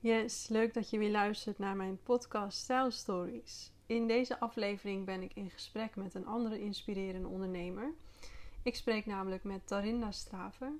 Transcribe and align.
Yes, 0.00 0.48
leuk 0.48 0.74
dat 0.74 0.90
je 0.90 0.98
weer 0.98 1.10
luistert 1.10 1.58
naar 1.58 1.76
mijn 1.76 1.98
podcast 2.02 2.58
Style 2.58 2.90
Stories. 2.90 3.72
In 3.86 4.06
deze 4.06 4.40
aflevering 4.40 5.04
ben 5.04 5.22
ik 5.22 5.34
in 5.34 5.50
gesprek 5.50 5.96
met 5.96 6.14
een 6.14 6.26
andere 6.26 6.60
inspirerende 6.60 7.28
ondernemer. 7.28 7.92
Ik 8.62 8.74
spreek 8.74 9.06
namelijk 9.06 9.44
met 9.44 9.66
Tarinda 9.66 10.10
Straver. 10.10 10.72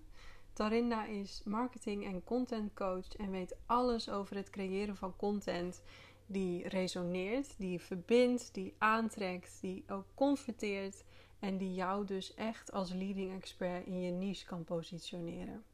Tarinda 0.53 1.05
is 1.05 1.43
marketing- 1.45 2.05
en 2.05 2.25
content 2.25 2.75
coach 2.75 3.17
en 3.17 3.31
weet 3.31 3.57
alles 3.67 4.11
over 4.11 4.37
het 4.37 4.51
creëren 4.51 4.97
van 4.97 5.17
content 5.17 5.83
die 6.27 6.69
resoneert, 6.69 7.55
die 7.59 7.81
verbindt, 7.81 8.55
die 8.55 8.75
aantrekt, 8.79 9.59
die 9.61 9.85
ook 9.89 10.07
converteert 10.15 11.05
en 11.39 11.59
die 11.59 11.75
jou 11.75 12.07
dus 12.07 12.35
echt 12.35 12.73
als 12.73 12.93
leading 12.93 13.35
expert 13.35 13.87
in 13.87 14.01
je 14.01 14.11
niche 14.11 14.47
kan 14.47 14.65
positioneren. 14.65 15.65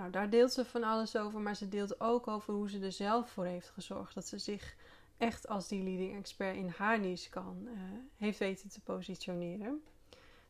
Nou, 0.00 0.12
daar 0.12 0.30
deelt 0.30 0.52
ze 0.52 0.64
van 0.64 0.84
alles 0.84 1.16
over, 1.16 1.40
maar 1.40 1.56
ze 1.56 1.68
deelt 1.68 2.00
ook 2.00 2.28
over 2.28 2.54
hoe 2.54 2.70
ze 2.70 2.80
er 2.80 2.92
zelf 2.92 3.30
voor 3.30 3.44
heeft 3.44 3.70
gezorgd 3.70 4.14
dat 4.14 4.26
ze 4.26 4.38
zich 4.38 4.76
echt 5.18 5.48
als 5.48 5.68
die 5.68 5.82
leading 5.82 6.16
expert 6.16 6.56
in 6.56 6.68
haar 6.76 7.00
niche 7.00 7.30
kan, 7.30 7.56
uh, 7.64 7.72
heeft 8.16 8.38
weten 8.38 8.68
te 8.68 8.80
positioneren. 8.80 9.82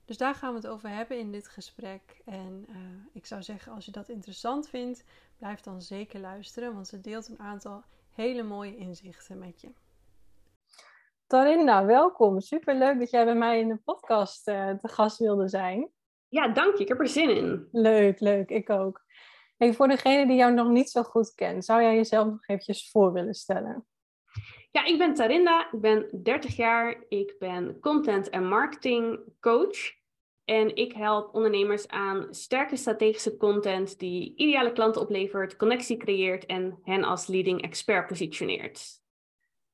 Dus 0.04 0.16
daar 0.16 0.34
gaan 0.34 0.50
we 0.50 0.56
het 0.56 0.66
over 0.66 0.88
hebben 0.88 1.18
in 1.18 1.32
dit 1.32 1.48
gesprek. 1.48 2.20
En 2.24 2.66
uh, 2.68 2.76
ik 3.12 3.26
zou 3.26 3.42
zeggen, 3.42 3.72
als 3.72 3.84
je 3.84 3.90
dat 3.90 4.08
interessant 4.08 4.68
vindt, 4.68 5.04
blijf 5.38 5.60
dan 5.60 5.82
zeker 5.82 6.20
luisteren, 6.20 6.74
want 6.74 6.88
ze 6.88 7.00
deelt 7.00 7.28
een 7.28 7.40
aantal 7.40 7.82
hele 8.10 8.42
mooie 8.42 8.76
inzichten 8.76 9.38
met 9.38 9.60
je. 9.60 9.68
Tarinda, 11.26 11.84
welkom. 11.84 12.40
Super 12.40 12.74
leuk 12.74 12.98
dat 12.98 13.10
jij 13.10 13.24
bij 13.24 13.36
mij 13.36 13.60
in 13.60 13.68
de 13.68 13.80
podcast 13.84 14.48
uh, 14.48 14.70
te 14.70 14.88
gast 14.88 15.18
wilde 15.18 15.48
zijn. 15.48 15.90
Ja, 16.28 16.48
dank 16.48 16.76
je. 16.76 16.82
Ik 16.82 16.88
heb 16.88 17.00
er 17.00 17.08
zin 17.08 17.36
in. 17.36 17.68
Leuk, 17.72 18.20
leuk. 18.20 18.48
Ik 18.48 18.70
ook. 18.70 19.08
Hey, 19.60 19.74
voor 19.74 19.88
degene 19.88 20.26
die 20.26 20.36
jou 20.36 20.52
nog 20.52 20.68
niet 20.68 20.90
zo 20.90 21.02
goed 21.02 21.34
kent, 21.34 21.64
zou 21.64 21.82
jij 21.82 21.94
jezelf 21.94 22.26
nog 22.26 22.46
eventjes 22.46 22.90
voor 22.90 23.12
willen 23.12 23.34
stellen? 23.34 23.86
Ja, 24.70 24.84
ik 24.84 24.98
ben 24.98 25.14
Tarinda, 25.14 25.72
ik 25.72 25.80
ben 25.80 26.22
30 26.22 26.56
jaar, 26.56 27.04
ik 27.08 27.34
ben 27.38 27.80
content- 27.80 28.28
en 28.28 28.48
marketing 28.48 29.20
coach. 29.40 29.92
En 30.44 30.76
ik 30.76 30.92
help 30.92 31.34
ondernemers 31.34 31.88
aan 31.88 32.26
sterke 32.30 32.76
strategische 32.76 33.36
content 33.36 33.98
die 33.98 34.36
ideale 34.36 34.72
klanten 34.72 35.02
oplevert, 35.02 35.56
connectie 35.56 35.96
creëert 35.96 36.46
en 36.46 36.78
hen 36.82 37.04
als 37.04 37.26
leading 37.26 37.62
expert 37.62 38.06
positioneert. 38.06 39.00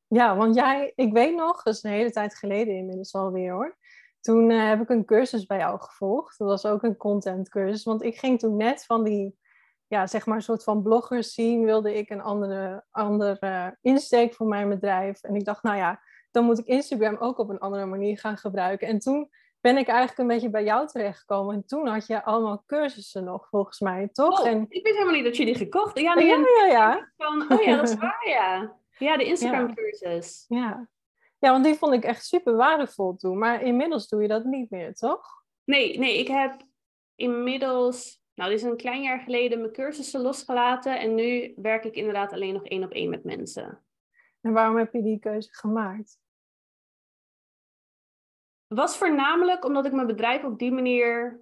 Ja, 0.07 0.37
want 0.37 0.55
jij, 0.55 0.93
ik 0.95 1.13
weet 1.13 1.35
nog, 1.35 1.63
dat 1.63 1.75
is 1.75 1.83
een 1.83 1.91
hele 1.91 2.11
tijd 2.11 2.39
geleden 2.39 2.77
inmiddels 2.77 3.15
alweer 3.15 3.53
hoor. 3.53 3.77
Toen 4.21 4.51
uh, 4.51 4.69
heb 4.69 4.81
ik 4.81 4.89
een 4.89 5.05
cursus 5.05 5.47
bij 5.47 5.59
jou 5.59 5.81
gevolgd. 5.81 6.39
Dat 6.39 6.49
was 6.49 6.67
ook 6.67 6.83
een 6.83 6.97
content 6.97 7.49
cursus, 7.49 7.85
want 7.85 8.03
ik 8.03 8.19
ging 8.19 8.39
toen 8.39 8.57
net 8.57 8.85
van 8.85 9.05
die 9.05 9.45
ja, 9.89 10.07
zeg 10.07 10.27
maar 10.27 10.37
een 10.37 10.43
soort 10.43 10.65
van 10.65 10.83
bloggers 10.83 11.35
zien, 11.35 11.65
wilde 11.65 11.95
ik 11.95 12.11
een 12.11 12.23
andere, 12.23 12.85
andere 12.91 13.79
insteek 13.81 14.35
voor 14.35 14.47
mijn 14.47 14.69
bedrijf. 14.69 15.23
En 15.23 15.35
ik 15.35 15.45
dacht, 15.45 15.63
nou 15.63 15.77
ja, 15.77 16.01
dan 16.31 16.45
moet 16.45 16.59
ik 16.59 16.67
Instagram 16.67 17.17
ook 17.17 17.39
op 17.39 17.49
een 17.49 17.59
andere 17.59 17.87
manier 17.87 18.19
gaan 18.19 18.37
gebruiken. 18.37 18.89
En 18.89 18.99
toen 18.99 19.31
ben 19.61 19.77
ik 19.77 19.87
eigenlijk 19.87 20.19
een 20.19 20.27
beetje 20.27 20.51
bij 20.51 20.65
jou 20.65 20.87
terechtgekomen. 20.87 21.55
En 21.55 21.67
toen 21.67 21.87
had 21.87 22.07
je 22.07 22.25
allemaal 22.25 22.63
cursussen 22.67 23.25
nog, 23.25 23.49
volgens 23.49 23.81
mij, 23.81 24.09
toch? 24.13 24.41
Oh, 24.41 24.49
en... 24.49 24.67
Ik 24.69 24.83
wist 24.83 24.95
helemaal 24.95 25.15
niet 25.15 25.25
dat 25.25 25.37
je 25.37 25.45
die 25.45 25.55
gekocht 25.55 26.01
Ja, 26.01 26.19
ja, 26.19 26.37
ja, 26.37 26.67
ja. 26.67 27.13
Van, 27.17 27.53
oh 27.53 27.63
ja, 27.63 27.77
dat 27.77 27.89
is 27.89 27.95
waar, 27.95 28.29
ja. 28.29 28.77
Ja, 28.99 29.17
de 29.17 29.25
Instagram-cursus. 29.33 30.45
Ja. 30.49 30.89
ja, 31.39 31.51
want 31.51 31.65
die 31.65 31.75
vond 31.75 31.95
ik 31.95 32.05
echt 32.05 32.27
super 32.27 32.57
waardevol 32.57 33.17
toen. 33.17 33.39
Maar 33.39 33.63
inmiddels 33.63 34.09
doe 34.09 34.23
je 34.23 34.29
dat 34.29 34.45
niet 34.45 34.71
meer, 34.71 34.95
toch? 34.95 35.27
Nee, 35.65 35.99
nee, 35.99 36.19
ik 36.19 36.29
heb 36.29 36.63
inmiddels 37.15 38.25
nou, 38.37 38.51
dit 38.51 38.59
is 38.59 38.65
een 38.65 38.77
klein 38.77 39.03
jaar 39.03 39.21
geleden 39.21 39.61
mijn 39.61 39.73
cursussen 39.73 40.21
losgelaten 40.21 41.01
en 41.01 41.15
nu 41.15 41.53
werk 41.57 41.85
ik 41.85 41.95
inderdaad 41.95 42.33
alleen 42.33 42.53
nog 42.53 42.65
één 42.65 42.85
op 42.85 42.93
één 42.93 43.11
met 43.11 43.25
mensen. 43.25 43.85
En 44.41 44.53
waarom 44.53 44.77
heb 44.77 44.93
je 44.93 45.03
die 45.03 45.19
keuze 45.19 45.55
gemaakt? 45.55 46.19
Was 48.67 48.97
voornamelijk 48.97 49.65
omdat 49.65 49.87
ik 49.87 49.93
mijn 49.93 50.07
bedrijf 50.07 50.45
op 50.45 50.59
die 50.59 50.73
manier 50.73 51.41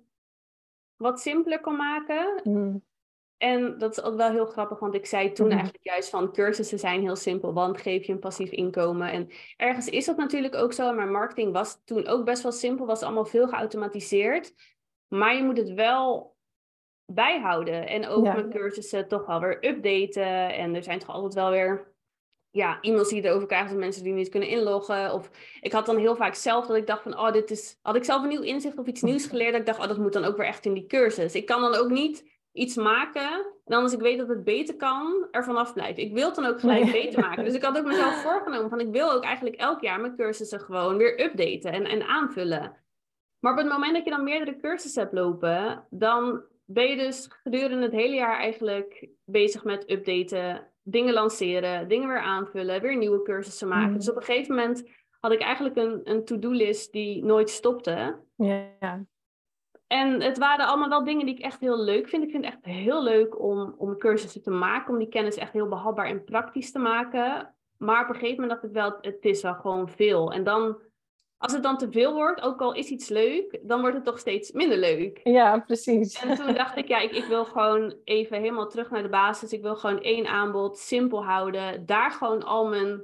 wat 0.97 1.21
simpeler 1.21 1.61
kon 1.61 1.77
maken. 1.77 2.41
Mm. 2.45 2.85
En 3.37 3.79
dat 3.79 3.99
is 3.99 4.05
ook 4.05 4.17
wel 4.17 4.31
heel 4.31 4.47
grappig, 4.47 4.79
want 4.79 4.95
ik 4.95 5.07
zei 5.07 5.33
toen 5.33 5.47
mm. 5.47 5.53
eigenlijk 5.53 5.85
juist 5.85 6.11
van 6.11 6.33
cursussen 6.33 6.79
zijn 6.79 7.01
heel 7.01 7.17
simpel, 7.17 7.53
want 7.53 7.81
geef 7.81 8.07
je 8.07 8.13
een 8.13 8.19
passief 8.19 8.51
inkomen. 8.51 9.11
En 9.11 9.31
ergens 9.57 9.89
is 9.89 10.05
dat 10.05 10.17
natuurlijk 10.17 10.55
ook 10.55 10.73
zo, 10.73 10.93
maar 10.93 11.09
marketing 11.09 11.53
was 11.53 11.81
toen 11.85 12.07
ook 12.07 12.25
best 12.25 12.43
wel 12.43 12.53
simpel, 12.53 12.87
was 12.87 13.03
allemaal 13.03 13.25
veel 13.25 13.49
geautomatiseerd. 13.49 14.55
Maar 15.09 15.37
je 15.37 15.43
moet 15.43 15.57
het 15.57 15.73
wel 15.73 16.34
bijhouden. 17.07 17.89
En 17.89 18.09
ook 18.09 18.23
mijn 18.23 18.51
cursussen 18.51 19.09
toch 19.09 19.27
wel 19.27 19.41
weer 19.41 19.67
updaten. 19.67 20.55
En 20.55 20.75
er 20.75 20.83
zijn 20.83 20.99
toch 20.99 21.09
altijd 21.09 21.35
wel 21.35 21.51
weer 21.51 21.93
ja, 22.51 22.81
e-mails 22.81 23.09
die 23.09 23.23
je 23.23 23.29
erover 23.29 23.47
krijgt 23.47 23.71
van 23.71 23.79
mensen 23.79 24.03
die 24.03 24.13
niet 24.13 24.29
kunnen 24.29 24.49
inloggen. 24.49 25.13
Of 25.13 25.31
ik 25.61 25.73
had 25.73 25.87
dan 25.87 25.97
heel 25.97 26.17
vaak 26.17 26.35
zelf 26.35 26.67
dat 26.67 26.77
ik 26.77 26.87
dacht 26.87 27.03
van, 27.03 27.19
oh, 27.19 27.33
dit 27.33 27.51
is... 27.51 27.79
Had 27.83 27.97
ik 27.97 28.05
zelf 28.05 28.23
een 28.23 28.29
nieuw 28.29 28.43
inzicht 28.43 28.79
of 28.79 28.87
iets 28.87 29.03
nieuws 29.03 29.27
geleerd, 29.27 29.51
dat 29.51 29.61
ik 29.61 29.67
dacht, 29.67 29.81
oh, 29.81 29.89
dat 29.89 29.99
moet 29.99 30.13
dan 30.13 30.25
ook 30.25 30.37
weer 30.37 30.47
echt 30.47 30.67
in 30.67 30.75
die 30.75 30.87
cursus. 30.87 31.35
Ik 31.35 31.47
kan 31.47 31.61
dan 31.61 31.75
ook 31.75 31.91
niet 31.91 32.33
iets 32.53 32.77
maken 32.77 33.33
en 33.33 33.73
dan 33.73 33.83
als 33.83 33.93
ik 33.93 34.01
weet 34.01 34.19
dat 34.19 34.29
het 34.29 34.45
beter 34.45 34.77
kan, 34.77 35.29
er 35.31 35.45
vanaf 35.45 35.73
blijven. 35.73 36.03
Ik 36.03 36.13
wil 36.13 36.27
het 36.27 36.35
dan 36.35 36.45
ook 36.45 36.61
gelijk 36.61 36.93
beter 36.93 37.21
maken. 37.21 37.45
Dus 37.45 37.55
ik 37.55 37.63
had 37.63 37.79
ook 37.79 37.87
mezelf 37.87 38.23
voorgenomen 38.27 38.71
van, 38.71 38.81
ik 38.81 38.91
wil 38.91 39.13
ook 39.13 39.25
eigenlijk 39.25 39.57
elk 39.57 39.81
jaar 39.81 40.01
mijn 40.01 40.17
cursussen 40.17 40.61
gewoon 40.61 40.97
weer 40.97 41.21
updaten 41.25 41.73
en, 41.73 41.85
en 41.85 42.07
aanvullen. 42.07 42.77
Maar 43.39 43.53
op 43.53 43.59
het 43.59 43.69
moment 43.69 43.95
dat 43.95 44.05
je 44.05 44.11
dan 44.11 44.25
meerdere 44.25 44.57
cursussen 44.57 45.03
hebt 45.03 45.15
lopen, 45.15 45.87
dan 45.91 46.43
ben 46.65 46.89
je 46.89 46.97
dus 46.97 47.29
gedurende 47.43 47.85
het 47.85 47.93
hele 47.93 48.15
jaar 48.15 48.39
eigenlijk 48.39 49.09
bezig 49.25 49.65
met 49.65 49.91
updaten, 49.91 50.71
dingen 50.83 51.15
lanceren, 51.15 51.89
dingen 51.89 52.09
weer 52.09 52.21
aanvullen, 52.21 52.81
weer 52.81 52.97
nieuwe 52.97 53.23
cursussen 53.23 53.69
maken. 53.69 53.91
Mm. 53.91 53.95
Dus 53.95 54.11
op 54.11 54.17
een 54.17 54.23
gegeven 54.23 54.55
moment 54.55 54.89
had 55.21 55.33
ik 55.33 55.41
eigenlijk 55.41 55.77
een, 55.77 56.01
een 56.05 56.25
to-do-list 56.25 56.93
die 56.93 57.25
nooit 57.25 57.51
stopte. 57.51 58.19
Ja. 58.37 59.05
En 59.87 60.21
het 60.21 60.39
waren 60.39 60.67
allemaal 60.67 60.89
wel 60.89 61.05
dingen 61.05 61.27
die 61.27 61.35
ik 61.35 61.43
echt 61.43 61.61
heel 61.61 61.79
leuk 61.79 62.09
vind. 62.09 62.23
Ik 62.23 62.31
vind 62.31 62.45
het 62.45 62.55
echt 62.55 62.65
heel 62.65 63.03
leuk 63.03 63.41
om, 63.41 63.75
om 63.79 63.99
cursussen 63.99 64.43
te 64.43 64.51
maken, 64.51 64.93
om 64.93 64.99
die 64.99 65.09
kennis 65.09 65.37
echt 65.37 65.53
heel 65.53 65.69
behapbaar 65.69 66.07
en 66.07 66.25
praktisch 66.25 66.73
te 66.73 66.79
maken. 66.79 67.55
Maar 67.79 68.03
op 68.03 68.09
een 68.09 68.15
gegeven 68.15 68.41
moment 68.41 68.51
dacht 68.51 68.65
ik 68.65 68.81
wel, 68.81 68.99
het 69.01 69.25
is 69.25 69.43
wel 69.43 69.55
gewoon 69.55 69.89
veel. 69.89 70.33
En 70.33 70.45
dan 70.45 70.79
als 71.45 71.53
het 71.53 71.63
dan 71.63 71.79
te 71.79 71.91
veel 71.91 72.13
wordt, 72.13 72.41
ook 72.41 72.61
al 72.61 72.75
is 72.75 72.89
iets 72.89 73.09
leuk, 73.09 73.59
dan 73.63 73.81
wordt 73.81 73.97
het 73.97 74.05
toch 74.05 74.19
steeds 74.19 74.53
minder 74.53 74.79
leuk. 74.79 75.21
Ja, 75.25 75.59
precies. 75.59 76.23
En 76.23 76.37
toen 76.37 76.55
dacht 76.55 76.77
ik, 76.77 76.89
ja, 76.89 76.99
ik, 76.99 77.11
ik 77.13 77.25
wil 77.25 77.45
gewoon 77.45 77.95
even 78.05 78.39
helemaal 78.41 78.69
terug 78.69 78.91
naar 78.91 79.03
de 79.03 79.09
basis. 79.09 79.53
Ik 79.53 79.63
wil 79.63 79.77
gewoon 79.77 80.01
één 80.03 80.27
aanbod, 80.27 80.79
simpel 80.79 81.25
houden. 81.25 81.87
Daar 81.87 82.11
gewoon 82.11 82.43
al 82.43 82.67
mijn 82.69 83.03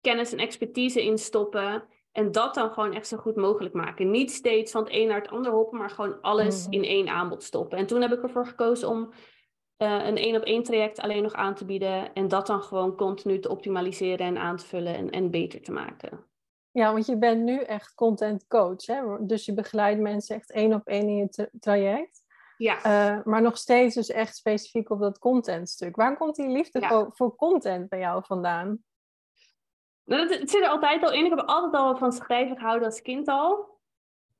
kennis 0.00 0.32
en 0.32 0.38
expertise 0.38 1.04
in 1.04 1.18
stoppen. 1.18 1.84
En 2.12 2.32
dat 2.32 2.54
dan 2.54 2.70
gewoon 2.70 2.92
echt 2.94 3.06
zo 3.08 3.16
goed 3.16 3.36
mogelijk 3.36 3.74
maken. 3.74 4.10
Niet 4.10 4.30
steeds 4.30 4.72
van 4.72 4.82
het 4.84 4.92
een 4.92 5.08
naar 5.08 5.20
het 5.20 5.30
ander 5.30 5.52
hoppen, 5.52 5.78
maar 5.78 5.90
gewoon 5.90 6.20
alles 6.20 6.64
Mhm. 6.64 6.72
in 6.72 6.84
één 6.84 7.08
aanbod 7.08 7.42
stoppen. 7.42 7.78
En 7.78 7.86
toen 7.86 8.00
heb 8.00 8.12
ik 8.12 8.22
ervoor 8.22 8.46
gekozen 8.46 8.88
om 8.88 9.12
eh, 9.76 10.06
een 10.06 10.16
één 10.16 10.36
op 10.36 10.42
één 10.42 10.62
traject 10.62 11.00
alleen 11.00 11.22
nog 11.22 11.32
aan 11.32 11.54
te 11.54 11.64
bieden. 11.64 12.12
En 12.14 12.28
dat 12.28 12.46
dan 12.46 12.62
gewoon 12.62 12.96
continu 12.96 13.38
te 13.38 13.48
optimaliseren 13.48 14.26
en 14.26 14.38
aan 14.38 14.56
te 14.56 14.66
vullen 14.66 14.94
en, 14.94 15.10
en 15.10 15.30
beter 15.30 15.62
te 15.62 15.72
maken. 15.72 16.24
Ja, 16.76 16.92
want 16.92 17.06
je 17.06 17.16
bent 17.16 17.42
nu 17.42 17.60
echt 17.60 17.94
content 17.94 18.46
coach, 18.46 18.86
hè? 18.86 19.26
Dus 19.26 19.44
je 19.44 19.54
begeleidt 19.54 20.00
mensen 20.00 20.36
echt 20.36 20.50
één 20.52 20.72
op 20.74 20.86
één 20.86 21.08
in 21.08 21.16
je 21.16 21.28
tra- 21.28 21.48
traject. 21.60 22.24
Ja. 22.56 22.76
Uh, 22.76 23.24
maar 23.24 23.42
nog 23.42 23.56
steeds 23.56 23.94
dus 23.94 24.10
echt 24.10 24.36
specifiek 24.36 24.90
op 24.90 25.00
dat 25.00 25.18
contentstuk. 25.18 25.96
Waar 25.96 26.16
komt 26.16 26.36
die 26.36 26.48
liefde 26.48 26.80
Ja. 26.80 27.10
voor, 27.10 27.36
content 27.36 27.88
bij 27.88 27.98
jou 27.98 28.24
vandaan? 28.24 28.84
Nou, 30.04 30.28
dat, 30.28 30.38
het 30.38 30.50
zit 30.50 30.62
er 30.62 30.68
altijd 30.68 31.02
al 31.02 31.12
in. 31.12 31.24
Ik 31.24 31.30
heb 31.30 31.46
altijd 31.46 31.74
al 31.74 31.96
van 31.96 32.12
schrijven 32.12 32.56
gehouden 32.56 32.88
als 32.88 33.02
kind 33.02 33.28
al. 33.28 33.78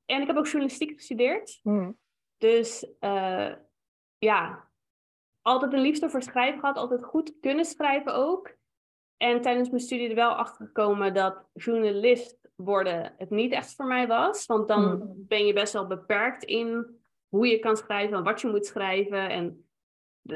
En 0.05 0.21
ik 0.21 0.27
heb 0.27 0.37
ook 0.37 0.47
journalistiek 0.47 0.91
gestudeerd. 0.91 1.59
Hm. 1.61 1.91
Dus 2.37 2.87
eh, 2.99 3.53
ja, 4.17 4.69
altijd 5.41 5.73
een 5.73 5.81
liefde 5.81 6.09
voor 6.09 6.21
schrijven 6.21 6.59
gehad. 6.59 6.77
Altijd 6.77 7.03
goed 7.03 7.33
kunnen 7.41 7.65
schrijven 7.65 8.13
ook. 8.13 8.55
En 9.17 9.41
tijdens 9.41 9.69
mijn 9.69 9.81
studie 9.81 10.09
er 10.09 10.15
wel 10.15 10.31
achter 10.31 10.65
gekomen 10.65 11.13
dat 11.13 11.45
journalist 11.53 12.37
worden 12.55 13.13
het 13.17 13.29
niet 13.29 13.51
echt 13.51 13.75
voor 13.75 13.85
mij 13.85 14.07
was. 14.07 14.45
Want 14.45 14.67
dan 14.67 14.83
Hmm. 14.83 15.13
ben 15.27 15.45
je 15.45 15.53
best 15.53 15.73
wel 15.73 15.87
beperkt 15.87 16.43
in 16.43 16.99
hoe 17.27 17.47
je 17.47 17.59
kan 17.59 17.77
schrijven 17.77 18.17
en 18.17 18.23
wat 18.23 18.41
je 18.41 18.47
moet 18.47 18.65
schrijven. 18.65 19.29
En 19.29 19.69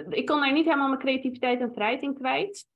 ik 0.10 0.26
kon 0.26 0.40
daar 0.40 0.54
niet 0.54 0.66
helemaal 0.66 0.88
mijn 0.88 1.00
creativiteit 1.00 1.60
en 1.62 1.74
vrijheid 1.74 2.02
in 2.02 2.14
kwijt. 2.14 2.70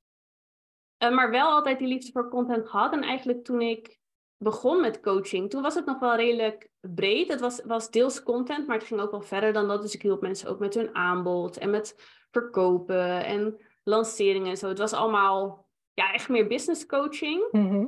Eh, 0.97 1.11
maar 1.11 1.29
wel 1.31 1.47
altijd 1.47 1.79
die 1.79 1.87
liefde 1.87 2.11
voor 2.11 2.29
content 2.29 2.69
gehad. 2.69 2.93
En 2.93 3.01
eigenlijk 3.01 3.43
toen 3.43 3.61
ik 3.61 3.99
begon 4.37 4.81
met 4.81 4.99
coaching, 4.99 5.49
toen 5.49 5.61
was 5.61 5.75
het 5.75 5.85
nog 5.85 5.99
wel 5.99 6.15
redelijk 6.15 6.69
breed. 6.81 7.27
Het 7.27 7.39
was, 7.39 7.61
was 7.63 7.89
deels 7.89 8.23
content, 8.23 8.67
maar 8.67 8.77
het 8.77 8.87
ging 8.87 8.99
ook 8.99 9.11
wel 9.11 9.21
verder 9.21 9.53
dan 9.53 9.67
dat. 9.67 9.81
Dus 9.81 9.93
ik 9.93 10.01
hielp 10.01 10.21
mensen 10.21 10.49
ook 10.49 10.59
met 10.59 10.73
hun 10.73 10.95
aanbod 10.95 11.57
en 11.57 11.69
met 11.69 11.95
verkopen 12.31 13.25
en 13.25 13.57
lanceringen 13.83 14.49
en 14.49 14.57
zo. 14.57 14.67
Het 14.67 14.77
was 14.77 14.93
allemaal 14.93 15.64
ja, 15.95 16.13
echt 16.13 16.29
meer 16.29 16.47
business 16.47 16.85
coaching. 16.85 17.47
Mhm. 17.51 17.85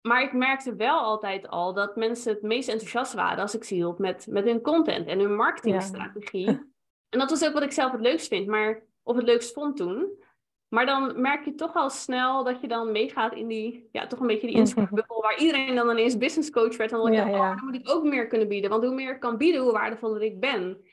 Maar 0.00 0.22
ik 0.22 0.32
merkte 0.32 0.74
wel 0.74 0.98
altijd 0.98 1.48
al 1.48 1.74
dat 1.74 1.96
mensen 1.96 2.32
het 2.32 2.42
meest 2.42 2.68
enthousiast 2.68 3.12
waren 3.12 3.42
als 3.42 3.54
ik 3.54 3.64
ze 3.64 3.74
hielp 3.74 3.98
met, 3.98 4.26
met 4.30 4.44
hun 4.44 4.60
content 4.60 5.06
en 5.06 5.18
hun 5.18 5.36
marketingstrategie. 5.36 6.48
En 7.08 7.20
dat 7.20 7.30
was 7.30 7.44
ook 7.46 7.52
wat 7.52 7.62
ik 7.62 7.72
zelf 7.72 7.92
het 7.92 8.00
leukst 8.00 8.28
vind, 8.28 8.46
maar 8.46 8.82
of 9.02 9.16
het 9.16 9.24
leukst 9.24 9.52
vond 9.52 9.76
toen. 9.76 10.22
Maar 10.68 10.86
dan 10.86 11.20
merk 11.20 11.44
je 11.44 11.54
toch 11.54 11.74
al 11.74 11.90
snel 11.90 12.44
dat 12.44 12.60
je 12.60 12.68
dan 12.68 12.92
meegaat 12.92 13.34
in 13.34 13.46
die, 13.46 13.88
ja, 13.92 14.06
toch 14.06 14.20
een 14.20 14.26
beetje 14.26 14.46
die 14.46 14.56
Instagram-bubbel, 14.56 15.20
waar 15.22 15.38
iedereen 15.38 15.74
dan 15.74 15.90
ineens 15.90 16.16
business 16.16 16.50
coach 16.50 16.76
werd. 16.76 16.92
En 16.92 16.98
dan 16.98 17.12
dacht 17.12 17.28
ik, 17.28 17.34
oh, 17.34 17.56
dan 17.56 17.64
moet 17.64 17.74
ik 17.74 17.90
ook 17.90 18.04
meer 18.04 18.26
kunnen 18.26 18.48
bieden. 18.48 18.70
Want 18.70 18.84
hoe 18.84 18.94
meer 18.94 19.14
ik 19.14 19.20
kan 19.20 19.36
bieden, 19.36 19.60
hoe 19.60 19.72
waardevoller 19.72 20.22
ik 20.22 20.40
ben. 20.40 20.84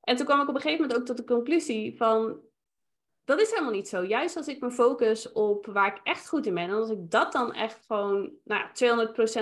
En 0.00 0.16
toen 0.16 0.26
kwam 0.26 0.40
ik 0.40 0.48
op 0.48 0.54
een 0.54 0.60
gegeven 0.60 0.80
moment 0.80 1.00
ook 1.00 1.06
tot 1.06 1.16
de 1.16 1.34
conclusie 1.34 1.96
van, 1.96 2.40
dat 3.26 3.40
is 3.40 3.50
helemaal 3.50 3.72
niet 3.72 3.88
zo. 3.88 4.04
Juist 4.04 4.36
als 4.36 4.48
ik 4.48 4.60
me 4.60 4.70
focus 4.70 5.32
op 5.32 5.66
waar 5.66 5.86
ik 5.86 6.00
echt 6.02 6.28
goed 6.28 6.46
in 6.46 6.54
ben, 6.54 6.68
en 6.68 6.74
als 6.74 6.90
ik 6.90 7.10
dat 7.10 7.32
dan 7.32 7.52
echt 7.52 7.84
gewoon 7.86 8.32
nou, 8.44 8.66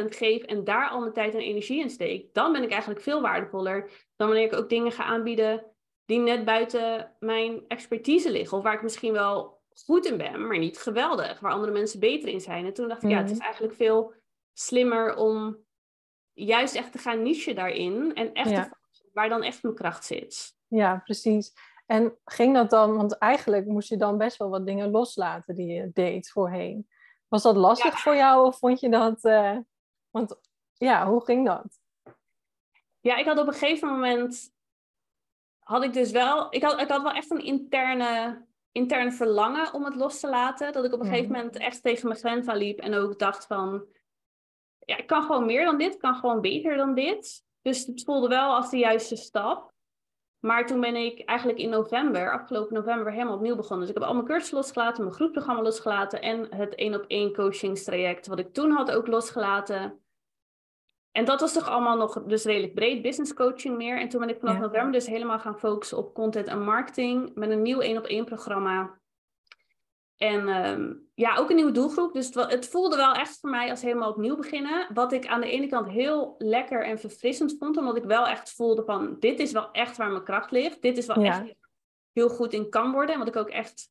200% 0.05 0.09
geef 0.09 0.43
en 0.43 0.65
daar 0.65 0.89
al 0.89 1.01
mijn 1.01 1.13
tijd 1.13 1.35
en 1.35 1.41
energie 1.41 1.81
in 1.81 1.91
steek, 1.91 2.35
dan 2.35 2.53
ben 2.53 2.63
ik 2.63 2.71
eigenlijk 2.71 3.01
veel 3.01 3.21
waardevoller 3.21 3.91
dan 4.17 4.29
wanneer 4.29 4.47
ik 4.47 4.55
ook 4.55 4.69
dingen 4.69 4.93
ga 4.93 5.05
aanbieden 5.05 5.65
die 6.05 6.19
net 6.19 6.45
buiten 6.45 7.13
mijn 7.19 7.65
expertise 7.69 8.31
liggen. 8.31 8.57
Of 8.57 8.63
waar 8.63 8.75
ik 8.75 8.83
misschien 8.83 9.13
wel 9.13 9.63
goed 9.85 10.07
in 10.07 10.17
ben, 10.17 10.47
maar 10.47 10.59
niet 10.59 10.79
geweldig. 10.79 11.41
Waar 11.41 11.53
andere 11.53 11.73
mensen 11.73 12.01
beter 12.01 12.29
in 12.29 12.41
zijn. 12.41 12.67
En 12.67 12.73
toen 12.73 12.89
dacht 12.89 13.03
ik, 13.03 13.11
ja, 13.11 13.19
het 13.19 13.31
is 13.31 13.37
mhm. 13.37 13.45
eigenlijk 13.45 13.75
veel 13.75 14.15
slimmer 14.53 15.17
om 15.17 15.59
juist 16.33 16.75
echt 16.75 16.93
te 16.93 16.99
gaan 16.99 17.23
niche 17.23 17.53
daarin. 17.53 18.15
En 18.15 18.33
echt 18.33 18.55
te 18.55 18.71
waar 19.13 19.29
dan 19.29 19.43
echt 19.43 19.63
mijn 19.63 19.75
kracht 19.75 20.05
zit. 20.05 20.57
Ja, 20.69 21.01
precies. 21.05 21.53
En 21.87 22.19
ging 22.25 22.55
dat 22.55 22.71
dan, 22.71 22.97
want 22.97 23.19
eigenlijk 23.19 23.67
moest 23.67 23.89
je 23.89 23.97
dan 23.97 24.19
best 24.19 24.37
wel 24.37 24.49
wat 24.49 24.67
dingen 24.67 24.91
loslaten 24.91 25.55
die 25.55 25.67
je 25.67 25.91
deed 25.93 26.31
voorheen. 26.31 26.89
Was 27.29 27.43
dat 27.43 27.57
lastig 27.57 27.99
voor 28.01 28.17
jou 28.17 28.47
of 28.47 28.59
vond 28.59 28.81
je 28.81 28.89
dat, 28.89 29.25
uh, 29.25 29.59
want 30.11 30.37
ja, 30.73 31.07
hoe 31.07 31.25
ging 31.25 31.47
dat? 31.47 31.81
Ja, 33.01 33.17
ik 33.17 33.27
had 33.27 33.39
op 33.39 33.47
een 33.47 33.53
gegeven 33.53 33.89
moment, 33.89 34.53
had 35.59 35.85
ik 35.85 35.93
dus 35.93 36.11
wel, 36.11 36.47
ik 36.51 36.63
had, 36.63 36.81
ik 36.81 36.89
had 36.89 37.03
wel 37.03 37.13
echt 37.13 37.31
een 37.31 37.45
interne, 37.45 38.45
interne 38.73 39.13
verlangen 39.13 39.73
om 39.73 39.85
het 39.85 39.95
los 39.95 40.21
te 40.21 40.29
laten. 40.29 40.73
Dat 40.73 40.85
ik 40.85 40.93
op 40.93 41.01
een 41.01 41.07
gegeven 41.07 41.31
mhm. 41.31 41.37
moment 41.37 41.57
echt 41.57 41.83
tegen 41.83 42.09
mijn 42.09 42.21
grens 42.21 42.47
aan 42.47 42.57
liep 42.57 42.79
en 42.79 42.95
ook 42.95 43.19
dacht 43.19 43.47
van, 43.47 43.87
ja, 44.79 44.97
ik 44.97 45.07
kan 45.07 45.23
gewoon 45.23 45.47
meer 45.47 45.65
dan 45.65 45.79
dit, 45.79 45.95
ik 45.95 46.01
kan 46.01 46.15
gewoon 46.15 46.41
beter 46.41 46.77
dan 46.77 46.95
dit. 46.95 47.45
Dus 47.63 47.87
het 47.87 48.05
voelde 48.05 48.29
wel 48.29 48.55
als 48.55 48.71
de 48.71 48.79
juiste 48.79 49.17
stap. 49.17 49.74
Maar 50.45 50.67
toen 50.67 50.81
ben 50.81 50.97
ik 50.97 51.21
eigenlijk 51.21 51.59
in 51.59 51.69
november, 51.69 52.33
afgelopen 52.33 52.75
november, 52.75 53.13
helemaal 53.13 53.35
opnieuw 53.35 53.57
begonnen. 53.57 53.87
Dus 53.87 53.95
ik 53.95 54.01
heb 54.01 54.09
al 54.09 54.15
mijn 54.15 54.27
cursussen 54.27 54.57
losgelaten, 54.57 55.03
mijn 55.03 55.15
groepprogramma 55.15 55.63
losgelaten 55.63 56.23
en 56.23 56.55
het 56.55 56.75
één 56.75 56.95
op 56.95 57.05
één 57.07 57.33
coachingstraject 57.33 58.27
wat 58.27 58.39
ik 58.39 58.53
toen 58.53 58.71
had 58.71 58.91
ook 58.91 59.07
losgelaten. 59.07 60.01
En 61.11 61.25
dat 61.25 61.41
was 61.41 61.53
toch 61.53 61.69
allemaal 61.69 61.97
nog 61.97 62.25
dus 62.25 62.45
redelijk 62.45 62.75
breed, 62.75 63.03
business 63.03 63.35
coaching 63.35 63.77
meer. 63.77 64.01
En 64.01 64.09
toen 64.09 64.21
ben 64.21 64.29
ik 64.29 64.39
vanaf 64.39 64.59
november 64.59 64.93
dus 64.93 65.07
helemaal 65.07 65.39
gaan 65.39 65.59
focussen 65.59 65.99
op 65.99 66.15
content 66.15 66.47
en 66.47 66.65
marketing 66.65 67.35
met 67.35 67.51
een 67.51 67.63
nieuw 67.63 67.81
één 67.81 67.99
op 67.99 68.05
één 68.05 68.25
programma. 68.25 68.99
En 70.17 70.49
ehm, 70.49 70.93
ja, 71.15 71.37
ook 71.37 71.51
een 71.51 71.57
nieuwe 71.57 71.73
doelgroep. 71.73 72.13
Dus 72.13 72.27
het, 72.27 72.51
het, 72.51 72.69
voelde 72.69 72.97
wel 72.97 73.13
echt 73.13 73.39
voor 73.41 73.51
mij 73.51 73.71
als 73.71 73.83
helemaal 73.83 74.11
opnieuw 74.11 74.37
beginnen. 74.37 74.87
Wat 74.95 75.13
ik 75.13 75.27
aan 75.27 75.41
de 75.41 75.51
ene 75.51 75.67
kant 75.67 75.89
heel 75.89 76.35
lekker 76.39 76.85
en 76.85 76.99
verfrissend 76.99 77.57
vond. 77.59 77.77
Omdat 77.77 77.97
ik 77.97 78.05
wel 78.05 78.27
echt 78.27 78.53
voelde 78.53 78.85
van, 78.85 79.17
dit 79.19 79.39
is 79.39 79.53
wel 79.53 79.71
echt 79.71 79.97
waar 79.97 80.11
mijn 80.11 80.25
kracht 80.25 80.51
ligt. 80.51 80.83
Dit 80.83 80.97
is 80.99 81.07
wel 81.07 81.17
echt 81.17 81.55
heel 82.13 82.29
goed 82.29 82.53
in 82.53 82.71
kan 82.71 82.93
worden. 82.93 83.13
En 83.13 83.19
wat 83.19 83.29
ik 83.29 83.37
ook 83.37 83.49
echt, 83.49 83.91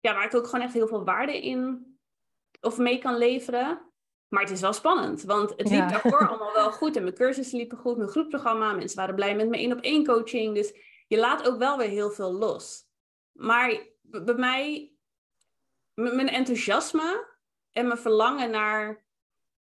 ja, 0.00 0.14
waar 0.14 0.24
ik 0.24 0.34
ook 0.34 0.46
gewoon 0.46 0.64
echt 0.64 0.74
heel 0.74 0.88
veel 0.88 1.04
waarde 1.04 1.42
in 1.42 1.90
of 2.60 2.78
mee 2.78 2.98
kan 2.98 3.16
leveren. 3.16 3.80
Maar 4.28 4.42
het 4.42 4.50
is 4.50 4.60
wel 4.60 4.72
spannend, 4.72 5.22
want 5.22 5.50
het 5.56 5.70
liep 5.70 5.88
daarvoor 5.92 6.28
allemaal 6.28 6.52
wel 6.52 6.72
goed. 6.72 6.96
En 6.96 7.02
mijn 7.02 7.14
cursussen 7.14 7.58
liepen 7.58 7.78
goed, 7.78 7.96
mijn 7.96 8.08
groepprogramma. 8.08 8.72
Mensen 8.72 8.96
waren 8.96 9.14
blij 9.14 9.36
met 9.36 9.48
mijn 9.48 9.62
één 9.62 9.72
op 9.72 9.80
één 9.80 10.04
coaching. 10.04 10.54
Dus 10.54 10.72
je 11.06 11.18
laat 11.18 11.48
ook 11.48 11.58
wel 11.58 11.78
weer 11.78 11.88
heel 11.88 12.10
veel 12.10 12.32
los. 12.32 12.84
Maar 13.32 13.86
bij 14.00 14.34
mij 14.34 14.91
mijn 15.94 16.28
enthousiasme 16.28 17.26
en 17.70 17.86
mijn 17.86 17.98
verlangen 17.98 18.50
naar 18.50 19.04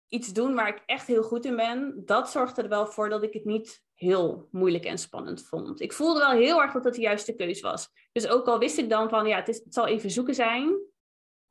iets 0.09 0.33
doen 0.33 0.55
waar 0.55 0.69
ik 0.69 0.83
echt 0.87 1.07
heel 1.07 1.23
goed 1.23 1.45
in 1.45 1.57
ben, 1.57 2.03
dat 2.05 2.31
zorgde 2.31 2.63
er 2.63 2.69
wel 2.69 2.87
voor 2.87 3.09
dat 3.09 3.23
ik 3.23 3.33
het 3.33 3.45
niet 3.45 3.83
heel 3.95 4.49
moeilijk 4.51 4.85
en 4.85 4.99
spannend 4.99 5.47
vond. 5.47 5.81
Ik 5.81 5.93
voelde 5.93 6.21
wel 6.21 6.31
heel 6.31 6.63
erg 6.63 6.73
dat 6.73 6.85
het 6.85 6.95
de 6.95 7.01
juiste 7.01 7.35
keus 7.35 7.61
was. 7.61 7.89
Dus 8.13 8.29
ook 8.29 8.47
al 8.47 8.59
wist 8.59 8.79
ik 8.79 8.89
dan 8.89 9.09
van, 9.09 9.27
ja, 9.27 9.37
het, 9.37 9.49
is, 9.49 9.61
het 9.65 9.75
zal 9.75 9.87
even 9.87 10.11
zoeken 10.11 10.35
zijn, 10.35 10.79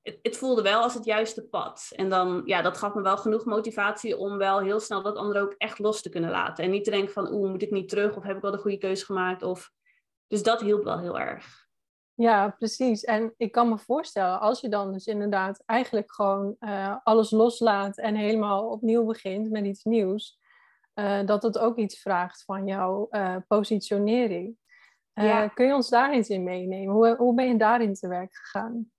het, 0.02 0.20
het, 0.22 0.38
voelde 0.38 0.62
wel 0.62 0.82
als 0.82 0.94
het 0.94 1.06
juiste 1.06 1.48
pad. 1.48 1.92
En 1.96 2.10
dan, 2.10 2.42
ja, 2.46 2.62
dat 2.62 2.78
gaf 2.78 2.94
me 2.94 3.02
wel 3.02 3.18
genoeg 3.18 3.46
motivatie 3.46 4.18
om 4.18 4.38
wel 4.38 4.60
heel 4.60 4.80
snel 4.80 5.02
dat 5.02 5.16
andere 5.16 5.40
ook 5.40 5.56
echt 5.58 5.80
los 5.80 6.02
te 6.02 6.10
kunnen 6.10 6.30
laten. 6.30 6.64
En 6.64 6.72
niet 6.72 6.84
te 6.84 6.92
denken 6.92 7.14
van, 7.14 7.34
oeh, 7.34 7.50
moet 7.50 7.62
ik 7.62 7.72
niet 7.72 7.90
terug? 7.90 8.16
Of 8.16 8.24
heb 8.24 8.36
ik 8.36 8.42
wel 8.42 8.52
de 8.52 8.58
goede 8.58 8.78
keuze 8.78 9.06
gemaakt? 9.06 9.44
Of... 9.44 9.72
Dus 10.28 10.44
dat 10.44 10.62
hielp 10.62 10.84
wel 10.84 11.00
heel 11.00 11.20
erg. 11.20 11.61
Ja, 12.22 12.50
precies. 12.50 13.04
En 13.04 13.34
ik 13.38 13.52
kan 13.52 13.70
me 13.70 13.78
voorstellen, 13.78 14.40
als 14.40 14.62
je 14.62 14.70
dan 14.70 14.92
dus 14.92 15.06
inderdaad 15.06 15.64
eigenlijk 15.66 16.14
gewoon 16.14 16.56
uh, 16.60 16.96
alles 17.04 17.32
loslaat 17.32 17.98
en 17.98 18.16
helemaal 18.16 18.70
opnieuw 18.70 19.06
begint 19.06 19.52
met 19.52 19.66
iets 19.66 19.84
nieuws, 19.84 20.40
uh, 20.96 21.26
dat 21.26 21.44
het 21.44 21.58
ook 21.58 21.78
iets 21.78 22.00
vraagt 22.00 22.44
van 22.44 22.68
jouw 22.68 23.08
uh, 23.12 23.36
positionering. 23.48 24.58
Kun 25.54 25.66
je 25.66 25.74
ons 25.74 25.90
daar 25.90 26.12
eens 26.12 26.30
in 26.30 26.44
meenemen? 26.44 26.94
Hoe, 26.94 27.16
hoe 27.16 27.34
ben 27.34 27.48
je 27.48 27.58
daarin 27.58 27.94
te 27.94 28.08
werk 28.08 28.36
gegaan? 28.36 28.92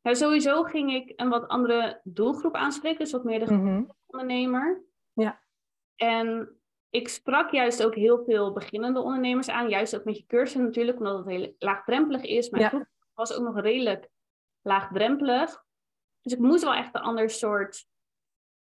Ja, 0.00 0.14
sowieso 0.14 0.62
ging 0.62 0.92
ik 0.92 1.12
een 1.16 1.28
wat 1.28 1.48
andere 1.48 2.00
doelgroep 2.04 2.54
aanspreken, 2.54 2.98
dus 2.98 3.12
wat 3.12 3.24
meer 3.24 3.46
de 3.46 3.54
mhm. 3.54 3.82
ondernemer. 4.06 4.82
Ja. 5.12 5.40
En 5.96 6.56
ik 6.90 7.08
sprak 7.08 7.50
juist 7.50 7.84
ook 7.84 7.94
heel 7.94 8.24
veel 8.24 8.52
beginnende 8.52 9.00
ondernemers 9.00 9.48
aan. 9.48 9.68
Juist 9.68 9.96
ook 9.96 10.04
met 10.04 10.16
je 10.16 10.26
cursus 10.26 10.60
natuurlijk, 10.60 10.98
omdat 10.98 11.18
het 11.18 11.26
heel 11.26 11.54
laagdrempelig 11.58 12.22
is. 12.22 12.50
Mijn 12.50 12.62
ja. 12.62 12.88
was 13.14 13.32
ook 13.32 13.44
nog 13.44 13.60
redelijk 13.60 14.08
laagdrempelig. 14.62 15.64
Dus 16.20 16.32
ik 16.32 16.38
moest 16.38 16.62
wel 16.62 16.74
echt 16.74 16.94
een 16.94 17.00
ander 17.00 17.30
soort 17.30 17.86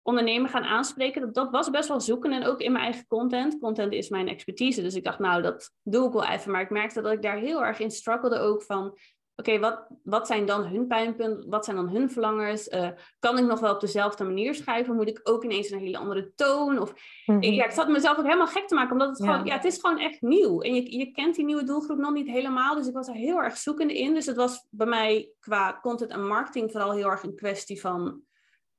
ondernemer 0.02 0.50
gaan 0.50 0.64
aanspreken. 0.64 1.20
Dat, 1.20 1.34
dat 1.34 1.50
was 1.50 1.70
best 1.70 1.88
wel 1.88 2.00
zoeken 2.00 2.32
en 2.32 2.44
ook 2.44 2.60
in 2.60 2.72
mijn 2.72 2.84
eigen 2.84 3.06
content. 3.06 3.58
Content 3.58 3.92
is 3.92 4.08
mijn 4.08 4.28
expertise, 4.28 4.82
dus 4.82 4.94
ik 4.94 5.04
dacht 5.04 5.18
nou, 5.18 5.42
dat 5.42 5.72
doe 5.82 6.06
ik 6.06 6.12
wel 6.12 6.26
even. 6.26 6.50
Maar 6.50 6.60
ik 6.60 6.70
merkte 6.70 7.00
dat 7.00 7.12
ik 7.12 7.22
daar 7.22 7.36
heel 7.36 7.64
erg 7.64 7.78
in 7.78 7.90
struggelde 7.90 8.38
ook 8.38 8.62
van 8.62 8.98
oké, 9.36 9.58
wat, 9.58 9.86
wat 10.02 10.26
zijn 10.26 10.46
dan 10.46 10.64
hun 10.64 10.86
pijnpunten? 10.86 11.50
Wat 11.50 11.64
zijn 11.64 11.76
dan 11.76 11.88
hun 11.88 12.10
verlangers? 12.10 12.68
Uh, 12.68 12.88
kan 13.18 13.38
ik 13.38 13.44
nog 13.44 13.60
wel 13.60 13.74
op 13.74 13.80
dezelfde 13.80 14.24
manier 14.24 14.54
schrijven? 14.54 14.94
Moet 14.94 15.08
ik 15.08 15.20
ook 15.22 15.44
ineens 15.44 15.70
een 15.70 15.78
hele 15.78 15.98
andere 15.98 16.32
toon? 16.34 16.78
Of, 16.78 16.94
mm 17.26 17.42
ja, 17.42 17.64
ik 17.64 17.70
zat 17.70 17.88
mezelf 17.88 18.18
ook 18.18 18.24
helemaal 18.24 18.46
gek 18.46 18.68
te 18.68 18.74
maken, 18.74 18.92
omdat 18.92 19.08
het 19.08 19.26
gewoon, 19.26 19.44
ja, 19.44 19.54
het 19.54 19.64
is 19.64 19.80
gewoon 19.80 19.98
echt 19.98 20.22
nieuw. 20.22 20.60
En 20.60 20.74
je, 20.74 20.98
je 20.98 21.10
kent 21.10 21.34
die 21.34 21.44
nieuwe 21.44 21.64
doelgroep 21.64 21.98
nog 21.98 22.12
niet 22.12 22.28
helemaal, 22.28 22.74
dus 22.74 22.86
ik 22.86 22.94
was 22.94 23.08
er 23.08 23.14
heel 23.14 23.42
erg 23.42 23.56
zoekende 23.56 23.98
in. 23.98 24.14
Dus 24.14 24.26
het 24.26 24.36
was 24.36 24.66
bij 24.70 24.86
mij 24.86 25.30
qua 25.40 25.78
content 25.82 26.10
en 26.10 26.26
marketing 26.26 26.70
vooral 26.70 26.92
heel 26.92 27.10
erg 27.10 27.22
een 27.22 27.36
kwestie 27.36 27.80
van 27.80 28.22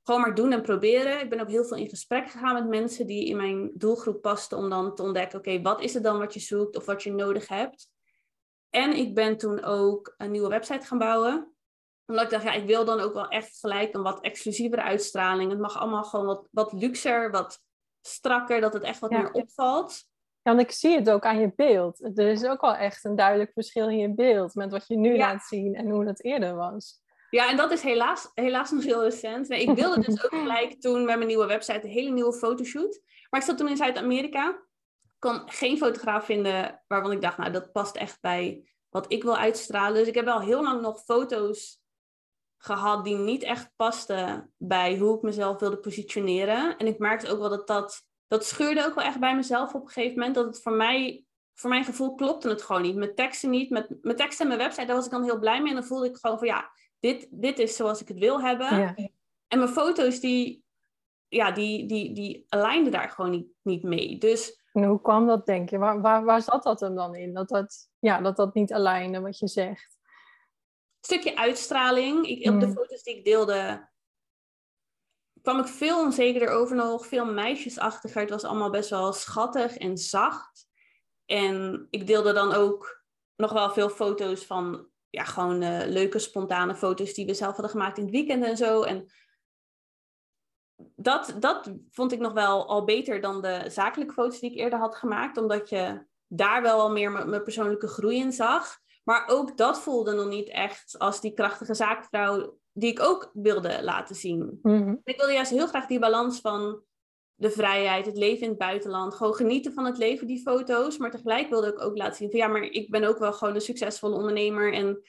gewoon 0.02 0.20
maar 0.20 0.34
doen 0.34 0.52
en 0.52 0.62
proberen. 0.62 1.20
Ik 1.20 1.30
ben 1.30 1.40
ook 1.40 1.50
heel 1.50 1.64
veel 1.64 1.76
in 1.76 1.88
gesprek 1.88 2.30
gegaan 2.30 2.54
met 2.54 2.68
mensen 2.68 3.06
die 3.06 3.26
in 3.26 3.36
mijn 3.36 3.70
doelgroep 3.74 4.22
pasten, 4.22 4.58
om 4.58 4.70
dan 4.70 4.94
te 4.94 5.02
ontdekken, 5.02 5.38
oké, 5.38 5.62
wat 5.62 5.80
is 5.80 5.94
het 5.94 6.02
dan 6.02 6.18
wat 6.18 6.34
je 6.34 6.40
zoekt 6.40 6.76
of 6.76 6.84
wat 6.84 7.02
je 7.02 7.12
nodig 7.12 7.48
hebt? 7.48 7.88
En 8.76 8.96
ik 8.96 9.14
ben 9.14 9.36
toen 9.36 9.64
ook 9.64 10.14
een 10.16 10.30
nieuwe 10.30 10.48
website 10.48 10.86
gaan 10.86 10.98
bouwen. 10.98 11.54
Omdat 12.06 12.24
ik 12.24 12.30
dacht, 12.30 12.44
ja, 12.44 12.52
ik 12.52 12.66
wil 12.66 12.84
dan 12.84 13.00
ook 13.00 13.14
wel 13.14 13.28
echt 13.28 13.58
gelijk 13.58 13.94
een 13.94 14.02
wat 14.02 14.20
exclusievere 14.20 14.82
uitstraling. 14.82 15.50
Het 15.50 15.60
mag 15.60 15.78
allemaal 15.78 16.04
gewoon 16.04 16.26
wat, 16.26 16.48
wat 16.50 16.72
luxer, 16.72 17.30
wat 17.30 17.60
strakker, 18.00 18.60
dat 18.60 18.72
het 18.72 18.82
echt 18.82 18.98
wat 18.98 19.10
meer 19.10 19.32
opvalt. 19.32 20.04
Ja, 20.42 20.54
want 20.54 20.60
ik 20.60 20.70
zie 20.70 20.96
het 20.96 21.10
ook 21.10 21.24
aan 21.24 21.38
je 21.38 21.52
beeld. 21.56 22.18
Er 22.18 22.28
is 22.28 22.44
ook 22.44 22.60
wel 22.60 22.74
echt 22.74 23.04
een 23.04 23.16
duidelijk 23.16 23.52
verschil 23.52 23.88
in 23.88 23.98
je 23.98 24.14
beeld 24.14 24.54
met 24.54 24.70
wat 24.70 24.86
je 24.86 24.96
nu 24.96 25.16
laat 25.16 25.42
zien 25.42 25.74
en 25.74 25.90
hoe 25.90 26.04
dat 26.04 26.22
eerder 26.22 26.54
was. 26.54 27.00
Ja, 27.30 27.50
en 27.50 27.56
dat 27.56 27.70
is 27.70 27.82
helaas, 27.82 28.30
helaas 28.34 28.70
nog 28.70 28.84
heel 28.84 29.02
recent. 29.02 29.48
Nee, 29.48 29.62
ik 29.62 29.76
wilde 29.76 30.00
dus 30.00 30.24
ook 30.24 30.34
gelijk 30.42 30.80
toen 30.80 31.04
met 31.04 31.16
mijn 31.16 31.26
nieuwe 31.26 31.46
website 31.46 31.84
een 31.84 31.90
hele 31.90 32.10
nieuwe 32.10 32.32
fotoshoot. 32.32 33.00
Maar 33.30 33.40
ik 33.40 33.46
zat 33.46 33.58
toen 33.58 33.68
in 33.68 33.76
Zuid-Amerika 33.76 34.65
kon 35.26 35.50
geen 35.50 35.78
fotograaf 35.78 36.24
vinden 36.24 36.82
waarvan 36.86 37.12
ik 37.12 37.20
dacht, 37.20 37.38
nou, 37.38 37.52
dat 37.52 37.72
past 37.72 37.96
echt 37.96 38.20
bij 38.20 38.68
wat 38.88 39.12
ik 39.12 39.22
wil 39.22 39.36
uitstralen. 39.36 39.94
Dus 39.94 40.08
ik 40.08 40.14
heb 40.14 40.24
wel 40.24 40.40
heel 40.40 40.62
lang 40.62 40.80
nog 40.80 41.04
foto's 41.04 41.80
gehad 42.58 43.04
die 43.04 43.16
niet 43.16 43.42
echt 43.42 43.70
pasten 43.76 44.52
bij 44.56 44.98
hoe 44.98 45.16
ik 45.16 45.22
mezelf 45.22 45.60
wilde 45.60 45.78
positioneren. 45.78 46.76
En 46.76 46.86
ik 46.86 46.98
merkte 46.98 47.30
ook 47.30 47.38
wel 47.38 47.48
dat 47.48 47.66
dat, 47.66 48.06
dat 48.26 48.44
scheurde 48.44 48.84
ook 48.84 48.94
wel 48.94 49.04
echt 49.04 49.20
bij 49.20 49.36
mezelf 49.36 49.74
op 49.74 49.82
een 49.82 49.88
gegeven 49.88 50.18
moment. 50.18 50.34
Dat 50.34 50.46
het 50.46 50.62
voor 50.62 50.72
mij, 50.72 51.24
voor 51.54 51.70
mijn 51.70 51.84
gevoel 51.84 52.14
klopte 52.14 52.48
het 52.48 52.62
gewoon 52.62 52.82
niet. 52.82 52.96
Met 52.96 53.16
teksten 53.16 53.50
niet, 53.50 53.70
met, 53.70 53.88
met 54.02 54.16
teksten 54.16 54.50
en 54.50 54.56
mijn 54.56 54.68
website, 54.68 54.86
daar 54.86 54.96
was 54.96 55.04
ik 55.04 55.10
dan 55.10 55.24
heel 55.24 55.38
blij 55.38 55.60
mee. 55.60 55.68
En 55.68 55.76
dan 55.76 55.86
voelde 55.86 56.06
ik 56.08 56.16
gewoon 56.16 56.38
van 56.38 56.46
ja, 56.46 56.70
dit, 57.00 57.26
dit 57.30 57.58
is 57.58 57.76
zoals 57.76 58.00
ik 58.00 58.08
het 58.08 58.18
wil 58.18 58.40
hebben. 58.40 58.78
Ja. 58.78 58.94
En 59.48 59.58
mijn 59.58 59.70
foto's 59.70 60.20
die, 60.20 60.64
ja, 61.28 61.50
die, 61.50 61.86
die, 61.86 62.12
die 62.12 62.44
alignden 62.48 62.92
daar 62.92 63.10
gewoon 63.10 63.30
niet, 63.30 63.48
niet 63.62 63.82
mee. 63.82 64.18
Dus 64.18 64.64
en 64.76 64.84
hoe 64.84 65.00
kwam 65.00 65.26
dat, 65.26 65.46
denk 65.46 65.70
je? 65.70 65.78
Waar, 65.78 66.00
waar, 66.00 66.24
waar 66.24 66.42
zat 66.42 66.62
dat 66.62 66.80
hem 66.80 66.94
dan 66.94 67.14
in? 67.14 67.34
Dat 67.34 67.48
dat, 67.48 67.88
ja, 67.98 68.20
dat, 68.20 68.36
dat 68.36 68.54
niet 68.54 68.72
alignen 68.72 69.22
wat 69.22 69.38
je 69.38 69.48
zegt. 69.48 69.98
Een 71.00 71.18
stukje 71.18 71.36
uitstraling. 71.36 72.26
Ik, 72.26 72.48
Op 72.50 72.60
de 72.60 72.66
mm. 72.66 72.72
foto's 72.72 73.02
die 73.02 73.16
ik 73.16 73.24
deelde, 73.24 73.88
kwam 75.42 75.58
ik 75.58 75.66
veel 75.66 76.00
onzekerder 76.00 76.48
over 76.48 76.76
nog. 76.76 77.06
Veel 77.06 77.32
meisjesachtiger. 77.32 78.20
Het 78.20 78.30
was 78.30 78.44
allemaal 78.44 78.70
best 78.70 78.90
wel 78.90 79.12
schattig 79.12 79.76
en 79.76 79.98
zacht. 79.98 80.66
En 81.24 81.86
ik 81.90 82.06
deelde 82.06 82.32
dan 82.32 82.52
ook 82.52 83.04
nog 83.36 83.52
wel 83.52 83.70
veel 83.70 83.88
foto's 83.88 84.46
van 84.46 84.88
ja, 85.10 85.24
gewoon 85.24 85.58
leuke 85.88 86.18
spontane 86.18 86.74
foto's 86.74 87.14
die 87.14 87.26
we 87.26 87.34
zelf 87.34 87.52
hadden 87.52 87.70
gemaakt 87.70 87.98
in 87.98 88.04
het 88.04 88.12
weekend 88.12 88.44
en 88.44 88.56
zo. 88.56 88.82
En 88.82 89.10
dat, 90.96 91.36
dat 91.38 91.72
vond 91.90 92.12
ik 92.12 92.18
nog 92.18 92.32
wel 92.32 92.66
al 92.66 92.84
beter 92.84 93.20
dan 93.20 93.42
de 93.42 93.64
zakelijke 93.68 94.12
foto's 94.12 94.40
die 94.40 94.50
ik 94.50 94.58
eerder 94.58 94.78
had 94.78 94.96
gemaakt. 94.96 95.36
Omdat 95.36 95.68
je 95.68 96.06
daar 96.26 96.62
wel 96.62 96.80
al 96.80 96.90
meer 96.90 97.10
mijn 97.10 97.42
persoonlijke 97.42 97.88
groei 97.88 98.18
in 98.18 98.32
zag. 98.32 98.78
Maar 99.04 99.28
ook 99.28 99.56
dat 99.56 99.80
voelde 99.80 100.12
nog 100.12 100.28
niet 100.28 100.48
echt 100.48 100.94
als 100.98 101.20
die 101.20 101.32
krachtige 101.32 101.74
zaakvrouw 101.74 102.58
die 102.72 102.90
ik 102.90 103.00
ook 103.00 103.30
wilde 103.32 103.82
laten 103.82 104.14
zien. 104.14 104.58
Mhm. 104.62 104.94
Ik 105.04 105.16
wilde 105.16 105.32
juist 105.32 105.50
heel 105.50 105.66
graag 105.66 105.86
die 105.86 105.98
balans 105.98 106.40
van 106.40 106.82
de 107.34 107.50
vrijheid, 107.50 108.06
het 108.06 108.16
leven 108.16 108.42
in 108.42 108.48
het 108.48 108.58
buitenland. 108.58 109.14
Gewoon 109.14 109.34
genieten 109.34 109.72
van 109.72 109.84
het 109.84 109.98
leven, 109.98 110.26
die 110.26 110.40
foto's. 110.40 110.98
Maar 110.98 111.10
tegelijk 111.10 111.48
wilde 111.48 111.68
ik 111.68 111.80
ook 111.80 111.96
laten 111.96 112.16
zien 112.16 112.30
van 112.30 112.38
ja, 112.38 112.46
maar 112.46 112.62
ik 112.62 112.90
ben 112.90 113.04
ook 113.04 113.18
wel 113.18 113.32
gewoon 113.32 113.54
een 113.54 113.60
succesvolle 113.60 114.16
ondernemer. 114.16 114.72
En 114.72 115.02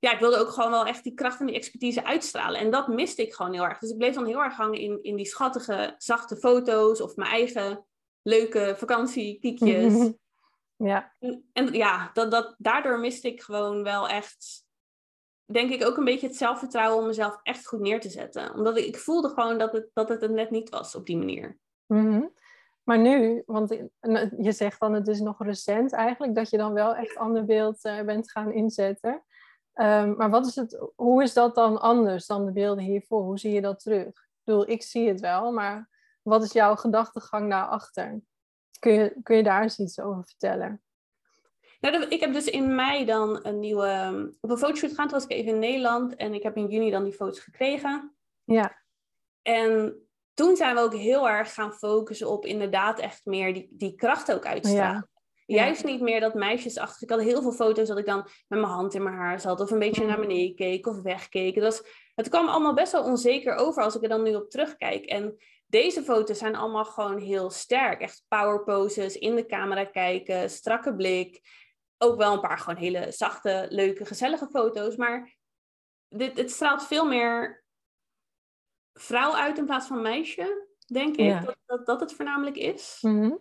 ja, 0.00 0.12
ik 0.12 0.18
wilde 0.18 0.36
ook 0.36 0.48
gewoon 0.48 0.70
wel 0.70 0.86
echt 0.86 1.04
die 1.04 1.14
kracht 1.14 1.40
en 1.40 1.46
die 1.46 1.54
expertise 1.54 2.04
uitstralen. 2.04 2.60
En 2.60 2.70
dat 2.70 2.88
miste 2.88 3.22
ik 3.22 3.34
gewoon 3.34 3.52
heel 3.52 3.64
erg. 3.64 3.78
Dus 3.78 3.90
ik 3.90 3.98
bleef 3.98 4.14
dan 4.14 4.26
heel 4.26 4.42
erg 4.42 4.56
hangen 4.56 4.78
in, 4.78 5.02
in 5.02 5.16
die 5.16 5.26
schattige, 5.26 5.94
zachte 5.98 6.36
foto's 6.36 7.00
of 7.00 7.16
mijn 7.16 7.30
eigen 7.30 7.86
leuke 8.22 8.74
vakantiepiekjes. 8.76 9.94
Ja. 10.84 11.12
En, 11.18 11.48
en 11.52 11.72
ja, 11.72 12.10
dat, 12.12 12.30
dat, 12.30 12.54
daardoor 12.58 12.98
miste 12.98 13.28
ik 13.28 13.42
gewoon 13.42 13.82
wel 13.82 14.08
echt, 14.08 14.64
denk 15.44 15.70
ik, 15.70 15.84
ook 15.84 15.96
een 15.96 16.04
beetje 16.04 16.26
het 16.26 16.36
zelfvertrouwen 16.36 17.00
om 17.00 17.06
mezelf 17.06 17.40
echt 17.42 17.66
goed 17.66 17.80
neer 17.80 18.00
te 18.00 18.08
zetten. 18.08 18.54
Omdat 18.54 18.76
ik, 18.76 18.84
ik 18.84 18.98
voelde 18.98 19.28
gewoon 19.28 19.58
dat 19.58 19.72
het, 19.72 19.90
dat 19.92 20.08
het 20.08 20.20
het 20.20 20.30
net 20.30 20.50
niet 20.50 20.68
was 20.68 20.94
op 20.94 21.06
die 21.06 21.16
manier. 21.16 21.58
Mhm. 21.86 22.22
Maar 22.82 22.98
nu, 22.98 23.42
want 23.46 23.70
je 24.38 24.52
zegt 24.52 24.80
dan 24.80 24.92
het 24.92 25.08
is 25.08 25.20
nog 25.20 25.42
recent 25.42 25.92
eigenlijk, 25.92 26.34
dat 26.34 26.50
je 26.50 26.56
dan 26.56 26.72
wel 26.72 26.94
echt 26.94 27.16
ander 27.16 27.44
beeld 27.44 27.84
uh, 27.84 28.02
bent 28.02 28.30
gaan 28.30 28.52
inzetten. 28.52 29.24
Um, 29.80 30.16
maar 30.16 30.30
wat 30.30 30.46
is 30.46 30.54
het, 30.54 30.90
hoe 30.96 31.22
is 31.22 31.32
dat 31.32 31.54
dan 31.54 31.80
anders 31.80 32.26
dan 32.26 32.46
de 32.46 32.52
beelden 32.52 32.84
hiervoor? 32.84 33.22
Hoe 33.22 33.38
zie 33.38 33.52
je 33.52 33.60
dat 33.60 33.80
terug? 33.80 34.06
Ik 34.06 34.40
bedoel, 34.44 34.68
ik 34.68 34.82
zie 34.82 35.08
het 35.08 35.20
wel, 35.20 35.52
maar 35.52 35.88
wat 36.22 36.42
is 36.42 36.52
jouw 36.52 36.76
gedachtegang 36.76 37.50
daarachter? 37.50 38.20
Kun 38.78 38.92
je, 38.92 39.16
kun 39.22 39.36
je 39.36 39.42
daar 39.42 39.62
eens 39.62 39.78
iets 39.78 40.00
over 40.00 40.24
vertellen? 40.24 40.82
Nou, 41.80 42.04
ik 42.04 42.20
heb 42.20 42.32
dus 42.32 42.46
in 42.46 42.74
mei 42.74 43.04
dan 43.04 43.38
een 43.42 43.58
nieuwe... 43.58 43.86
Ehm, 43.86 44.26
op 44.40 44.50
een 44.50 44.58
fotoshoot 44.58 44.90
gegaan, 44.90 45.08
toen 45.08 45.18
was 45.18 45.24
ik 45.24 45.30
even 45.36 45.52
in 45.52 45.58
Nederland. 45.58 46.16
En 46.16 46.34
ik 46.34 46.42
heb 46.42 46.56
in 46.56 46.68
juni 46.68 46.90
dan 46.90 47.04
die 47.04 47.12
foto's 47.12 47.40
gekregen. 47.40 48.16
Ja. 48.44 48.76
En 49.42 49.94
toen 50.34 50.56
zijn 50.56 50.74
we 50.74 50.80
ook 50.80 50.94
heel 50.94 51.28
erg 51.28 51.54
gaan 51.54 51.72
focussen 51.72 52.30
op 52.30 52.46
inderdaad 52.46 52.98
echt 52.98 53.24
meer 53.24 53.54
die, 53.54 53.68
die 53.70 53.94
kracht 53.94 54.32
ook 54.32 54.46
uitstralen. 54.46 55.10
Juist 55.54 55.84
niet 55.84 56.00
meer 56.00 56.20
dat 56.20 56.34
meisjesachtig. 56.34 57.02
Ik 57.02 57.10
had 57.10 57.20
heel 57.20 57.42
veel 57.42 57.52
foto's 57.52 57.88
dat 57.88 57.98
ik 57.98 58.06
dan 58.06 58.28
met 58.48 58.60
mijn 58.60 58.72
hand 58.72 58.94
in 58.94 59.02
mijn 59.02 59.14
haar 59.14 59.40
zat. 59.40 59.60
Of 59.60 59.70
een 59.70 59.78
beetje 59.78 60.06
naar 60.06 60.20
beneden 60.20 60.54
keek 60.54 60.86
of 60.86 61.02
wegkeek. 61.02 61.54
Het, 61.54 61.64
was, 61.64 61.82
het 62.14 62.28
kwam 62.28 62.48
allemaal 62.48 62.74
best 62.74 62.92
wel 62.92 63.04
onzeker 63.04 63.54
over 63.54 63.82
als 63.82 63.96
ik 63.96 64.02
er 64.02 64.08
dan 64.08 64.22
nu 64.22 64.34
op 64.34 64.50
terugkijk. 64.50 65.04
En 65.04 65.36
deze 65.66 66.02
foto's 66.02 66.38
zijn 66.38 66.56
allemaal 66.56 66.84
gewoon 66.84 67.18
heel 67.18 67.50
sterk. 67.50 68.00
Echt 68.00 68.24
power 68.28 68.64
poses, 68.64 69.16
in 69.16 69.34
de 69.34 69.46
camera 69.46 69.84
kijken, 69.84 70.50
strakke 70.50 70.94
blik. 70.94 71.40
Ook 71.98 72.16
wel 72.16 72.32
een 72.32 72.40
paar 72.40 72.58
gewoon 72.58 72.78
hele 72.78 73.12
zachte, 73.12 73.66
leuke, 73.68 74.04
gezellige 74.04 74.48
foto's. 74.50 74.96
Maar 74.96 75.36
dit, 76.08 76.36
het 76.38 76.50
straalt 76.50 76.86
veel 76.86 77.06
meer 77.06 77.64
vrouw 78.92 79.32
uit 79.32 79.58
in 79.58 79.66
plaats 79.66 79.86
van 79.86 80.02
meisje, 80.02 80.66
denk 80.86 81.16
ik. 81.16 81.44
Dat, 81.44 81.56
dat, 81.66 81.86
dat 81.86 82.00
het 82.00 82.12
voornamelijk 82.12 82.56
is. 82.56 82.98
Mhm. 83.00 83.32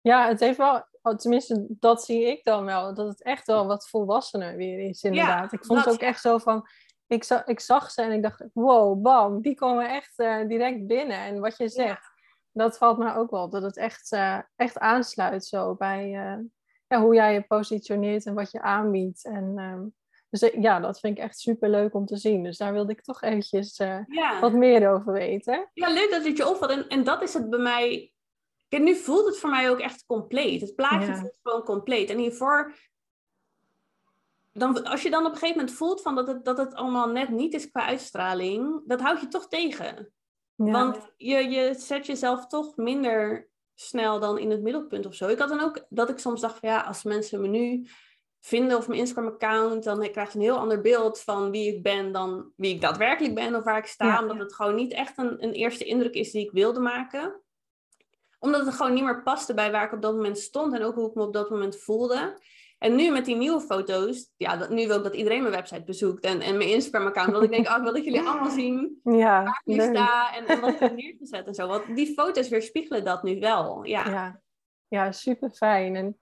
Ja, 0.00 0.28
het 0.28 0.40
heeft 0.40 0.58
wel, 0.58 0.84
oh, 1.06 1.16
tenminste, 1.16 1.66
dat 1.68 2.04
zie 2.04 2.24
ik 2.24 2.44
dan 2.44 2.64
wel. 2.64 2.94
Dat 2.94 3.08
het 3.08 3.22
echt 3.22 3.46
wel 3.46 3.66
wat 3.66 3.88
volwassener 3.88 4.56
weer 4.56 4.78
is, 4.78 5.02
inderdaad. 5.02 5.52
ik 5.52 5.64
vond 5.64 5.84
het 5.84 5.94
ook 5.94 6.00
echt 6.00 6.20
zo 6.20 6.38
van 6.38 6.68
ik, 7.06 7.24
zag, 7.24 7.46
ik 7.46 7.60
zag 7.60 7.90
ze 7.90 8.02
en 8.02 8.12
ik 8.12 8.22
dacht, 8.22 8.44
wow, 8.52 9.02
bam, 9.02 9.42
die 9.42 9.54
komen 9.54 9.88
echt 9.88 10.18
uh, 10.18 10.46
direct 10.48 10.86
binnen. 10.86 11.18
En 11.18 11.40
wat 11.40 11.56
je 11.56 11.68
zegt, 11.68 12.10
dat 12.52 12.78
valt 12.78 12.98
me 12.98 13.14
ook 13.14 13.30
wel. 13.30 13.50
Dat 13.50 13.62
het 13.62 13.76
echt, 13.76 14.12
uh, 14.12 14.38
echt 14.56 14.78
aansluit 14.78 15.44
zo 15.44 15.74
bij 15.74 16.06
uh, 16.06 16.44
ja, 16.86 17.00
hoe 17.00 17.14
jij 17.14 17.32
je 17.32 17.42
positioneert 17.42 18.26
en 18.26 18.34
wat 18.34 18.50
je 18.50 18.60
aanbiedt. 18.60 19.24
En, 19.24 19.58
um, 19.58 19.94
dus 20.30 20.50
ja, 20.58 20.80
dat 20.80 21.00
vind 21.00 21.18
ik 21.18 21.24
echt 21.24 21.38
super 21.38 21.70
leuk 21.70 21.94
om 21.94 22.06
te 22.06 22.16
zien. 22.16 22.42
Dus 22.42 22.56
daar 22.56 22.72
wilde 22.72 22.92
ik 22.92 23.02
toch 23.02 23.22
eventjes 23.22 23.76
ja. 23.76 24.40
wat 24.40 24.52
meer 24.52 24.90
over 24.90 25.12
weten. 25.12 25.70
Ja, 25.72 25.88
leuk 25.88 26.10
dat 26.10 26.24
het 26.24 26.36
je 26.36 26.48
opvalt. 26.48 26.70
En, 26.70 26.88
en 26.88 27.04
dat 27.04 27.22
is 27.22 27.34
het 27.34 27.50
bij 27.50 27.58
mij... 27.58 28.10
Nu 28.68 28.94
voelt 28.94 29.26
het 29.26 29.38
voor 29.38 29.50
mij 29.50 29.70
ook 29.70 29.78
echt 29.78 30.04
compleet. 30.06 30.60
Het 30.60 30.74
plaatje 30.74 31.06
ja. 31.06 31.16
voelt 31.16 31.38
gewoon 31.42 31.62
compleet. 31.62 32.10
En 32.10 32.18
hiervoor 32.18 32.74
dan, 34.52 34.84
als 34.84 35.02
je 35.02 35.10
dan 35.10 35.26
op 35.26 35.32
een 35.32 35.38
gegeven 35.38 35.56
moment 35.56 35.76
voelt 35.76 36.02
van 36.02 36.14
dat, 36.14 36.26
het, 36.26 36.44
dat 36.44 36.58
het 36.58 36.74
allemaal 36.74 37.08
net 37.08 37.28
niet 37.28 37.54
is 37.54 37.70
qua 37.70 37.86
uitstraling, 37.86 38.82
dat 38.86 39.00
houdt 39.00 39.20
je 39.20 39.28
toch 39.28 39.48
tegen. 39.48 40.12
Want 40.54 41.12
je, 41.16 41.36
je 41.36 41.74
zet 41.74 42.06
jezelf 42.06 42.46
toch 42.46 42.76
minder 42.76 43.48
snel 43.74 44.20
dan 44.20 44.38
in 44.38 44.50
het 44.50 44.62
middelpunt 44.62 45.06
of 45.06 45.14
zo. 45.14 45.28
Ik 45.28 45.38
had 45.38 45.48
dan 45.48 45.60
ook 45.60 45.86
dat 45.88 46.10
ik 46.10 46.18
soms 46.18 46.40
dacht 46.40 46.58
van 46.58 46.68
ja, 46.68 46.80
als 46.80 47.02
mensen 47.02 47.40
me 47.40 47.48
nu 47.48 47.86
vinden 48.40 48.76
of 48.76 48.88
mijn 48.88 49.00
Instagram-account, 49.00 49.84
dan 49.84 50.10
krijg 50.10 50.32
je 50.32 50.38
een 50.38 50.44
heel 50.44 50.58
ander 50.58 50.80
beeld 50.80 51.20
van 51.20 51.50
wie 51.50 51.74
ik 51.74 51.82
ben 51.82 52.12
dan 52.12 52.52
wie 52.56 52.74
ik 52.74 52.80
daadwerkelijk 52.80 53.34
ben 53.34 53.54
of 53.54 53.64
waar 53.64 53.78
ik 53.78 53.86
sta. 53.86 54.20
Omdat 54.20 54.38
het 54.38 54.54
gewoon 54.54 54.74
niet 54.74 54.92
echt 54.92 55.18
een, 55.18 55.42
een 55.42 55.52
eerste 55.52 55.84
indruk 55.84 56.14
is 56.14 56.30
die 56.30 56.44
ik 56.44 56.50
wilde 56.50 56.80
maken. 56.80 57.40
Omdat 58.46 58.66
het 58.66 58.74
gewoon 58.74 58.94
niet 58.94 59.04
meer 59.04 59.22
paste 59.22 59.54
bij 59.54 59.70
waar 59.70 59.84
ik 59.84 59.92
op 59.92 60.02
dat 60.02 60.14
moment 60.14 60.38
stond 60.38 60.74
en 60.74 60.82
ook 60.82 60.94
hoe 60.94 61.08
ik 61.08 61.14
me 61.14 61.22
op 61.22 61.32
dat 61.32 61.50
moment 61.50 61.76
voelde. 61.76 62.38
En 62.78 62.94
nu 62.94 63.10
met 63.10 63.24
die 63.24 63.36
nieuwe 63.36 63.60
foto's, 63.60 64.32
ja, 64.36 64.56
dat, 64.56 64.70
nu 64.70 64.86
wil 64.86 64.96
ik 64.96 65.02
dat 65.02 65.14
iedereen 65.14 65.42
mijn 65.42 65.54
website 65.54 65.84
bezoekt 65.84 66.24
en, 66.24 66.40
en 66.40 66.56
mijn 66.56 66.68
Instagram-account. 66.68 67.30
Want 67.30 67.44
ik 67.44 67.50
denk, 67.50 67.68
oh, 67.68 67.76
ik 67.76 67.82
wil 67.82 67.92
dat 67.92 68.04
jullie 68.04 68.20
allemaal 68.20 68.50
zien 68.50 69.00
ja, 69.24 69.42
waar 69.42 69.62
ik 69.64 69.74
nu 69.74 69.80
sta 69.80 70.34
en, 70.34 70.46
en 70.46 70.60
wat 70.60 70.70
ik 70.70 70.78
heb 70.78 70.94
neergezet 70.94 71.46
en 71.46 71.54
zo. 71.54 71.66
Want 71.66 71.96
die 71.96 72.14
foto's 72.14 72.48
weerspiegelen 72.48 73.04
dat 73.04 73.22
nu 73.22 73.40
wel, 73.40 73.84
ja. 73.84 74.08
Ja, 74.10 74.40
ja 74.88 75.12
super 75.12 75.50
fijn. 75.50 75.96
En 75.96 76.18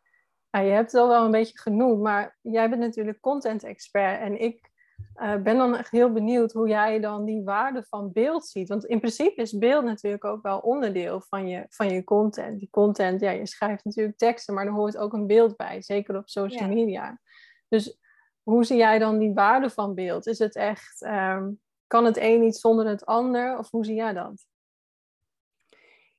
ja, 0.51 0.61
je 0.61 0.71
hebt 0.71 0.93
het 0.93 1.01
al 1.01 1.09
wel 1.09 1.25
een 1.25 1.31
beetje 1.31 1.59
genoemd, 1.59 2.01
maar 2.03 2.39
jij 2.41 2.69
bent 2.69 2.81
natuurlijk 2.81 3.21
content-expert 3.21 4.21
en 4.21 4.41
ik 4.41 4.71
uh, 5.17 5.37
ben 5.37 5.57
dan 5.57 5.77
echt 5.77 5.91
heel 5.91 6.13
benieuwd 6.13 6.53
hoe 6.53 6.69
jij 6.69 7.01
dan 7.01 7.25
die 7.25 7.43
waarde 7.43 7.85
van 7.89 8.13
beeld 8.13 8.47
ziet. 8.47 8.69
Want 8.69 8.85
in 8.85 8.99
principe 8.99 9.41
is 9.41 9.59
beeld 9.59 9.85
natuurlijk 9.85 10.25
ook 10.25 10.43
wel 10.43 10.59
onderdeel 10.59 11.21
van 11.21 11.49
je, 11.49 11.67
van 11.69 11.89
je 11.89 12.05
content. 12.05 12.59
Die 12.59 12.71
content, 12.71 13.21
ja, 13.21 13.31
je 13.31 13.47
schrijft 13.47 13.85
natuurlijk 13.85 14.19
teksten, 14.19 14.55
maar 14.55 14.67
er 14.67 14.73
hoort 14.73 14.97
ook 14.97 15.13
een 15.13 15.27
beeld 15.27 15.57
bij, 15.57 15.83
zeker 15.83 16.17
op 16.17 16.29
social 16.29 16.69
media. 16.69 17.21
Dus 17.69 17.99
hoe 18.43 18.65
zie 18.65 18.77
jij 18.77 18.99
dan 18.99 19.19
die 19.19 19.35
waarde 19.35 19.71
van 19.71 19.95
beeld? 19.95 20.27
Is 20.27 20.39
het 20.39 20.57
echt, 20.57 21.03
um, 21.03 21.61
kan 21.87 22.05
het 22.05 22.17
een 22.17 22.41
niet 22.41 22.57
zonder 22.57 22.87
het 22.87 23.07
ander? 23.07 23.59
Of 23.59 23.71
hoe 23.71 23.85
zie 23.85 23.95
jij 23.95 24.13
dat? 24.13 24.47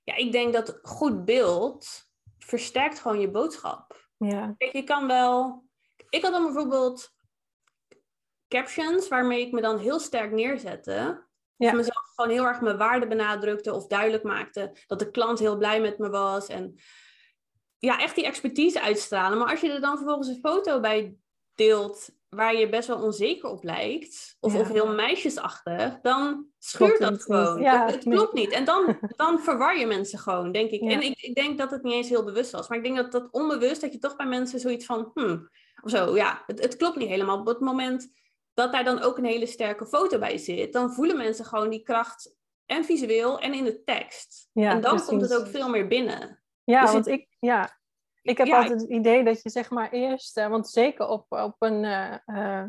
Ja, 0.04 0.16
ik 0.16 0.32
denk 0.32 0.54
dat 0.54 0.80
goed 0.82 1.26
beeld 1.26 1.88
versterkt 2.38 3.00
gewoon 3.00 3.20
je 3.20 3.32
boodschap. 3.32 4.08
Ja. 4.18 4.54
Kijk, 4.58 4.74
je 4.74 4.84
kan 4.84 5.08
wel. 5.08 5.64
Ik 6.10 6.22
had 6.22 6.32
dan 6.32 6.44
bijvoorbeeld 6.44 7.15
captions 8.48 9.08
waarmee 9.08 9.46
ik 9.46 9.52
me 9.52 9.62
dan 9.62 9.78
heel 9.78 10.00
sterk 10.00 10.32
neerzette. 10.32 11.24
Ja. 11.56 11.74
Mezelf 11.74 12.12
gewoon 12.16 12.32
heel 12.32 12.46
erg 12.46 12.62
mijn 12.62 12.78
waarde 12.78 13.08
benadrukte 13.08 13.74
of 13.74 13.88
duidelijk 13.88 14.24
maakte 14.24 14.72
dat 14.88 15.00
de 15.00 15.12
klant 15.12 15.40
heel 15.40 15.58
blij 15.58 15.82
met 15.82 15.98
me 15.98 16.10
was. 16.10 16.48
En 16.48 16.76
ja, 17.78 18.00
echt 18.00 18.16
die 18.16 18.26
expertise 18.26 18.82
uitstralen. 18.82 19.38
Maar 19.38 19.50
als 19.50 19.62
je 19.62 19.72
er 19.72 19.82
dan 19.82 19.98
vervolgens 19.98 20.28
een 20.28 20.40
foto 20.42 20.80
bij 20.80 21.16
deelt 21.56 22.10
waar 22.30 22.56
je 22.56 22.70
best 22.70 22.88
wel 22.88 23.02
onzeker 23.02 23.50
op 23.50 23.64
lijkt, 23.64 24.38
of, 24.40 24.56
of 24.56 24.68
heel 24.68 24.94
meisjesachtig, 24.94 26.00
dan 26.02 26.46
schuurt 26.60 27.00
dat 27.00 27.24
gewoon. 27.24 27.62
Ja, 27.62 27.86
het, 27.86 28.04
klopt 28.04 28.34
niet. 28.34 28.52
En 28.52 28.66
dan, 28.66 28.98
dan 29.16 29.40
verwar 29.40 29.80
je 29.80 29.86
mensen 29.86 30.20
gewoon, 30.20 30.52
denk 30.52 30.72
ik. 30.72 30.82
En 30.82 31.02
ik, 31.02 31.22
ik 31.22 31.36
denk 31.36 31.58
dat 31.58 31.72
het 31.72 31.84
niet 31.84 31.94
eens 31.94 32.10
heel 32.10 32.24
bewust 32.24 32.52
was. 32.52 32.68
Maar 32.68 32.78
ik 32.78 32.84
denk 32.84 32.96
dat 32.96 33.12
dat 33.12 33.28
onbewust, 33.32 33.82
dat 33.82 33.94
je 33.94 34.00
toch 34.00 34.16
bij 34.16 34.26
mensen 34.26 34.60
zoiets 34.60 34.86
van, 34.86 35.12
hmm, 35.14 35.50
of 35.84 35.92
zo, 35.92 36.16
ja, 36.16 36.44
het, 36.46 36.62
het 36.62 36.76
klopt 36.76 36.96
niet 36.96 37.10
helemaal. 37.10 37.40
Op 37.40 37.46
het 37.46 37.60
moment 37.60 38.12
dat 38.56 38.72
daar 38.72 38.84
dan 38.84 39.02
ook 39.02 39.18
een 39.18 39.26
hele 39.26 39.46
sterke 39.46 39.86
foto 39.86 40.20
bij 40.20 40.38
zit, 40.38 40.74
dan 40.74 40.94
voelen 40.94 41.18
mensen 41.18 41.46
gewoon 41.46 41.70
die 41.70 41.84
kracht 41.84 42.36
en 42.66 42.86
visueel 42.86 43.40
en 43.40 43.54
in 43.54 43.64
de 43.64 43.84
tekst. 43.84 44.50
Ja, 44.52 44.72
en 44.72 44.82
dan 44.82 45.06
komt 45.06 45.22
het 45.22 45.36
ook 45.36 45.48
veel 45.48 45.70
meer 45.70 45.88
binnen. 45.88 46.44
Ja, 46.64 46.82
dus 46.82 46.92
want 46.92 47.08
ik, 47.08 47.28
ja, 47.40 47.78
ik 48.22 48.38
heb 48.38 48.48
altijd 48.48 48.82
het 48.82 48.90
idee 48.90 49.24
dat 49.24 49.42
je 49.42 49.50
zeg 49.50 49.70
maar 49.70 49.92
eerst, 49.92 50.38
uh, 50.38 50.48
want 50.48 50.70
zeker 50.70 51.08
op, 51.08 51.26
op 51.30 51.56
een 51.60 51.84
uh, 51.84 52.16
uh, 52.26 52.64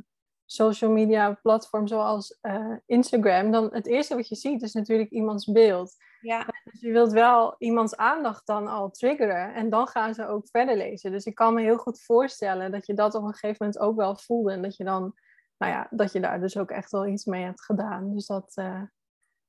social 0.45 0.91
media 0.91 1.33
platform 1.43 1.87
zoals 1.87 2.39
Instagram, 2.87 3.51
dan 3.51 3.69
het 3.73 3.87
eerste 3.87 4.15
wat 4.15 4.29
je 4.29 4.35
ziet 4.35 4.63
is 4.63 4.73
natuurlijk 4.73 5.11
iemands 5.11 5.45
beeld. 5.45 5.97
Ja. 6.21 6.47
Dus 6.65 6.81
je 6.81 6.93
wilt 6.93 7.13
wel 7.13 7.55
iemands 7.59 7.97
aandacht 7.97 8.47
dan 8.47 8.67
al 8.69 8.91
triggeren 8.91 9.55
en 9.55 9.71
dan 9.71 9.87
gaan 9.87 10.15
ze 10.15 10.27
ook 10.27 10.49
verder 10.49 10.77
lezen. 10.77 11.13
Dus 11.13 11.25
ik 11.25 11.35
kan 11.35 11.55
me 11.55 11.63
heel 11.63 11.77
goed 11.77 12.01
voorstellen 12.01 12.73
dat 12.73 12.87
je 12.87 12.95
dat 12.95 13.15
op 13.15 13.23
een 13.23 13.33
gegeven 13.33 13.57
moment 13.59 13.79
ook 13.79 13.97
wel 13.97 14.17
voelde 14.17 14.53
en 14.53 14.63
dat 14.63 14.77
je 14.77 14.85
dan 14.85 15.15
nou 15.59 15.73
ja, 15.73 15.87
dat 15.91 16.13
je 16.13 16.21
daar 16.21 16.41
dus 16.41 16.57
ook 16.57 16.71
echt 16.71 16.91
wel 16.91 17.07
iets 17.07 17.25
mee 17.25 17.45
hebt 17.45 17.65
gedaan. 17.65 18.15
Dus 18.15 18.27
dat 18.27 18.53
uh, 18.55 18.83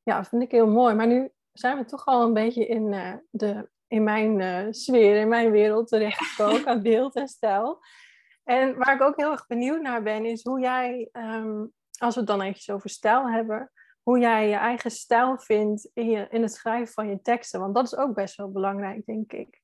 ja, 0.04 0.24
vind 0.24 0.42
ik 0.42 0.52
heel 0.52 0.68
mooi. 0.68 0.96
Maar 0.96 1.08
nu 1.08 1.32
zijn 1.52 1.78
we 1.78 1.86
toch 1.86 2.06
al 2.06 2.24
een 2.24 2.34
beetje 2.34 2.68
in, 2.68 2.94
uh, 2.94 3.14
de, 3.30 3.70
in 3.88 4.04
mijn 4.04 4.40
uh, 4.40 4.72
sfeer, 4.72 5.16
in 5.16 5.28
mijn 5.28 5.52
wereld 5.52 5.88
terechtgekomen 5.88 6.68
aan 6.68 6.82
beeld 6.92 7.16
en 7.16 7.28
stijl. 7.28 7.80
En 8.44 8.78
waar 8.78 8.96
ik 8.96 9.02
ook 9.02 9.18
heel 9.18 9.32
erg 9.32 9.48
benieuwd 9.48 9.82
naar 9.82 10.04
ben, 10.04 10.26
is 10.26 10.44
hoe 10.44 10.60
jij, 10.60 11.10
ehm, 11.12 11.66
als 12.00 12.14
we 12.14 12.20
het 12.20 12.30
dan 12.30 12.42
eventjes 12.42 12.76
over 12.76 12.90
stijl 12.90 13.30
hebben, 13.30 13.72
hoe 14.02 14.20
jij 14.20 14.50
je 14.50 14.56
eigen 14.56 14.92
stijl 14.92 15.40
vindt 15.40 15.90
in, 15.94 16.10
je, 16.10 16.28
in 16.30 16.42
het 16.42 16.54
schrijven 16.54 16.94
van 16.94 17.10
je 17.10 17.22
teksten. 17.22 17.60
Want 17.60 17.76
dat 17.76 17.86
is 17.86 17.96
ook 17.96 18.14
best 18.14 18.36
wel 18.36 18.52
belangrijk, 18.52 19.06
denk 19.06 19.34
ik. 19.34 19.62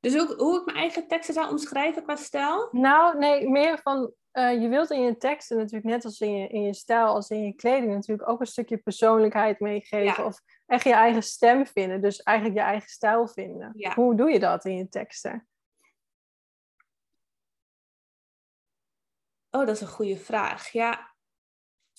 Dus 0.00 0.16
hoe, 0.16 0.34
hoe 0.36 0.58
ik 0.58 0.64
mijn 0.64 0.78
eigen 0.78 1.08
teksten 1.08 1.34
zou 1.34 1.50
omschrijven 1.50 2.02
qua 2.02 2.16
stijl? 2.16 2.68
Nou, 2.70 3.18
nee, 3.18 3.48
meer 3.48 3.78
van 3.82 4.12
uh, 4.38 4.62
je 4.62 4.68
wilt 4.68 4.90
in 4.90 5.00
je 5.00 5.16
teksten 5.16 5.56
natuurlijk, 5.56 5.84
net 5.84 6.04
als 6.04 6.20
in 6.20 6.36
je, 6.36 6.48
in 6.48 6.62
je 6.62 6.74
stijl, 6.74 7.06
als 7.06 7.30
in 7.30 7.44
je 7.44 7.52
kleding, 7.52 7.92
natuurlijk 7.92 8.28
ook 8.28 8.40
een 8.40 8.46
stukje 8.46 8.76
persoonlijkheid 8.76 9.60
meegeven. 9.60 10.24
Of 10.24 10.40
echt 10.66 10.84
je 10.84 10.92
eigen 10.92 11.22
stem 11.22 11.66
vinden. 11.66 12.00
Dus 12.00 12.22
eigenlijk 12.22 12.58
je 12.58 12.64
eigen 12.64 12.88
stijl 12.88 13.28
vinden. 13.28 13.72
Ja. 13.74 13.94
Hoe 13.94 14.14
doe 14.14 14.30
je 14.30 14.38
dat 14.38 14.64
in 14.64 14.76
je 14.76 14.88
teksten? 14.88 15.48
Oh, 19.50 19.66
dat 19.66 19.74
is 19.74 19.80
een 19.80 19.86
goede 19.86 20.16
vraag. 20.16 20.68
Ja, 20.68 21.14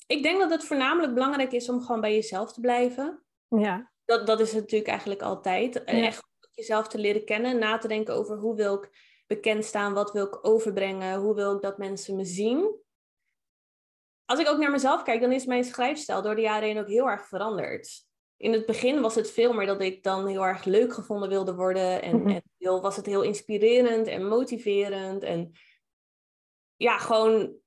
ik 0.07 0.23
denk 0.23 0.39
dat 0.39 0.51
het 0.51 0.65
voornamelijk 0.65 1.13
belangrijk 1.13 1.51
is 1.51 1.69
om 1.69 1.81
gewoon 1.81 2.01
bij 2.01 2.13
jezelf 2.13 2.53
te 2.53 2.61
blijven. 2.61 3.23
Ja. 3.47 3.91
Dat, 4.05 4.27
dat 4.27 4.39
is 4.39 4.53
natuurlijk 4.53 4.89
eigenlijk 4.89 5.21
altijd. 5.21 5.83
Echt 5.83 6.27
jezelf 6.51 6.87
te 6.87 6.97
leren 6.97 7.25
kennen, 7.25 7.59
na 7.59 7.77
te 7.77 7.87
denken 7.87 8.13
over 8.13 8.37
hoe 8.37 8.55
wil 8.55 8.83
ik 8.83 8.89
bekend 9.27 9.65
staan, 9.65 9.93
wat 9.93 10.11
wil 10.11 10.25
ik 10.25 10.45
overbrengen, 10.45 11.19
hoe 11.19 11.35
wil 11.35 11.55
ik 11.55 11.61
dat 11.61 11.77
mensen 11.77 12.15
me 12.15 12.25
zien. 12.25 12.75
Als 14.25 14.39
ik 14.39 14.47
ook 14.47 14.57
naar 14.57 14.71
mezelf 14.71 15.03
kijk, 15.03 15.21
dan 15.21 15.31
is 15.31 15.45
mijn 15.45 15.63
schrijfstijl 15.63 16.21
door 16.21 16.35
de 16.35 16.41
jaren 16.41 16.67
heen 16.67 16.79
ook 16.79 16.87
heel 16.87 17.09
erg 17.09 17.27
veranderd. 17.27 18.05
In 18.37 18.53
het 18.53 18.65
begin 18.65 19.01
was 19.01 19.15
het 19.15 19.31
veel 19.31 19.53
meer 19.53 19.65
dat 19.65 19.81
ik 19.81 20.03
dan 20.03 20.27
heel 20.27 20.45
erg 20.45 20.63
leuk 20.63 20.93
gevonden 20.93 21.29
wilde 21.29 21.55
worden. 21.55 22.01
En, 22.01 22.19
mhm. 22.19 22.29
en 22.29 22.43
heel, 22.57 22.81
was 22.81 22.95
het 22.95 23.05
heel 23.05 23.21
inspirerend 23.21 24.07
en 24.07 24.27
motiverend. 24.27 25.23
En 25.23 25.51
ja, 26.75 26.97
gewoon 26.97 27.59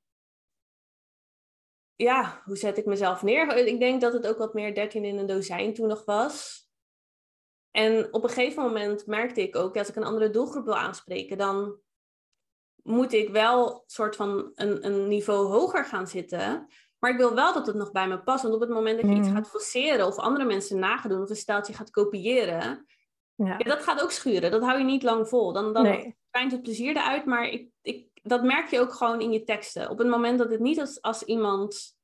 ja, 2.01 2.43
hoe 2.45 2.57
zet 2.57 2.79
ik 2.79 2.87
mezelf 2.87 3.23
neer? 3.23 3.57
Ik 3.57 3.81
denk 3.81 4.01
dat 4.01 4.13
het 4.13 4.27
ook 4.27 4.39
wat 4.39 4.55
meer 4.55 4.75
13 4.75 5.05
in 5.05 5.19
een 5.19 5.27
dozijn 5.27 5.75
toen 5.75 5.89
nog 5.89 6.05
was. 6.05 6.69
En 7.71 8.13
op 8.13 8.23
een 8.23 8.31
gegeven 8.31 8.63
moment 8.63 9.07
merkte 9.07 9.43
ik 9.43 9.57
ook, 9.57 9.77
als 9.77 9.89
ik 9.89 9.97
een 9.97 10.05
andere 10.05 10.31
doelgroep 10.31 10.65
wil 10.65 10.77
aanspreken, 10.77 11.39
dan 11.39 11.79
moet 12.83 13.13
ik 13.13 13.29
wel 13.29 13.85
soort 13.87 14.17
van 14.17 14.51
een, 14.55 14.87
een 14.87 15.09
niveau 15.09 15.47
hoger 15.47 15.85
gaan 15.85 16.07
zitten. 16.07 16.69
Maar 16.99 17.11
ik 17.11 17.17
wil 17.17 17.35
wel 17.35 17.55
dat 17.55 17.67
het 17.67 17.77
nog 17.77 17.93
bij 17.93 18.09
me 18.09 18.23
past. 18.23 18.43
Want 18.43 18.55
op 18.55 18.61
het 18.61 18.71
moment 18.71 19.01
dat 19.01 19.11
je 19.11 19.17
iets 19.17 19.27
mhm. 19.29 19.37
gaat 19.37 19.49
forceren 19.49 20.07
of 20.07 20.17
andere 20.17 20.45
mensen 20.45 20.79
nagedoen 20.79 21.23
of 21.23 21.31
een 21.31 21.37
steltje 21.37 21.73
gaat 21.73 21.91
kopiëren, 21.91 22.87
ja. 23.35 23.55
ja. 23.59 23.59
dat 23.59 23.83
gaat 23.83 24.03
ook 24.03 24.11
schuren. 24.11 24.51
Dat 24.51 24.63
hou 24.63 24.79
je 24.79 24.85
niet 24.85 25.03
lang 25.03 25.29
vol. 25.29 25.53
Dan, 25.53 25.73
dan 25.73 25.83
nee. 25.83 26.17
het 26.31 26.63
plezier 26.63 26.97
eruit, 26.97 27.25
maar 27.25 27.49
ik, 27.49 27.69
ik, 27.83 28.09
dat 28.23 28.43
merk 28.43 28.71
je 28.71 28.81
ook 28.81 28.93
gewoon 28.93 29.21
in 29.21 29.33
je 29.33 29.45
teksten. 29.45 29.91
Op 29.91 29.99
het 29.99 30.09
moment 30.09 30.39
dat 30.39 30.51
het 30.51 30.61
niet 30.61 30.81
als, 30.81 31.03
als 31.03 31.23
iemand, 31.23 31.97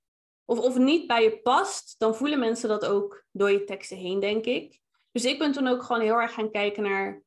of, 0.44 0.58
of 0.58 0.78
niet 0.78 1.06
bij 1.06 1.22
je 1.22 1.38
past, 1.38 1.94
dan 1.98 2.14
voelen 2.14 2.38
mensen 2.38 2.68
dat 2.68 2.86
ook 2.86 3.24
door 3.30 3.50
je 3.50 3.64
teksten 3.64 3.96
heen, 3.96 4.20
denk 4.20 4.44
ik. 4.44 4.80
Dus 5.16 5.24
ik 5.24 5.38
ben 5.38 5.52
toen 5.52 5.66
ook 5.66 5.82
gewoon 5.82 6.02
heel 6.02 6.20
erg 6.20 6.32
gaan 6.32 6.50
kijken 6.50 6.82
naar, 6.82 7.22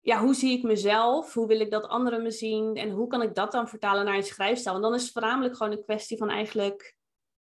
ja, 0.00 0.20
hoe 0.20 0.34
zie 0.34 0.58
ik 0.58 0.62
mezelf? 0.62 1.34
Hoe 1.34 1.46
wil 1.46 1.60
ik 1.60 1.70
dat 1.70 1.88
anderen 1.88 2.22
me 2.22 2.30
zien? 2.30 2.76
En 2.76 2.90
hoe 2.90 3.06
kan 3.06 3.22
ik 3.22 3.34
dat 3.34 3.52
dan 3.52 3.68
vertalen 3.68 4.04
naar 4.04 4.14
een 4.14 4.22
schrijfstijl? 4.22 4.74
Want 4.74 4.86
dan 4.86 4.94
is 4.94 5.02
het 5.02 5.12
voornamelijk 5.12 5.56
gewoon 5.56 5.72
een 5.72 5.84
kwestie 5.84 6.16
van 6.16 6.28
eigenlijk 6.28 6.96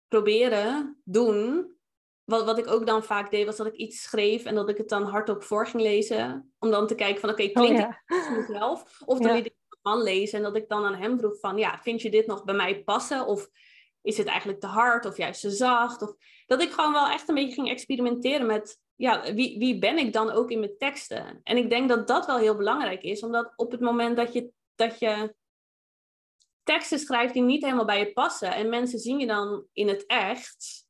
proberen, 0.08 1.02
doen. 1.04 1.76
Wat, 2.24 2.46
wat 2.46 2.58
ik 2.58 2.68
ook 2.68 2.86
dan 2.86 3.04
vaak 3.04 3.32
deed, 3.32 3.46
was 3.46 3.56
dat 3.56 3.68
ik 3.68 3.76
iets 3.76 4.02
schreef 4.02 4.44
en 4.44 4.56
dat 4.56 4.70
ik 4.70 4.78
het 4.78 4.90
dan 4.90 5.04
hardop 5.04 5.44
voor 5.44 5.68
ging 5.68 5.84
lezen. 5.84 6.54
Om 6.60 6.72
dan 6.72 6.88
te 6.88 6.96
kijken 6.96 7.22
van, 7.22 7.30
oké, 7.30 7.42
okay, 7.42 7.54
klinkt 7.54 7.82
oh, 7.84 7.88
ja. 8.08 8.38
mezelf? 8.38 9.02
Of 9.06 9.20
dan 9.20 9.36
liet 9.36 9.46
ik 9.46 9.56
een 9.70 9.92
man 9.92 10.04
lezen 10.04 10.38
en 10.38 10.44
dat 10.44 10.56
ik 10.56 10.70
dan 10.70 10.86
aan 10.86 10.96
hem 10.96 11.20
vroeg 11.20 11.40
van, 11.40 11.58
ja, 11.58 11.80
vind 11.82 12.02
je 12.02 12.10
dit 12.10 12.28
nog 12.28 12.44
bij 12.44 12.56
mij 12.56 12.84
passen? 12.84 13.26
Of 13.26 13.50
is 14.02 14.18
het 14.18 14.28
eigenlijk 14.28 14.60
te 14.60 14.68
hard 14.68 15.06
of 15.06 15.18
juist 15.18 15.42
te 15.42 15.50
zacht? 15.50 16.02
Of 16.02 16.16
dat 16.46 16.62
ik 16.62 16.72
gewoon 16.72 16.94
wel 16.94 17.08
echt 17.08 17.30
een 17.30 17.36
beetje 17.36 17.54
ging 17.54 17.70
experimenteren 17.70 18.46
met 18.46 18.84
ja, 18.96 19.34
wie, 19.34 19.60
wie 19.60 19.80
ben 19.80 19.98
ik 19.98 20.14
dan 20.14 20.32
ook 20.32 20.52
in 20.52 20.60
mijn 20.60 20.78
teksten? 20.78 21.40
En 21.44 21.58
ik 21.58 21.70
denk 21.70 21.90
dat 21.90 22.08
dat 22.08 22.26
wel 22.26 22.38
heel 22.38 22.56
belangrijk 22.56 23.02
is, 23.02 23.24
omdat 23.24 23.54
op 23.56 23.72
het 23.72 23.80
moment 23.80 24.18
dat 24.18 24.34
je, 24.34 24.52
dat 24.76 25.00
je 25.00 25.36
teksten 26.64 27.00
schrijft 27.00 27.34
die 27.34 27.44
niet 27.44 27.64
helemaal 27.64 27.86
bij 27.86 28.00
je 28.00 28.14
passen 28.14 28.54
en 28.54 28.70
mensen 28.70 29.00
zien 29.00 29.20
je 29.20 29.28
dan 29.28 29.66
in 29.74 29.88
het 29.88 30.06
echt, 30.06 30.86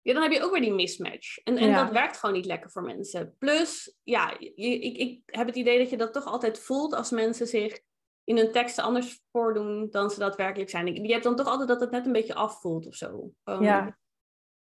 ja, 0.00 0.12
dan 0.12 0.22
heb 0.22 0.32
je 0.32 0.42
ook 0.42 0.52
weer 0.52 0.60
die 0.60 0.72
mismatch. 0.72 1.38
En, 1.38 1.56
en 1.56 1.74
dat 1.74 1.90
werkt 1.90 2.16
gewoon 2.16 2.34
niet 2.34 2.46
lekker 2.46 2.70
voor 2.70 2.82
mensen. 2.82 3.34
Plus, 3.38 3.96
ja, 4.02 4.36
je, 4.38 4.54
ik, 4.54 4.96
ik 4.96 5.20
heb 5.26 5.46
het 5.46 5.56
idee 5.56 5.78
dat 5.78 5.90
je 5.90 5.96
dat 5.96 6.12
toch 6.12 6.24
altijd 6.24 6.58
voelt 6.58 6.94
als 6.94 7.10
mensen 7.10 7.46
zich 7.46 7.80
in 8.24 8.36
hun 8.36 8.52
teksten 8.52 8.84
anders 8.84 9.20
voordoen 9.32 9.90
dan 9.90 10.10
ze 10.10 10.18
daadwerkelijk 10.18 10.70
zijn. 10.70 11.04
Je 11.04 11.12
hebt 11.12 11.24
dan 11.24 11.36
toch 11.36 11.46
altijd 11.46 11.68
dat 11.68 11.80
het 11.80 11.90
net 11.90 12.06
een 12.06 12.12
beetje 12.12 12.34
afvoelt 12.34 12.86
of 12.86 12.94
zo. 12.94 13.32
ja. 13.44 13.98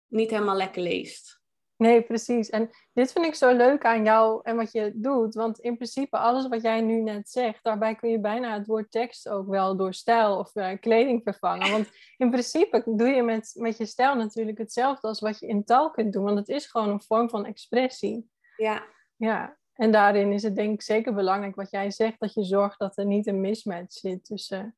Niet 0.07 0.31
helemaal 0.31 0.57
lekker 0.57 0.83
leest. 0.83 1.36
Nee, 1.77 2.03
precies. 2.03 2.51
En 2.51 2.71
dit 2.93 3.13
vind 3.13 3.27
ik 3.27 3.35
zo 3.35 3.57
leuk 3.57 3.85
aan 3.85 4.05
jou 4.05 4.41
en 4.43 4.57
wat 4.57 4.73
je 4.73 4.93
doet. 4.95 5.35
Want 5.35 5.59
in 5.59 5.77
principe, 5.77 6.19
alles 6.19 6.49
wat 6.49 6.63
jij 6.63 6.81
nu 6.81 7.03
net 7.03 7.29
zegt, 7.29 7.65
daarbij 7.65 7.95
kun 7.95 8.11
je 8.11 8.21
bijna 8.21 8.55
het 8.55 8.67
woord 8.67 8.91
tekst 8.91 9.29
ook 9.29 9.49
wel 9.49 9.77
door 9.77 9.95
stijl 9.95 10.39
of 10.39 10.55
uh, 10.55 10.71
kleding 10.81 11.23
vervangen. 11.23 11.71
Want 11.71 11.89
in 12.17 12.31
principe 12.31 12.83
doe 12.87 13.09
je 13.09 13.23
met, 13.23 13.55
met 13.59 13.77
je 13.77 13.87
stijl 13.87 14.15
natuurlijk 14.15 14.59
hetzelfde 14.59 15.09
als 15.09 15.21
wat 15.21 15.39
je 15.39 15.47
in 15.47 15.65
taal 15.65 15.91
kunt 15.91 16.13
doen. 16.13 16.25
Want 16.25 16.39
het 16.39 16.49
is 16.49 16.67
gewoon 16.67 16.89
een 16.89 17.03
vorm 17.03 17.29
van 17.29 17.47
expressie. 17.47 18.31
Ja. 18.57 18.83
Ja. 19.17 19.57
En 19.73 19.93
daarin 19.93 20.33
is 20.33 20.43
het 20.43 20.57
denk 20.57 20.73
ik 20.73 20.83
zeker 20.83 21.15
belangrijk 21.15 21.55
wat 21.55 21.71
jij 21.71 21.91
zegt, 21.91 22.21
dat 22.21 22.35
je 22.35 22.45
zorgt 22.45 22.79
dat 22.79 22.99
er 22.99 23.07
niet 23.07 23.27
een 23.27 23.41
mismatch 23.41 23.93
zit 23.97 24.25
tussen 24.25 24.77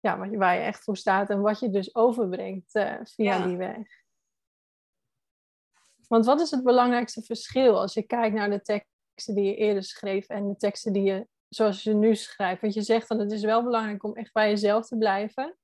ja, 0.00 0.28
waar 0.28 0.54
je 0.54 0.60
echt 0.60 0.84
voor 0.84 0.96
staat 0.96 1.30
en 1.30 1.40
wat 1.40 1.60
je 1.60 1.70
dus 1.70 1.94
overbrengt 1.94 2.74
uh, 2.74 2.94
via 3.02 3.46
die 3.46 3.56
weg. 3.56 4.01
Want 6.12 6.24
wat 6.24 6.40
is 6.40 6.50
het 6.50 6.62
belangrijkste 6.62 7.22
verschil 7.22 7.80
als 7.80 7.94
je 7.94 8.02
kijkt 8.02 8.34
naar 8.34 8.50
de 8.50 8.62
teksten 8.62 9.34
die 9.34 9.44
je 9.44 9.54
eerder 9.54 9.82
schreef 9.82 10.28
en 10.28 10.48
de 10.48 10.56
teksten 10.56 10.92
die 10.92 11.02
je, 11.02 11.26
zoals 11.48 11.82
je 11.82 11.94
nu 11.94 12.14
schrijft? 12.14 12.60
Want 12.60 12.74
je 12.74 12.82
zegt 12.82 13.08
dat 13.08 13.18
het 13.18 13.32
is 13.32 13.42
wel 13.42 13.62
belangrijk 13.62 14.04
om 14.04 14.14
echt 14.14 14.32
bij 14.32 14.48
jezelf 14.48 14.86
te 14.86 14.96
blijven. 14.96 15.56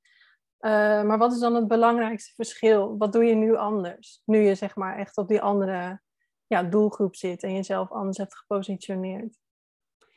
Uh, 0.60 0.70
maar 1.02 1.18
wat 1.18 1.32
is 1.32 1.38
dan 1.38 1.54
het 1.54 1.68
belangrijkste 1.68 2.34
verschil? 2.34 2.96
Wat 2.98 3.12
doe 3.12 3.24
je 3.24 3.34
nu 3.34 3.56
anders? 3.56 4.22
Nu 4.24 4.38
je 4.38 4.54
zeg 4.54 4.76
maar 4.76 4.98
echt 4.98 5.16
op 5.16 5.28
die 5.28 5.40
andere 5.40 6.00
ja, 6.46 6.62
doelgroep 6.62 7.16
zit 7.16 7.42
en 7.42 7.54
jezelf 7.54 7.90
anders 7.90 8.16
hebt 8.16 8.36
gepositioneerd. 8.36 9.38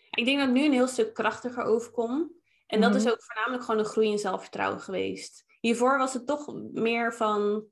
Ik 0.10 0.26
denk 0.26 0.40
dat 0.40 0.48
ik 0.48 0.54
nu 0.54 0.66
een 0.66 0.74
heel 0.74 0.88
stuk 0.88 1.14
krachtiger 1.14 1.64
overkom. 1.64 2.32
En 2.68 2.82
dat 2.82 2.96
is 2.96 3.04
mhm. 3.04 3.12
ook 3.12 3.24
voornamelijk 3.24 3.64
gewoon 3.64 3.80
een 3.80 3.92
groei 3.92 4.12
in 4.12 4.20
zelfvertrouwen 4.20 4.82
geweest. 4.82 5.46
Hiervoor 5.60 5.98
was 5.98 6.14
het 6.14 6.28
toch 6.28 6.54
meer 6.72 7.14
van 7.14 7.66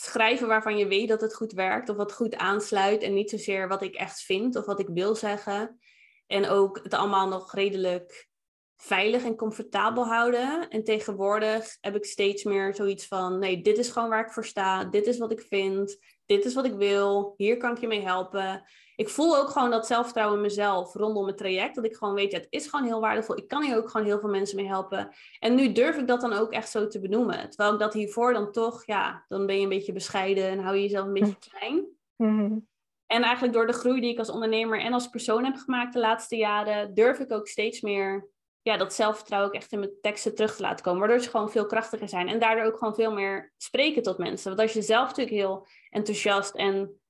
schrijven 0.00 0.48
waarvan 0.48 0.78
je 0.78 0.86
weet 0.86 1.08
dat 1.08 1.20
het 1.20 1.34
goed 1.34 1.52
werkt 1.52 1.88
of 1.88 1.96
wat 1.96 2.12
goed 2.12 2.36
aansluit 2.36 3.02
en 3.02 3.14
niet 3.14 3.30
zozeer 3.30 3.68
wat 3.68 3.82
ik 3.82 3.94
echt 3.94 4.20
vind 4.20 4.56
of 4.56 4.64
wat 4.64 4.80
ik 4.80 4.88
wil 4.88 5.14
zeggen. 5.14 5.78
En 6.26 6.48
ook 6.48 6.80
het 6.82 6.94
allemaal 6.94 7.28
nog 7.28 7.52
redelijk 7.54 8.28
veilig 8.76 9.24
en 9.24 9.36
comfortabel 9.36 10.06
houden. 10.06 10.68
En 10.68 10.84
tegenwoordig 10.84 11.76
heb 11.80 11.96
ik 11.96 12.04
steeds 12.04 12.44
meer 12.44 12.74
zoiets 12.74 13.06
van: 13.06 13.38
nee, 13.38 13.62
dit 13.62 13.78
is 13.78 13.90
gewoon 13.90 14.08
waar 14.08 14.26
ik 14.26 14.32
voor 14.32 14.44
sta, 14.44 14.84
dit 14.84 15.06
is 15.06 15.18
wat 15.18 15.32
ik 15.32 15.40
vind, 15.40 15.98
dit 16.26 16.44
is 16.44 16.54
wat 16.54 16.64
ik 16.64 16.74
wil, 16.74 17.34
hier 17.36 17.56
kan 17.56 17.70
ik 17.74 17.80
je 17.80 17.86
mee 17.86 18.02
helpen 18.02 18.64
ik 18.96 19.08
voel 19.08 19.36
ook 19.36 19.48
gewoon 19.48 19.70
dat 19.70 19.86
zelfvertrouwen 19.86 20.36
in 20.36 20.42
mezelf 20.42 20.94
rondom 20.94 21.26
het 21.26 21.36
traject. 21.36 21.74
Dat 21.74 21.84
ik 21.84 21.96
gewoon 21.96 22.14
weet, 22.14 22.32
het 22.32 22.46
is 22.50 22.66
gewoon 22.66 22.86
heel 22.86 23.00
waardevol. 23.00 23.36
Ik 23.36 23.48
kan 23.48 23.62
hier 23.62 23.76
ook 23.76 23.90
gewoon 23.90 24.06
heel 24.06 24.20
veel 24.20 24.28
mensen 24.28 24.56
mee 24.56 24.66
helpen. 24.66 25.14
En 25.38 25.54
nu 25.54 25.72
durf 25.72 25.96
ik 25.96 26.06
dat 26.06 26.20
dan 26.20 26.32
ook 26.32 26.52
echt 26.52 26.70
zo 26.70 26.86
te 26.86 27.00
benoemen. 27.00 27.50
Terwijl 27.50 27.72
ik 27.72 27.78
dat 27.78 27.92
hiervoor 27.92 28.32
dan 28.32 28.52
toch, 28.52 28.86
ja, 28.86 29.24
dan 29.28 29.46
ben 29.46 29.56
je 29.56 29.62
een 29.62 29.68
beetje 29.68 29.92
bescheiden 29.92 30.48
en 30.48 30.58
hou 30.58 30.76
je 30.76 30.82
jezelf 30.82 31.06
een 31.06 31.12
beetje 31.12 31.36
hm. 31.40 31.48
klein. 31.48 31.86
Mhm. 32.16 32.58
En 33.06 33.22
eigenlijk 33.22 33.54
door 33.54 33.66
de 33.66 33.72
groei 33.72 34.00
die 34.00 34.12
ik 34.12 34.18
als 34.18 34.30
ondernemer 34.30 34.80
en 34.80 34.92
als 34.92 35.08
persoon 35.08 35.44
heb 35.44 35.56
gemaakt 35.56 35.92
de 35.92 35.98
laatste 35.98 36.36
jaren, 36.36 36.94
durf 36.94 37.18
ik 37.18 37.32
ook 37.32 37.48
steeds 37.48 37.80
meer 37.80 38.28
ja, 38.62 38.76
dat 38.76 38.94
zelfvertrouwen 38.94 39.50
ook 39.50 39.56
echt 39.56 39.72
in 39.72 39.78
mijn 39.78 40.00
teksten 40.00 40.34
terug 40.34 40.56
te 40.56 40.62
laten 40.62 40.84
komen. 40.84 41.00
Waardoor 41.00 41.20
ze 41.20 41.30
gewoon 41.30 41.50
veel 41.50 41.66
krachtiger 41.66 42.08
zijn. 42.08 42.28
En 42.28 42.38
daardoor 42.38 42.64
ook 42.64 42.78
gewoon 42.78 42.94
veel 42.94 43.12
meer 43.12 43.52
spreken 43.56 44.02
tot 44.02 44.18
mensen. 44.18 44.48
Want 44.48 44.60
als 44.60 44.72
je 44.72 44.82
zelf 44.82 45.08
natuurlijk 45.08 45.36
heel 45.36 45.66
enthousiast 45.90 46.54
en 46.54 47.00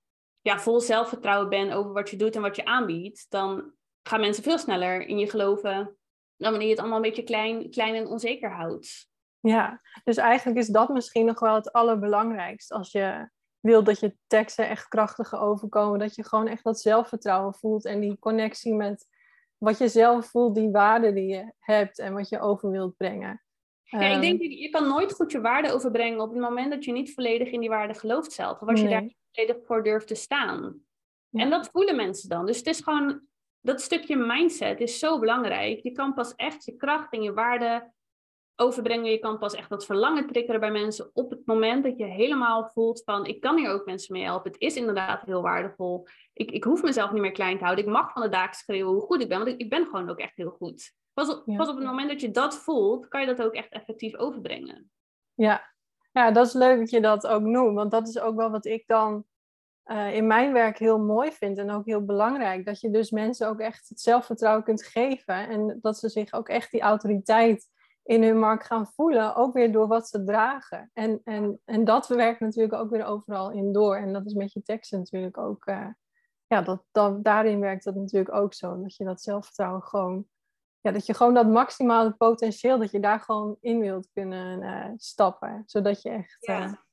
ja, 0.46 0.58
vol 0.58 0.80
zelfvertrouwen 0.80 1.48
ben 1.48 1.72
over 1.72 1.92
wat 1.92 2.10
je 2.10 2.16
doet 2.16 2.34
en 2.36 2.42
wat 2.42 2.56
je 2.56 2.64
aanbiedt, 2.64 3.26
dan 3.28 3.72
gaan 4.02 4.20
mensen 4.20 4.42
veel 4.42 4.58
sneller 4.58 5.06
in 5.06 5.18
je 5.18 5.30
geloven 5.30 5.96
dan 6.36 6.50
wanneer 6.50 6.68
je 6.68 6.70
het 6.70 6.78
allemaal 6.78 6.96
een 6.96 7.08
beetje 7.08 7.22
klein, 7.22 7.70
klein 7.70 7.94
en 7.94 8.06
onzeker 8.06 8.50
houdt. 8.50 9.08
Ja, 9.40 9.80
dus 10.04 10.16
eigenlijk 10.16 10.58
is 10.58 10.66
dat 10.66 10.88
misschien 10.88 11.26
nog 11.26 11.40
wel 11.40 11.54
het 11.54 11.72
allerbelangrijkste. 11.72 12.74
Als 12.74 12.92
je 12.92 13.30
wilt 13.60 13.86
dat 13.86 14.00
je 14.00 14.16
teksten 14.26 14.68
echt 14.68 14.88
krachtiger 14.88 15.38
overkomen, 15.38 15.98
dat 15.98 16.14
je 16.14 16.24
gewoon 16.24 16.48
echt 16.48 16.64
dat 16.64 16.80
zelfvertrouwen 16.80 17.54
voelt 17.54 17.84
en 17.84 18.00
die 18.00 18.18
connectie 18.18 18.74
met 18.74 19.06
wat 19.58 19.78
je 19.78 19.88
zelf 19.88 20.26
voelt, 20.26 20.54
die 20.54 20.70
waarde 20.70 21.12
die 21.12 21.26
je 21.26 21.52
hebt 21.58 21.98
en 21.98 22.14
wat 22.14 22.28
je 22.28 22.40
over 22.40 22.70
wilt 22.70 22.96
brengen. 22.96 23.42
Ja, 23.82 24.00
ik 24.00 24.20
denk, 24.20 24.40
ehm, 24.40 24.50
je 24.50 24.68
kan 24.68 24.88
nooit 24.88 25.12
goed 25.12 25.32
je 25.32 25.40
waarde 25.40 25.72
overbrengen 25.72 26.20
op 26.20 26.30
het 26.30 26.40
moment 26.40 26.70
dat 26.70 26.84
je 26.84 26.92
niet 26.92 27.14
volledig 27.14 27.50
in 27.50 27.60
die 27.60 27.68
waarde 27.68 27.94
gelooft 27.94 28.32
zelf. 28.32 28.60
Of 28.60 28.68
als 28.68 28.80
je 28.80 28.88
daar 28.88 29.10
volledig 29.36 29.66
voor 29.66 29.82
durft 29.82 30.06
te 30.06 30.14
staan. 30.14 30.80
En 31.32 31.50
dat 31.50 31.68
voelen 31.72 31.96
mensen 31.96 32.28
dan. 32.28 32.46
Dus 32.46 32.56
het 32.56 32.66
is 32.66 32.80
gewoon 32.80 33.20
dat 33.60 33.80
stukje 33.80 34.16
mindset 34.16 34.80
is 34.80 34.98
zo 34.98 35.18
belangrijk. 35.18 35.82
Je 35.82 35.92
kan 35.92 36.14
pas 36.14 36.34
echt 36.34 36.64
je 36.64 36.76
kracht 36.76 37.12
en 37.12 37.22
je 37.22 37.32
waarde 37.32 37.92
overbrengen. 38.54 39.10
Je 39.10 39.18
kan 39.18 39.38
pas 39.38 39.54
echt 39.54 39.68
dat 39.68 39.86
verlangen 39.86 40.26
triggeren 40.26 40.60
bij 40.60 40.70
mensen 40.70 41.10
op 41.12 41.30
het 41.30 41.46
moment 41.46 41.84
dat 41.84 41.98
je 41.98 42.04
helemaal 42.04 42.70
voelt 42.72 43.02
van 43.04 43.26
ik 43.26 43.40
kan 43.40 43.56
hier 43.56 43.70
ook 43.70 43.86
mensen 43.86 44.12
mee 44.12 44.24
helpen. 44.24 44.52
Het 44.52 44.60
is 44.60 44.76
inderdaad 44.76 45.22
heel 45.22 45.42
waardevol. 45.42 46.06
Ik, 46.32 46.50
ik 46.50 46.64
hoef 46.64 46.82
mezelf 46.82 47.12
niet 47.12 47.22
meer 47.22 47.32
klein 47.32 47.58
te 47.58 47.64
houden. 47.64 47.84
Ik 47.84 47.90
mag 47.90 48.12
van 48.12 48.22
de 48.22 48.28
daken 48.28 48.56
schreeuwen 48.56 48.92
hoe 48.92 49.02
goed 49.02 49.22
ik 49.22 49.28
ben, 49.28 49.38
want 49.38 49.50
ik, 49.50 49.60
ik 49.60 49.70
ben 49.70 49.84
gewoon 49.84 50.10
ook 50.10 50.18
echt 50.18 50.36
heel 50.36 50.50
goed. 50.50 50.94
Pas 51.12 51.28
op, 51.28 51.44
pas 51.56 51.68
op 51.68 51.76
het 51.76 51.86
moment 51.86 52.08
dat 52.08 52.20
je 52.20 52.30
dat 52.30 52.56
voelt, 52.56 53.08
kan 53.08 53.20
je 53.20 53.26
dat 53.26 53.42
ook 53.42 53.54
echt 53.54 53.72
effectief 53.72 54.16
overbrengen. 54.16 54.90
Ja. 55.34 55.75
Ja, 56.16 56.30
dat 56.30 56.46
is 56.46 56.52
leuk 56.52 56.78
dat 56.78 56.90
je 56.90 57.00
dat 57.00 57.26
ook 57.26 57.42
noemt, 57.42 57.74
want 57.74 57.90
dat 57.90 58.08
is 58.08 58.18
ook 58.18 58.36
wel 58.36 58.50
wat 58.50 58.66
ik 58.66 58.84
dan 58.86 59.24
uh, 59.86 60.14
in 60.14 60.26
mijn 60.26 60.52
werk 60.52 60.78
heel 60.78 60.98
mooi 60.98 61.32
vind 61.32 61.58
en 61.58 61.70
ook 61.70 61.86
heel 61.86 62.04
belangrijk. 62.04 62.64
Dat 62.64 62.80
je 62.80 62.90
dus 62.90 63.10
mensen 63.10 63.48
ook 63.48 63.60
echt 63.60 63.88
het 63.88 64.00
zelfvertrouwen 64.00 64.64
kunt 64.64 64.84
geven 64.84 65.48
en 65.48 65.78
dat 65.80 65.98
ze 65.98 66.08
zich 66.08 66.32
ook 66.32 66.48
echt 66.48 66.70
die 66.70 66.80
autoriteit 66.80 67.68
in 68.02 68.22
hun 68.22 68.38
markt 68.38 68.66
gaan 68.66 68.86
voelen, 68.86 69.34
ook 69.34 69.54
weer 69.54 69.72
door 69.72 69.86
wat 69.86 70.08
ze 70.08 70.24
dragen. 70.24 70.90
En, 70.92 71.20
en, 71.24 71.60
en 71.64 71.84
dat 71.84 72.08
werkt 72.08 72.40
natuurlijk 72.40 72.74
ook 72.74 72.90
weer 72.90 73.04
overal 73.04 73.50
in 73.50 73.72
door. 73.72 73.96
En 73.96 74.12
dat 74.12 74.26
is 74.26 74.34
met 74.34 74.52
je 74.52 74.62
teksten 74.62 74.98
natuurlijk 74.98 75.38
ook, 75.38 75.66
uh, 75.66 75.88
ja, 76.46 76.62
dat, 76.62 76.84
dat, 76.92 77.24
daarin 77.24 77.60
werkt 77.60 77.84
dat 77.84 77.94
natuurlijk 77.94 78.34
ook 78.34 78.54
zo. 78.54 78.82
Dat 78.82 78.96
je 78.96 79.04
dat 79.04 79.22
zelfvertrouwen 79.22 79.82
gewoon, 79.82 80.26
ja, 80.86 80.92
dat 80.92 81.06
je 81.06 81.14
gewoon 81.14 81.34
dat 81.34 81.46
maximale 81.46 82.12
potentieel, 82.12 82.78
dat 82.78 82.90
je 82.90 83.00
daar 83.00 83.20
gewoon 83.20 83.56
in 83.60 83.80
wilt 83.80 84.08
kunnen 84.12 84.62
uh, 84.62 84.84
stappen. 84.96 85.62
Zodat 85.66 86.02
je 86.02 86.10
echt... 86.10 86.36
Ja. 86.40 86.84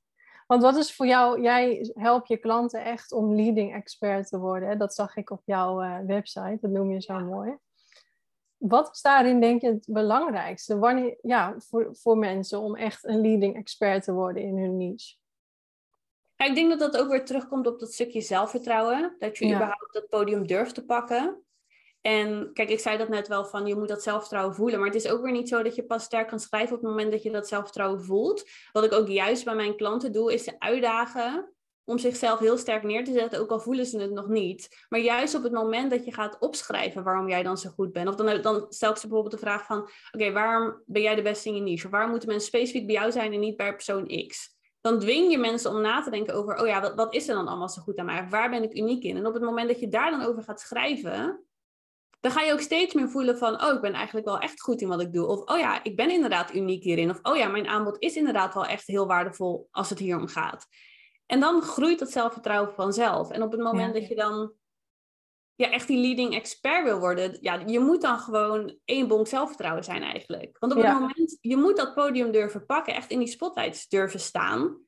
Want 0.48 0.62
wat 0.62 0.76
is 0.76 0.96
voor 0.96 1.06
jou, 1.06 1.42
jij 1.42 1.92
helpt 1.94 2.28
je 2.28 2.38
klanten 2.38 2.84
echt 2.84 3.12
om 3.12 3.36
leading 3.36 3.74
expert 3.74 4.28
te 4.28 4.40
worden. 4.40 4.70
Hè? 4.70 4.78
Dat 4.78 4.94
zag 4.94 5.16
ik 5.16 5.30
op 5.30 5.42
jouw 5.46 5.84
uh, 5.84 6.00
website, 6.06 6.58
dat 6.62 6.72
noem 6.72 6.92
je 6.92 7.02
zo 7.02 7.20
mooi. 7.20 7.58
Wat 8.58 8.90
is 8.94 9.02
daarin 9.02 9.40
denk 9.40 9.62
je 9.62 9.68
het 9.68 9.86
belangrijkste 9.90 10.78
wanneer, 10.78 11.18
ja, 11.22 11.56
voor, 11.58 11.90
voor 11.92 12.18
mensen 12.18 12.60
om 12.60 12.76
echt 12.76 13.04
een 13.04 13.22
leading 13.22 13.56
expert 13.56 14.04
te 14.04 14.14
worden 14.14 14.44
in 14.44 14.58
hun 14.58 14.78
niche? 14.78 15.16
ik 16.38 16.56
denk 16.56 16.70
dat 16.70 16.80
dat 16.80 17.02
ook 17.02 17.10
weer 17.10 17.26
terugkomt 17.26 17.68
op 17.68 17.80
dat 17.80 17.94
stukje 17.94 18.22
zelfvertrouwen. 18.22 19.16
Dat 19.20 19.38
je 19.38 19.46
überhaupt 19.46 19.94
dat 19.94 20.10
podium 20.10 20.48
durft 20.48 20.76
te 20.76 20.86
pakken. 20.86 21.43
En 22.04 22.54
kijk, 22.54 22.70
ik 22.70 22.80
zei 22.80 22.98
dat 22.98 23.10
net 23.10 23.28
wel 23.28 23.46
van 23.46 23.66
je 23.66 23.76
moet 23.76 23.88
dat 23.88 24.04
zelfvertrouwen 24.04 24.56
voelen. 24.56 24.80
Maar 24.80 24.88
het 24.88 24.98
is 24.98 25.08
ook 25.08 25.22
weer 25.22 25.32
niet 25.32 25.50
zo 25.50 25.64
dat 25.64 25.76
je 25.76 25.84
pas 25.84 26.04
sterk 26.04 26.28
kan 26.28 26.40
schrijven 26.40 26.76
op 26.76 26.82
het 26.82 26.90
moment 26.90 27.12
dat 27.12 27.24
je 27.24 27.32
dat 27.32 27.48
zelfvertrouwen 27.48 28.04
voelt. 28.04 28.50
Wat 28.72 28.84
ik 28.84 28.94
ook 28.94 29.08
juist 29.08 29.46
bij 29.46 29.56
mijn 29.56 29.76
klanten 29.76 30.12
doe, 30.12 30.34
is 30.34 30.44
ze 30.44 30.60
uitdagen 30.60 31.54
om 31.86 31.98
zichzelf 31.98 32.40
heel 32.40 32.58
sterk 32.58 32.84
neer 32.84 33.04
te 33.04 33.12
zetten, 33.12 33.40
ook 33.40 33.50
al 33.50 33.60
voelen 33.60 33.86
ze 33.86 34.00
het 34.00 34.12
nog 34.12 34.28
niet. 34.28 34.86
Maar 34.90 35.00
juist 35.00 35.36
op 35.36 35.44
het 35.44 35.52
moment 35.52 35.92
dat 35.92 36.06
je 36.06 36.14
gaat 36.14 36.40
opschrijven 36.40 37.04
waarom 37.04 37.30
jij 37.30 37.44
dan 37.44 37.58
zo 37.58 37.70
goed 37.70 37.92
bent. 37.92 38.08
Of 38.08 38.16
dan, 38.16 38.42
dan 38.42 38.66
ze 38.70 38.88
bijvoorbeeld 38.88 39.32
de 39.32 39.38
vraag 39.38 39.66
van, 39.66 39.90
oké, 40.12 40.32
waarom 40.32 40.82
ben 40.86 41.02
jij 41.02 41.16
de 41.16 41.22
beste 41.22 41.50
in 41.50 41.56
je 41.56 41.62
niche? 41.62 41.86
Of 41.86 41.92
waarom 41.92 42.10
moeten 42.10 42.30
mensen 42.30 42.48
specifiek 42.48 42.86
bij 42.86 42.96
jou 42.96 43.12
zijn 43.12 43.34
en 43.34 43.40
niet 43.40 43.58
bij 43.58 43.74
persoon 43.74 44.28
X? 44.28 44.56
Dan 44.82 45.00
dwing 45.00 45.32
je 45.32 45.38
mensen 45.38 45.72
om 45.72 45.82
na 45.82 46.02
te 46.02 46.10
denken 46.10 46.34
over, 46.34 46.62
oh 46.62 46.68
ja, 46.68 46.82
wat, 46.82 46.96
wat 46.96 47.14
is 47.14 47.28
er 47.28 47.36
dan 47.36 47.48
allemaal 47.48 47.70
zo 47.70 47.82
goed 47.82 47.98
aan 47.98 48.06
mij? 48.06 48.28
Waar 48.30 48.50
ben 48.50 48.64
ik 48.64 48.78
uniek 48.78 49.04
in? 49.04 49.18
En 49.18 49.26
op 49.26 49.34
het 49.34 49.44
moment 49.44 49.68
dat 49.68 49.80
je 49.80 49.88
daar 49.88 50.12
dan 50.12 50.24
over 50.24 50.44
gaat 50.44 50.60
schrijven, 50.60 51.46
dan 52.24 52.32
ga 52.32 52.42
je 52.42 52.54
ook 52.54 52.60
steeds 52.60 52.94
meer 52.94 53.10
voelen 53.10 53.38
van, 53.38 53.64
oh, 53.64 53.74
ik 53.74 53.82
ben 53.82 53.94
eigenlijk 53.94 54.26
wel 54.26 54.40
echt 54.40 54.62
goed 54.62 54.82
in 54.82 54.88
wat 54.88 55.02
ik 55.02 55.14
doe. 55.14 55.28
Of, 55.28 55.40
oh 55.40 55.58
ja, 55.58 55.84
ik 55.84 55.96
ben 55.96 56.12
inderdaad 56.12 56.54
uniek 56.54 56.84
hierin. 56.84 57.10
Of, 57.10 57.20
oh 57.22 57.38
ja, 57.38 57.48
mijn 57.48 57.68
aanbod 57.68 58.00
is 58.00 58.16
inderdaad 58.16 58.54
wel 58.54 58.66
echt 58.66 58.88
heel 58.88 59.08
waardevol 59.08 59.68
als 59.72 59.90
het 59.90 60.00
hier 60.00 60.18
om 60.18 60.28
gaat. 60.28 60.68
En 61.26 61.40
dan 61.40 61.62
groeit 61.62 62.00
dat 62.00 62.12
zelfvertrouwen 62.12 62.74
vanzelf. 62.74 63.32
En 63.32 63.42
op 63.42 63.52
het 63.52 63.62
moment 63.62 63.94
dat 63.94 64.08
je 64.08 64.16
dan 64.16 64.54
ja, 65.56 65.72
echt 65.72 65.88
die 65.88 65.98
leading 65.98 66.34
expert 66.34 66.84
wil 66.84 67.00
worden, 67.00 67.38
ja, 67.42 67.64
je 67.66 67.80
moet 67.80 68.02
dan 68.02 68.20
gewoon 68.20 68.78
één 68.86 69.08
bonk 69.08 69.28
zelfvertrouwen 69.28 69.84
zijn 69.84 70.02
eigenlijk. 70.02 70.58
Want 70.60 70.74
op 70.74 70.82
het 70.82 70.94
moment, 70.94 71.38
je 71.42 71.58
moet 71.58 71.78
dat 71.78 71.94
podium 71.94 72.32
durven 72.32 72.66
pakken, 72.66 72.96
echt 72.96 73.12
in 73.12 73.20
die 73.20 73.28
spotlights 73.28 73.88
durven 73.88 74.20
staan. 74.20 74.82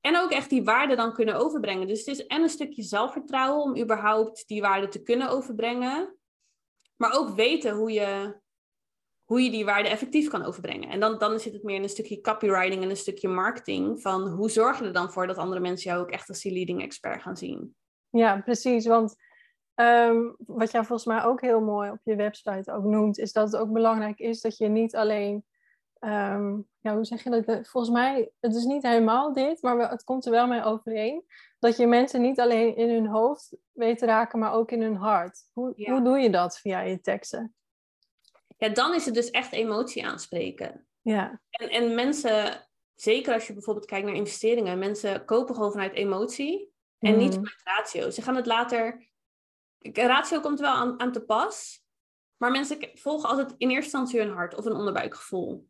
En 0.00 0.16
ook 0.16 0.30
echt 0.30 0.50
die 0.50 0.64
waarde 0.64 0.96
dan 0.96 1.12
kunnen 1.12 1.34
overbrengen. 1.34 1.86
Dus 1.86 1.98
het 1.98 2.08
is 2.08 2.26
en 2.26 2.42
een 2.42 2.48
stukje 2.48 2.82
zelfvertrouwen 2.82 3.62
om 3.62 3.78
überhaupt 3.78 4.48
die 4.48 4.60
waarde 4.60 4.88
te 4.88 5.02
kunnen 5.02 5.28
overbrengen. 5.28 6.18
Maar 7.00 7.18
ook 7.18 7.30
weten 7.34 7.74
hoe 7.74 7.92
je 7.92 8.38
hoe 9.24 9.42
je 9.42 9.50
die 9.50 9.64
waarde 9.64 9.88
effectief 9.88 10.28
kan 10.28 10.44
overbrengen. 10.44 10.88
En 10.88 11.00
dan, 11.00 11.18
dan 11.18 11.38
zit 11.38 11.52
het 11.52 11.62
meer 11.62 11.76
in 11.76 11.82
een 11.82 11.88
stukje 11.88 12.20
copywriting 12.20 12.82
en 12.82 12.90
een 12.90 12.96
stukje 12.96 13.28
marketing. 13.28 14.02
Van 14.02 14.28
hoe 14.28 14.50
zorg 14.50 14.78
je 14.78 14.84
er 14.84 14.92
dan 14.92 15.12
voor 15.12 15.26
dat 15.26 15.36
andere 15.36 15.60
mensen 15.60 15.90
jou 15.90 16.02
ook 16.02 16.10
echt 16.10 16.28
als 16.28 16.40
die 16.40 16.52
leading 16.52 16.82
expert 16.82 17.22
gaan 17.22 17.36
zien? 17.36 17.74
Ja, 18.08 18.40
precies. 18.40 18.86
Want 18.86 19.14
ehm, 19.74 20.18
wat 20.46 20.70
jij 20.70 20.84
volgens 20.84 21.04
mij 21.04 21.24
ook 21.24 21.40
heel 21.40 21.60
mooi 21.60 21.90
op 21.90 22.00
je 22.04 22.16
website 22.16 22.72
ook 22.72 22.84
noemt, 22.84 23.18
is 23.18 23.32
dat 23.32 23.52
het 23.52 23.60
ook 23.60 23.72
belangrijk 23.72 24.18
is 24.18 24.40
dat 24.40 24.56
je 24.56 24.68
niet 24.68 24.96
alleen. 24.96 25.44
Ehm, 26.00 26.58
ja, 26.78 26.94
hoe 26.94 27.04
zeg 27.04 27.24
je 27.24 27.30
dat? 27.30 27.68
Volgens 27.68 27.92
mij, 27.92 28.30
het 28.40 28.54
is 28.54 28.64
niet 28.64 28.82
helemaal 28.82 29.32
dit, 29.32 29.62
maar 29.62 29.90
het 29.90 30.04
komt 30.04 30.24
er 30.24 30.30
wel 30.30 30.46
mee 30.46 30.62
overeen. 30.62 31.24
Dat 31.58 31.76
je 31.76 31.86
mensen 31.86 32.20
niet 32.20 32.40
alleen 32.40 32.76
in 32.76 32.90
hun 32.90 33.06
hoofd 33.06 33.56
weet 33.72 33.98
te 33.98 34.06
raken, 34.06 34.38
maar 34.38 34.52
ook 34.52 34.70
in 34.70 34.82
hun 34.82 34.96
hart. 34.96 35.48
Hoe, 35.52 35.72
hoe 35.76 36.02
doe 36.02 36.18
je 36.18 36.30
dat 36.30 36.58
via 36.58 36.80
je 36.80 37.00
teksten? 37.00 37.54
ja, 38.60 38.68
dan 38.68 38.94
is 38.94 39.04
het 39.04 39.14
dus 39.14 39.30
echt 39.30 39.52
emotie 39.52 40.06
aanspreken. 40.06 40.86
Ja. 41.00 41.40
En, 41.50 41.68
en 41.68 41.94
mensen, 41.94 42.66
zeker 42.94 43.34
als 43.34 43.46
je 43.46 43.52
bijvoorbeeld 43.52 43.86
kijkt 43.86 44.06
naar 44.06 44.14
investeringen, 44.14 44.78
mensen 44.78 45.24
kopen 45.24 45.54
gewoon 45.54 45.72
vanuit 45.72 45.92
emotie 45.92 46.72
en 46.98 47.16
niet 47.16 47.36
mhm. 47.36 47.44
vanuit 47.44 47.60
ratio. 47.64 48.10
Ze 48.10 48.22
gaan 48.22 48.36
het 48.36 48.46
later. 48.46 49.08
Ratio 49.78 50.40
komt 50.40 50.60
wel 50.60 50.72
aan, 50.72 51.00
aan 51.00 51.12
te 51.12 51.24
pas, 51.24 51.84
maar 52.36 52.50
mensen 52.50 52.90
volgen 52.94 53.28
altijd 53.28 53.54
in 53.56 53.70
eerste 53.70 53.98
instantie 53.98 54.20
hun 54.20 54.36
hart 54.36 54.54
of 54.54 54.64
een 54.64 54.76
onderbuikgevoel. 54.76 55.66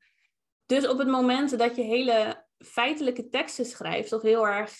Dus 0.70 0.88
op 0.88 0.98
het 0.98 1.09
moment 1.09 1.59
dat 1.59 1.76
je 1.76 1.83
hele 1.83 2.46
feitelijke 2.59 3.28
teksten 3.28 3.64
schrijft, 3.64 4.12
of 4.12 4.22
heel 4.22 4.46
erg 4.46 4.72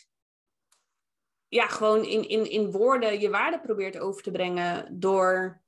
ja, 1.49 1.67
gewoon 1.67 2.05
in, 2.05 2.29
in, 2.29 2.51
in 2.51 2.71
woorden 2.71 3.21
je 3.21 3.31
waarde 3.31 3.61
probeert 3.61 3.99
over 3.99 4.23
te 4.23 4.31
brengen 4.31 5.01
door 5.01 5.63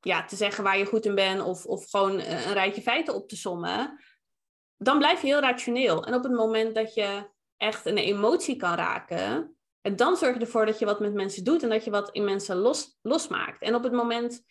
ja, 0.00 0.24
te 0.24 0.36
zeggen 0.36 0.64
waar 0.64 0.78
je 0.78 0.84
goed 0.84 1.04
in 1.04 1.14
bent 1.14 1.42
of, 1.42 1.66
of 1.66 1.90
gewoon 1.90 2.12
een 2.12 2.52
rijtje 2.52 2.82
feiten 2.82 3.14
op 3.14 3.28
te 3.28 3.36
sommen, 3.36 4.00
dan 4.76 4.98
blijf 4.98 5.20
je 5.20 5.26
heel 5.26 5.40
rationeel. 5.40 6.04
En 6.06 6.14
op 6.14 6.22
het 6.22 6.32
moment 6.32 6.74
dat 6.74 6.94
je 6.94 7.28
echt 7.56 7.86
een 7.86 7.98
emotie 7.98 8.56
kan 8.56 8.74
raken, 8.74 9.56
dan 9.80 10.16
zorg 10.16 10.34
je 10.34 10.40
ervoor 10.40 10.66
dat 10.66 10.78
je 10.78 10.84
wat 10.84 11.00
met 11.00 11.14
mensen 11.14 11.44
doet 11.44 11.62
en 11.62 11.68
dat 11.68 11.84
je 11.84 11.90
wat 11.90 12.10
in 12.10 12.24
mensen 12.24 12.56
los, 12.56 12.98
losmaakt. 13.02 13.62
En 13.62 13.74
op 13.74 13.82
het 13.82 13.92
moment 13.92 14.42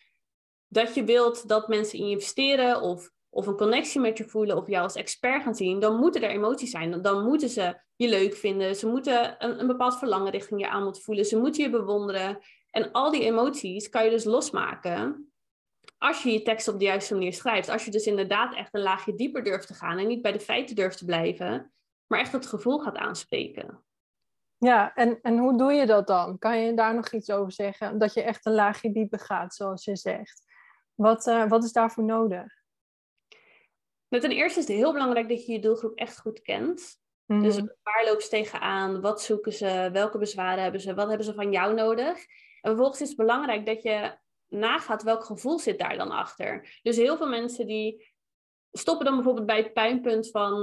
dat 0.68 0.94
je 0.94 1.04
wilt 1.04 1.48
dat 1.48 1.68
mensen 1.68 1.98
in 1.98 2.04
je 2.04 2.10
investeren 2.10 2.80
of, 2.80 3.10
of 3.30 3.46
een 3.46 3.56
connectie 3.56 4.00
met 4.00 4.18
je 4.18 4.24
voelen 4.24 4.56
of 4.56 4.66
jou 4.66 4.82
als 4.82 4.94
expert 4.94 5.42
gaan 5.42 5.54
zien, 5.54 5.80
dan 5.80 5.96
moeten 5.96 6.22
er 6.22 6.30
emoties 6.30 6.70
zijn. 6.70 7.02
Dan 7.02 7.24
moeten 7.24 7.48
ze 7.48 7.80
je 7.96 8.08
leuk 8.08 8.34
vinden. 8.34 8.76
Ze 8.76 8.86
moeten 8.86 9.44
een, 9.44 9.60
een 9.60 9.66
bepaald 9.66 9.98
verlangen 9.98 10.30
richting 10.30 10.60
je 10.60 10.68
aanbod 10.68 11.02
voelen. 11.02 11.24
Ze 11.24 11.38
moeten 11.38 11.62
je 11.62 11.70
bewonderen. 11.70 12.38
En 12.70 12.92
al 12.92 13.10
die 13.10 13.24
emoties 13.24 13.88
kan 13.88 14.04
je 14.04 14.10
dus 14.10 14.24
losmaken 14.24 15.30
als 16.00 16.22
je 16.22 16.32
je 16.32 16.42
tekst 16.42 16.68
op 16.68 16.78
de 16.78 16.84
juiste 16.84 17.14
manier 17.14 17.32
schrijft, 17.32 17.68
als 17.68 17.84
je 17.84 17.90
dus 17.90 18.06
inderdaad 18.06 18.54
echt 18.54 18.74
een 18.74 18.80
laagje 18.80 19.14
dieper 19.14 19.44
durft 19.44 19.66
te 19.66 19.74
gaan 19.74 19.98
en 19.98 20.06
niet 20.06 20.22
bij 20.22 20.32
de 20.32 20.40
feiten 20.40 20.76
durft 20.76 20.98
te 20.98 21.04
blijven, 21.04 21.72
maar 22.06 22.18
echt 22.18 22.32
het 22.32 22.46
gevoel 22.46 22.78
gaat 22.78 22.96
aanspreken. 22.96 23.84
Ja, 24.58 24.94
en, 24.94 25.18
en 25.22 25.38
hoe 25.38 25.58
doe 25.58 25.72
je 25.72 25.86
dat 25.86 26.06
dan? 26.06 26.38
Kan 26.38 26.58
je 26.58 26.74
daar 26.74 26.94
nog 26.94 27.12
iets 27.12 27.30
over 27.30 27.52
zeggen? 27.52 27.98
Dat 27.98 28.14
je 28.14 28.22
echt 28.22 28.46
een 28.46 28.52
laagje 28.52 28.92
dieper 28.92 29.18
gaat, 29.18 29.54
zoals 29.54 29.84
je 29.84 29.96
zegt. 29.96 30.42
Wat, 30.94 31.26
uh, 31.26 31.48
wat 31.48 31.64
is 31.64 31.72
daarvoor 31.72 32.04
nodig? 32.04 32.59
Nou, 34.10 34.22
ten 34.22 34.32
eerste 34.32 34.60
is 34.60 34.68
het 34.68 34.76
heel 34.76 34.92
belangrijk 34.92 35.28
dat 35.28 35.46
je 35.46 35.52
je 35.52 35.60
doelgroep 35.60 35.94
echt 35.94 36.20
goed 36.20 36.40
kent. 36.40 36.98
Dus 37.26 37.56
mhm. 37.56 37.66
waar 37.82 38.04
lopen 38.04 38.22
ze 38.22 38.28
tegenaan? 38.28 39.00
Wat 39.00 39.22
zoeken 39.22 39.52
ze? 39.52 39.88
Welke 39.92 40.18
bezwaren 40.18 40.62
hebben 40.62 40.80
ze? 40.80 40.94
Wat 40.94 41.08
hebben 41.08 41.26
ze 41.26 41.34
van 41.34 41.52
jou 41.52 41.74
nodig? 41.74 42.18
En 42.60 42.70
vervolgens 42.70 43.00
is 43.00 43.08
het 43.08 43.16
belangrijk 43.16 43.66
dat 43.66 43.82
je 43.82 44.16
nagaat 44.48 45.02
welk 45.02 45.24
gevoel 45.24 45.58
zit 45.58 45.78
daar 45.78 45.96
dan 45.96 46.10
achter. 46.10 46.78
Dus 46.82 46.96
heel 46.96 47.16
veel 47.16 47.28
mensen 47.28 47.66
die 47.66 48.12
stoppen 48.72 49.04
dan 49.04 49.14
bijvoorbeeld 49.14 49.46
bij 49.46 49.56
het 49.56 49.72
pijnpunt 49.72 50.30
van, 50.30 50.54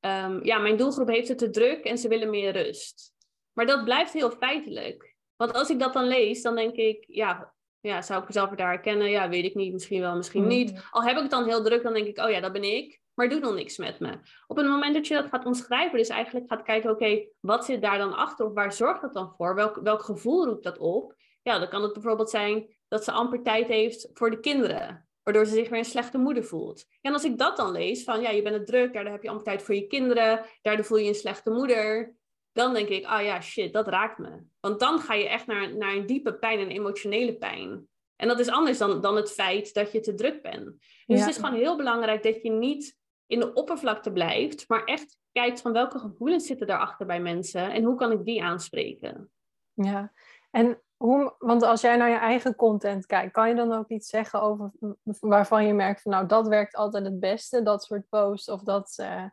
um, 0.00 0.44
ja, 0.44 0.58
mijn 0.58 0.76
doelgroep 0.76 1.08
heeft 1.08 1.28
het 1.28 1.38
te 1.38 1.50
druk 1.50 1.84
en 1.84 1.98
ze 1.98 2.08
willen 2.08 2.30
meer 2.30 2.52
rust. 2.52 3.12
Maar 3.52 3.66
dat 3.66 3.84
blijft 3.84 4.12
heel 4.12 4.30
feitelijk. 4.30 5.14
Want 5.36 5.52
als 5.52 5.70
ik 5.70 5.78
dat 5.78 5.92
dan 5.92 6.06
lees, 6.06 6.42
dan 6.42 6.54
denk 6.54 6.74
ik, 6.76 7.04
ja, 7.06 7.54
ja 7.80 8.02
zou 8.02 8.20
ik 8.20 8.26
mezelf 8.26 8.50
daar 8.50 8.68
herkennen? 8.68 9.10
Ja, 9.10 9.28
weet 9.28 9.44
ik 9.44 9.54
niet, 9.54 9.72
misschien 9.72 10.00
wel, 10.00 10.16
misschien 10.16 10.46
niet. 10.46 10.88
Al 10.90 11.02
heb 11.02 11.16
ik 11.16 11.22
het 11.22 11.30
dan 11.30 11.44
heel 11.44 11.62
druk, 11.62 11.82
dan 11.82 11.92
denk 11.92 12.06
ik, 12.06 12.18
oh 12.18 12.30
ja, 12.30 12.40
dat 12.40 12.52
ben 12.52 12.64
ik. 12.76 13.00
Maar 13.14 13.28
doe 13.28 13.40
nog 13.40 13.54
niks 13.54 13.76
met 13.76 14.00
me. 14.00 14.18
Op 14.46 14.56
het 14.56 14.66
moment 14.66 14.94
dat 14.94 15.06
je 15.06 15.14
dat 15.14 15.28
gaat 15.28 15.44
omschrijven, 15.44 15.98
dus 15.98 16.08
eigenlijk 16.08 16.48
gaat 16.48 16.62
kijken, 16.62 16.90
oké, 16.90 17.26
wat 17.40 17.64
zit 17.64 17.82
daar 17.82 17.98
dan 17.98 18.14
achter? 18.14 18.46
Of 18.46 18.52
waar 18.52 18.72
zorgt 18.72 19.00
dat 19.00 19.14
dan 19.14 19.34
voor? 19.36 19.54
Welk, 19.54 19.80
welk 19.82 20.02
gevoel 20.02 20.46
roept 20.46 20.64
dat 20.64 20.78
op? 20.78 21.14
Ja, 21.42 21.58
dan 21.58 21.68
kan 21.68 21.82
het 21.82 21.92
bijvoorbeeld 21.92 22.30
zijn 22.30 22.76
dat 22.88 23.04
ze 23.04 23.12
amper 23.12 23.42
tijd 23.42 23.68
heeft 23.68 24.10
voor 24.12 24.30
de 24.30 24.40
kinderen. 24.40 25.08
Waardoor 25.22 25.46
ze 25.46 25.54
zich 25.54 25.68
weer 25.68 25.78
een 25.78 25.84
slechte 25.84 26.18
moeder 26.18 26.44
voelt. 26.44 26.84
En 27.00 27.12
als 27.12 27.24
ik 27.24 27.38
dat 27.38 27.56
dan 27.56 27.72
lees, 27.72 28.04
van 28.04 28.20
ja, 28.20 28.30
je 28.30 28.42
bent 28.42 28.56
het 28.56 28.66
druk, 28.66 28.92
daardoor 28.92 29.12
heb 29.12 29.22
je 29.22 29.28
amper 29.28 29.44
tijd 29.44 29.62
voor 29.62 29.74
je 29.74 29.86
kinderen, 29.86 30.46
daardoor 30.62 30.84
voel 30.84 30.98
je 30.98 31.08
een 31.08 31.14
slechte 31.14 31.50
moeder. 31.50 32.14
Dan 32.52 32.74
denk 32.74 32.88
ik, 32.88 33.04
ah 33.04 33.18
oh 33.18 33.24
ja, 33.24 33.40
shit, 33.40 33.72
dat 33.72 33.88
raakt 33.88 34.18
me. 34.18 34.42
Want 34.60 34.80
dan 34.80 34.98
ga 35.00 35.14
je 35.14 35.28
echt 35.28 35.46
naar, 35.46 35.76
naar 35.76 35.94
een 35.94 36.06
diepe 36.06 36.34
pijn, 36.34 36.58
een 36.58 36.70
emotionele 36.70 37.36
pijn. 37.36 37.88
En 38.16 38.28
dat 38.28 38.38
is 38.38 38.48
anders 38.48 38.78
dan, 38.78 39.00
dan 39.00 39.16
het 39.16 39.32
feit 39.32 39.74
dat 39.74 39.92
je 39.92 40.00
te 40.00 40.14
druk 40.14 40.42
bent. 40.42 40.76
Dus 41.06 41.20
het 41.20 41.28
is 41.28 41.36
gewoon 41.36 41.54
heel 41.54 41.76
belangrijk 41.76 42.22
dat 42.22 42.42
je 42.42 42.50
niet 42.50 42.98
in 43.26 43.40
de 43.40 43.52
oppervlakte 43.52 44.12
blijft, 44.12 44.68
maar 44.68 44.84
echt 44.84 45.18
kijkt 45.32 45.60
van 45.60 45.72
welke 45.72 45.98
gevoelens 45.98 46.46
zitten 46.46 46.66
daarachter 46.66 47.06
bij 47.06 47.20
mensen 47.20 47.72
en 47.72 47.84
hoe 47.84 47.96
kan 47.96 48.12
ik 48.12 48.24
die 48.24 48.42
aanspreken. 48.42 49.30
Ja, 49.72 50.12
en 50.50 50.82
hoe, 50.96 51.34
want 51.38 51.62
als 51.62 51.80
jij 51.80 51.96
naar 51.96 52.10
je 52.10 52.16
eigen 52.16 52.54
content 52.54 53.06
kijkt, 53.06 53.32
kan 53.32 53.48
je 53.48 53.54
dan 53.54 53.72
ook 53.72 53.88
iets 53.88 54.08
zeggen 54.08 54.42
over 54.42 54.72
waarvan 55.20 55.66
je 55.66 55.74
merkt 55.74 56.02
van 56.02 56.12
nou 56.12 56.26
dat 56.26 56.48
werkt 56.48 56.74
altijd 56.74 57.04
het 57.04 57.20
beste, 57.20 57.62
dat 57.62 57.84
soort 57.84 58.08
posts 58.08 58.48
of 58.48 58.62
dat, 58.62 58.96
uh, 59.00 59.24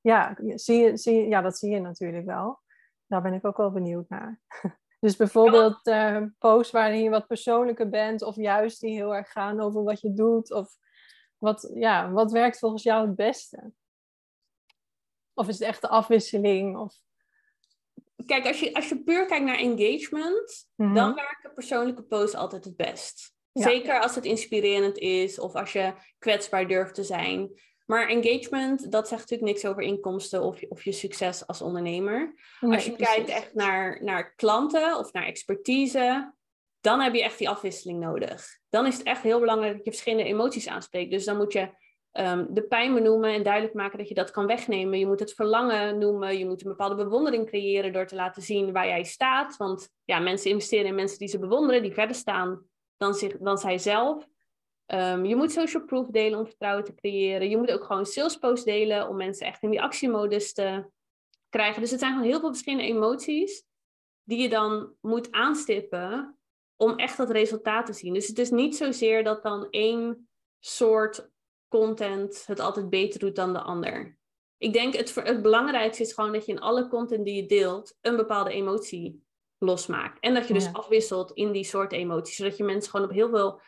ja, 0.00 0.36
zie 0.54 0.78
je, 0.78 0.96
zie 0.96 1.14
je, 1.14 1.28
ja, 1.28 1.40
dat 1.40 1.58
zie 1.58 1.70
je 1.70 1.80
natuurlijk 1.80 2.26
wel. 2.26 2.59
Daar 3.10 3.22
ben 3.22 3.34
ik 3.34 3.44
ook 3.44 3.56
wel 3.56 3.70
benieuwd 3.70 4.08
naar. 4.08 4.40
Dus 5.00 5.16
bijvoorbeeld 5.16 5.86
uh, 5.86 6.22
posts 6.38 6.72
waarin 6.72 7.02
je 7.02 7.10
wat 7.10 7.26
persoonlijker 7.26 7.88
bent, 7.88 8.22
of 8.22 8.36
juist 8.36 8.80
die 8.80 8.92
heel 8.92 9.14
erg 9.14 9.32
gaan 9.32 9.60
over 9.60 9.82
wat 9.82 10.00
je 10.00 10.12
doet, 10.12 10.52
of 10.52 10.76
wat, 11.38 11.70
ja, 11.74 12.10
wat 12.10 12.32
werkt 12.32 12.58
volgens 12.58 12.82
jou 12.82 13.06
het 13.06 13.16
beste? 13.16 13.72
Of 15.34 15.48
is 15.48 15.58
het 15.58 15.68
echt 15.68 15.80
de 15.80 15.88
afwisseling? 15.88 16.76
Of... 16.76 16.94
Kijk, 18.26 18.46
als 18.46 18.60
je, 18.60 18.74
als 18.74 18.88
je 18.88 19.02
puur 19.02 19.26
kijkt 19.26 19.44
naar 19.44 19.58
engagement, 19.58 20.68
mhm. 20.74 20.94
dan 20.94 21.14
werken 21.14 21.54
persoonlijke 21.54 22.02
posts 22.02 22.36
altijd 22.36 22.64
het 22.64 22.76
best. 22.76 23.34
Zeker 23.52 24.00
als 24.00 24.14
het 24.14 24.24
inspirerend 24.24 24.98
is 24.98 25.38
of 25.38 25.54
als 25.54 25.72
je 25.72 25.94
kwetsbaar 26.18 26.68
durft 26.68 26.94
te 26.94 27.04
zijn. 27.04 27.60
Maar 27.90 28.08
engagement, 28.08 28.92
dat 28.92 29.08
zegt 29.08 29.20
natuurlijk 29.20 29.50
niks 29.50 29.64
over 29.66 29.82
inkomsten 29.82 30.42
of, 30.42 30.62
of 30.68 30.84
je 30.84 30.92
succes 30.92 31.46
als 31.46 31.62
ondernemer. 31.62 32.34
als 32.60 32.84
je 32.84 32.96
kijkt 32.96 33.28
echt 33.28 33.54
naar, 33.54 34.04
naar 34.04 34.34
klanten 34.34 34.98
of 34.98 35.12
naar 35.12 35.24
expertise, 35.24 36.34
dan 36.80 37.00
heb 37.00 37.14
je 37.14 37.22
echt 37.22 37.38
die 37.38 37.48
afwisseling 37.48 38.00
nodig. 38.00 38.58
Dan 38.68 38.86
is 38.86 38.98
het 38.98 39.06
echt 39.06 39.22
heel 39.22 39.40
belangrijk 39.40 39.76
dat 39.76 39.84
je 39.84 39.90
verschillende 39.90 40.24
emoties 40.24 40.68
aanspreekt. 40.68 41.10
Dus 41.10 41.24
dan 41.24 41.36
moet 41.36 41.52
je 41.52 41.68
um, 42.12 42.46
de 42.50 42.62
pijn 42.62 42.94
benoemen 42.94 43.32
en 43.32 43.42
duidelijk 43.42 43.74
maken 43.74 43.98
dat 43.98 44.08
je 44.08 44.14
dat 44.14 44.30
kan 44.30 44.46
wegnemen. 44.46 44.98
Je 44.98 45.06
moet 45.06 45.20
het 45.20 45.34
verlangen 45.34 45.98
noemen. 45.98 46.38
Je 46.38 46.46
moet 46.46 46.62
een 46.62 46.70
bepaalde 46.70 46.94
bewondering 46.94 47.46
creëren 47.46 47.92
door 47.92 48.06
te 48.06 48.14
laten 48.14 48.42
zien 48.42 48.72
waar 48.72 48.86
jij 48.86 49.04
staat. 49.04 49.56
Want 49.56 49.88
ja, 50.04 50.18
mensen 50.18 50.50
investeren 50.50 50.86
in 50.86 50.94
mensen 50.94 51.18
die 51.18 51.28
ze 51.28 51.38
bewonderen, 51.38 51.82
die 51.82 51.94
verder 51.94 52.16
staan 52.16 52.62
dan, 52.96 53.14
zich, 53.14 53.36
dan 53.38 53.58
zijzelf. 53.58 54.26
Um, 54.94 55.24
je 55.24 55.36
moet 55.36 55.52
social 55.52 55.84
proof 55.84 56.06
delen 56.06 56.38
om 56.38 56.46
vertrouwen 56.46 56.84
te 56.84 56.94
creëren. 56.94 57.50
Je 57.50 57.56
moet 57.56 57.70
ook 57.70 57.84
gewoon 57.84 58.06
sales 58.06 58.36
posts 58.36 58.64
delen 58.64 59.08
om 59.08 59.16
mensen 59.16 59.46
echt 59.46 59.62
in 59.62 59.70
die 59.70 59.82
actiemodus 59.82 60.52
te 60.52 60.84
krijgen. 61.48 61.80
Dus 61.80 61.90
het 61.90 62.00
zijn 62.00 62.12
gewoon 62.12 62.28
heel 62.28 62.40
veel 62.40 62.48
verschillende 62.48 62.86
emoties 62.86 63.64
die 64.22 64.42
je 64.42 64.48
dan 64.48 64.94
moet 65.00 65.32
aanstippen 65.32 66.38
om 66.76 66.96
echt 66.96 67.16
dat 67.16 67.30
resultaat 67.30 67.86
te 67.86 67.92
zien. 67.92 68.14
Dus 68.14 68.26
het 68.26 68.38
is 68.38 68.50
niet 68.50 68.76
zozeer 68.76 69.24
dat 69.24 69.42
dan 69.42 69.66
één 69.70 70.28
soort 70.58 71.30
content 71.68 72.46
het 72.46 72.60
altijd 72.60 72.90
beter 72.90 73.20
doet 73.20 73.36
dan 73.36 73.52
de 73.52 73.60
ander. 73.60 74.18
Ik 74.58 74.72
denk 74.72 74.94
het, 74.94 75.14
het 75.14 75.42
belangrijkste 75.42 76.02
is 76.02 76.12
gewoon 76.12 76.32
dat 76.32 76.46
je 76.46 76.52
in 76.52 76.60
alle 76.60 76.88
content 76.88 77.24
die 77.24 77.34
je 77.34 77.46
deelt 77.46 77.96
een 78.00 78.16
bepaalde 78.16 78.50
emotie 78.50 79.24
losmaakt. 79.58 80.20
En 80.20 80.34
dat 80.34 80.48
je 80.48 80.54
dus 80.54 80.72
afwisselt 80.72 81.32
in 81.32 81.52
die 81.52 81.64
soort 81.64 81.92
emoties, 81.92 82.36
zodat 82.36 82.56
je 82.56 82.64
mensen 82.64 82.90
gewoon 82.90 83.06
op 83.06 83.12
heel 83.12 83.30
veel 83.30 83.60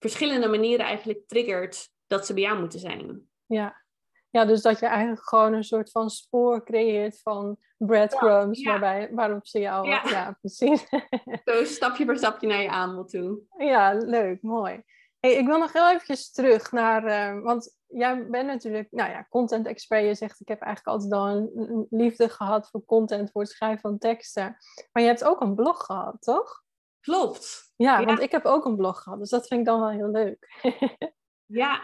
verschillende 0.00 0.48
manieren 0.48 0.86
eigenlijk 0.86 1.26
triggert 1.26 1.88
dat 2.06 2.26
ze 2.26 2.34
bij 2.34 2.42
jou 2.42 2.60
moeten 2.60 2.80
zijn. 2.80 3.28
Ja. 3.46 3.82
ja, 4.30 4.44
dus 4.44 4.62
dat 4.62 4.78
je 4.78 4.86
eigenlijk 4.86 5.28
gewoon 5.28 5.52
een 5.52 5.64
soort 5.64 5.90
van 5.90 6.10
spoor 6.10 6.64
creëert 6.64 7.20
van 7.20 7.58
breadcrumbs, 7.76 8.62
waarbij, 8.62 9.08
waarop 9.12 9.46
ze 9.46 9.58
jou... 9.58 9.88
Ja, 9.88 10.02
ja 10.08 10.36
precies. 10.40 10.86
Zo 11.44 11.64
stapje 11.64 12.04
voor 12.04 12.16
stapje 12.16 12.46
naar 12.46 12.62
je 12.62 12.70
aanbod 12.70 13.10
toe. 13.10 13.40
Ja, 13.58 13.92
leuk, 13.92 14.42
mooi. 14.42 14.82
Hey, 15.20 15.32
ik 15.34 15.46
wil 15.46 15.58
nog 15.58 15.72
heel 15.72 15.90
eventjes 15.90 16.30
terug 16.30 16.72
naar, 16.72 17.04
uh, 17.04 17.42
want 17.42 17.76
jij 17.86 18.26
bent 18.26 18.46
natuurlijk, 18.46 18.88
nou 18.90 19.10
ja, 19.10 19.26
content 19.28 19.66
expert. 19.66 20.04
Je 20.04 20.14
zegt, 20.14 20.40
ik 20.40 20.48
heb 20.48 20.60
eigenlijk 20.60 20.96
altijd 20.96 21.12
al 21.12 21.28
een, 21.28 21.86
liefde 21.90 22.28
gehad 22.28 22.68
voor 22.70 22.84
content, 22.84 23.30
voor 23.30 23.42
het 23.42 23.50
schrijven 23.50 23.80
van 23.80 23.98
teksten. 23.98 24.56
Maar 24.92 25.02
je 25.02 25.08
hebt 25.08 25.24
ook 25.24 25.40
een 25.40 25.54
blog 25.54 25.84
gehad, 25.84 26.16
toch? 26.20 26.62
Klopt. 27.00 27.72
Ja, 27.76 28.04
want 28.04 28.20
ik 28.20 28.30
heb 28.30 28.44
ook 28.44 28.64
een 28.64 28.76
blog 28.76 29.02
gehad, 29.02 29.18
dus 29.18 29.30
dat 29.30 29.46
vind 29.46 29.60
ik 29.60 29.66
dan 29.66 29.80
wel 29.80 29.90
heel 29.90 30.10
leuk. 30.10 30.62
ja. 31.60 31.82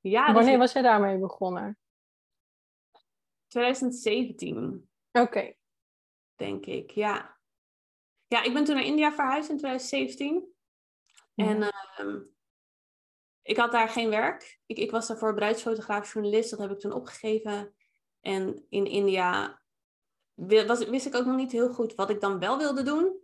ja 0.00 0.32
Wanneer 0.32 0.58
was 0.58 0.72
je 0.72 0.82
daarmee 0.82 1.18
begonnen? 1.18 1.78
2017. 3.46 4.90
Oké. 5.12 5.54
Denk 6.36 6.66
ik, 6.66 6.90
ja. 6.90 7.36
Ja, 8.26 8.42
ik 8.42 8.52
ben 8.52 8.64
toen 8.64 8.74
naar 8.74 8.84
India 8.84 9.12
verhuisd 9.12 9.50
in 9.50 9.58
2017. 9.58 10.54
En 11.34 11.62
ehm, 11.62 12.20
ik 13.42 13.56
had 13.56 13.72
daar 13.72 13.88
geen 13.88 14.10
werk. 14.10 14.60
Ik, 14.66 14.78
ik 14.78 14.90
was 14.90 15.06
daarvoor 15.06 15.34
bruidsfotograaf, 15.34 16.12
journalist. 16.12 16.50
Dat 16.50 16.58
heb 16.58 16.70
ik 16.70 16.78
toen 16.78 16.92
opgegeven. 16.92 17.74
En 18.20 18.66
in 18.68 18.86
India 18.86 19.60
was, 20.34 20.84
wist 20.84 21.06
ik 21.06 21.14
ook 21.14 21.24
nog 21.24 21.36
niet 21.36 21.52
heel 21.52 21.72
goed 21.72 21.94
wat 21.94 22.10
ik 22.10 22.20
dan 22.20 22.38
wel 22.38 22.58
wilde 22.58 22.82
doen. 22.82 23.17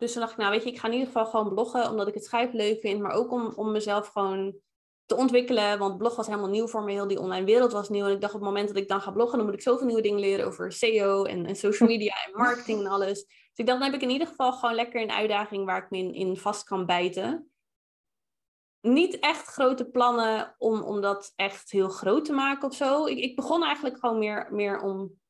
Dus 0.00 0.12
toen 0.12 0.20
dacht 0.20 0.32
ik, 0.32 0.38
nou 0.38 0.50
weet 0.50 0.62
je, 0.62 0.70
ik 0.70 0.78
ga 0.78 0.86
in 0.86 0.92
ieder 0.92 1.06
geval 1.06 1.26
gewoon 1.26 1.48
bloggen, 1.48 1.90
omdat 1.90 2.08
ik 2.08 2.14
het 2.14 2.24
schrijven 2.24 2.56
leuk 2.56 2.80
vind. 2.80 3.00
Maar 3.00 3.12
ook 3.12 3.32
om, 3.32 3.52
om 3.56 3.72
mezelf 3.72 4.08
gewoon 4.08 4.54
te 5.06 5.16
ontwikkelen. 5.16 5.78
Want 5.78 5.98
blog 5.98 6.16
was 6.16 6.26
helemaal 6.26 6.48
nieuw 6.48 6.66
voor 6.66 6.82
me. 6.82 6.92
Heel 6.92 7.06
die 7.06 7.20
online 7.20 7.46
wereld 7.46 7.72
was 7.72 7.88
nieuw. 7.88 8.06
En 8.06 8.12
ik 8.12 8.20
dacht 8.20 8.34
op 8.34 8.40
het 8.40 8.48
moment 8.48 8.68
dat 8.68 8.76
ik 8.76 8.88
dan 8.88 9.00
ga 9.00 9.10
bloggen, 9.10 9.36
dan 9.38 9.46
moet 9.46 9.56
ik 9.56 9.62
zoveel 9.62 9.86
nieuwe 9.86 10.02
dingen 10.02 10.20
leren 10.20 10.46
over 10.46 10.72
SEO 10.72 11.24
en, 11.24 11.46
en 11.46 11.56
social 11.56 11.88
media 11.94 12.14
en 12.26 12.38
marketing 12.38 12.80
en 12.80 12.86
alles. 12.86 13.24
Dus 13.24 13.54
ik 13.54 13.66
dacht, 13.66 13.80
dan 13.80 13.90
heb 13.90 14.00
ik 14.00 14.06
in 14.06 14.12
ieder 14.12 14.26
geval 14.26 14.52
gewoon 14.52 14.74
lekker 14.74 15.02
een 15.02 15.10
uitdaging 15.10 15.64
waar 15.64 15.82
ik 15.82 15.90
me 15.90 15.98
in, 15.98 16.14
in 16.14 16.36
vast 16.36 16.64
kan 16.64 16.86
bijten 16.86 17.50
niet 18.80 19.18
echt 19.18 19.46
grote 19.46 19.84
plannen 19.84 20.54
om, 20.58 20.82
om 20.82 21.00
dat 21.00 21.32
echt 21.36 21.70
heel 21.70 21.88
groot 21.88 22.24
te 22.24 22.32
maken 22.32 22.68
of 22.68 22.74
zo. 22.74 23.06
Ik, 23.06 23.18
ik 23.18 23.36
begon 23.36 23.64
eigenlijk 23.64 23.98
gewoon 23.98 24.18
meer, 24.18 24.48
meer 24.50 24.80
om 24.80 25.20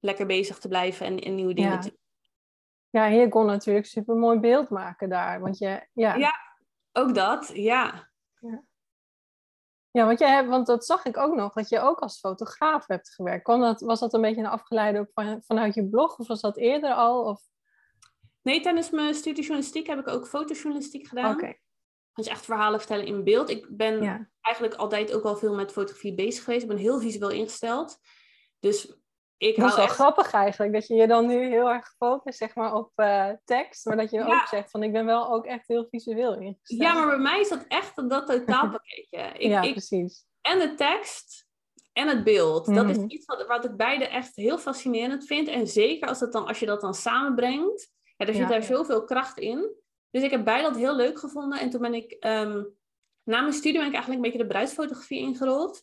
lekker 0.00 0.26
bezig 0.26 0.58
te 0.58 0.68
blijven 0.68 1.06
en, 1.06 1.18
en 1.18 1.34
nieuwe 1.34 1.54
dingen 1.54 1.70
ja. 1.70 1.78
te 1.78 1.98
Ja, 2.94 3.06
je 3.06 3.28
kon 3.28 3.46
natuurlijk 3.46 3.86
super 3.86 4.16
mooi 4.16 4.38
beeld 4.38 4.68
maken 4.68 5.08
daar. 5.08 5.40
Want 5.40 5.58
je, 5.58 5.86
ja. 5.92 6.14
ja, 6.14 6.32
ook 6.92 7.14
dat, 7.14 7.50
ja. 7.54 8.10
ja. 8.40 8.62
Ja, 9.90 10.06
want, 10.06 10.18
hebt, 10.18 10.48
want 10.48 10.66
dat 10.66 10.84
zag 10.84 11.04
ik 11.04 11.16
ook 11.16 11.34
nog, 11.34 11.52
dat 11.52 11.68
je 11.68 11.80
ook 11.80 11.98
als 11.98 12.18
fotograaf 12.18 12.86
hebt 12.86 13.08
gewerkt. 13.08 13.42
Kwam 13.42 13.60
dat, 13.60 13.80
was 13.80 14.00
dat 14.00 14.14
een 14.14 14.20
beetje 14.20 14.40
een 14.40 14.46
afgeleide 14.46 15.10
van, 15.14 15.42
vanuit 15.42 15.74
je 15.74 15.88
blog 15.88 16.18
of 16.18 16.26
was 16.26 16.40
dat 16.40 16.56
eerder 16.56 16.92
al? 16.92 17.24
Of? 17.24 17.42
Nee, 18.42 18.60
tijdens 18.60 18.90
mijn 18.90 19.14
studie 19.14 19.42
journalistiek 19.42 19.86
heb 19.86 19.98
ik 19.98 20.08
ook 20.08 20.28
fotojournalistiek 20.28 21.06
gedaan. 21.06 21.34
Oké. 21.34 21.54
Dus 22.12 22.26
echt 22.26 22.44
verhalen 22.44 22.78
vertellen 22.78 23.06
in 23.06 23.24
beeld. 23.24 23.50
Ik 23.50 23.66
ben 23.76 24.30
eigenlijk 24.40 24.74
altijd 24.74 25.12
ook 25.12 25.24
al 25.24 25.36
veel 25.36 25.54
met 25.54 25.72
fotografie 25.72 26.14
bezig 26.14 26.44
geweest. 26.44 26.62
Ik 26.62 26.68
ben 26.68 26.78
heel 26.78 27.00
visueel 27.00 27.30
ingesteld. 27.30 27.98
Dus 28.60 29.03
ik 29.48 29.56
dat 29.56 29.68
is 29.70 29.76
wel 29.76 29.86
grappig 29.86 30.32
eigenlijk, 30.32 30.72
dat 30.72 30.86
je 30.86 30.94
je 30.94 31.06
dan 31.06 31.26
nu 31.26 31.46
heel 31.46 31.70
erg 31.70 31.94
focust 31.96 32.38
zeg 32.38 32.54
maar, 32.54 32.74
op 32.74 32.90
uh, 32.96 33.30
tekst, 33.44 33.84
maar 33.84 33.96
dat 33.96 34.10
je 34.10 34.24
ook 34.24 34.46
zegt 34.46 34.70
van 34.70 34.82
ik 34.82 34.92
ben 34.92 35.04
wel 35.04 35.32
ook 35.32 35.46
echt 35.46 35.68
heel 35.68 35.86
visueel 35.90 36.38
ingesteld. 36.38 36.80
Ja, 36.80 36.94
maar 36.94 37.06
bij 37.06 37.18
mij 37.18 37.40
is 37.40 37.48
dat 37.48 37.64
echt 37.68 38.08
dat 38.08 38.26
totaalpakketje. 38.26 39.18
Ik, 39.38 39.50
ja, 39.50 39.60
precies. 39.60 40.26
En 40.40 40.58
de 40.58 40.74
tekst 40.74 41.46
en 41.92 42.08
het 42.08 42.24
beeld. 42.24 42.74
Dat 42.74 42.88
is 42.88 42.96
mhm. 42.96 43.08
iets 43.08 43.26
wat, 43.26 43.46
wat 43.46 43.64
ik 43.64 43.76
beide 43.76 44.08
echt 44.08 44.36
heel 44.36 44.58
fascinerend 44.58 45.26
vind. 45.26 45.48
En 45.48 45.66
zeker 45.66 46.08
als, 46.08 46.18
dat 46.18 46.32
dan, 46.32 46.46
als 46.46 46.58
je 46.58 46.66
dat 46.66 46.80
dan 46.80 46.94
samenbrengt, 46.94 47.90
ja, 48.16 48.26
er 48.26 48.34
zit 48.34 48.48
daar 48.48 48.62
zoveel 48.62 49.04
kracht 49.04 49.38
in. 49.38 49.74
Dus 50.10 50.22
ik 50.22 50.30
heb 50.30 50.44
beide 50.44 50.68
dat 50.68 50.76
heel 50.76 50.96
leuk 50.96 51.18
gevonden. 51.18 51.60
En 51.60 51.70
toen 51.70 51.80
ben 51.80 51.94
ik, 51.94 52.16
um, 52.20 52.76
na 53.22 53.40
mijn 53.40 53.52
studie 53.52 53.78
ben 53.78 53.86
ik 53.86 53.94
eigenlijk 53.94 54.24
een 54.24 54.30
beetje 54.30 54.46
de 54.46 54.52
bruidsfotografie 54.52 55.18
ingerold. 55.18 55.82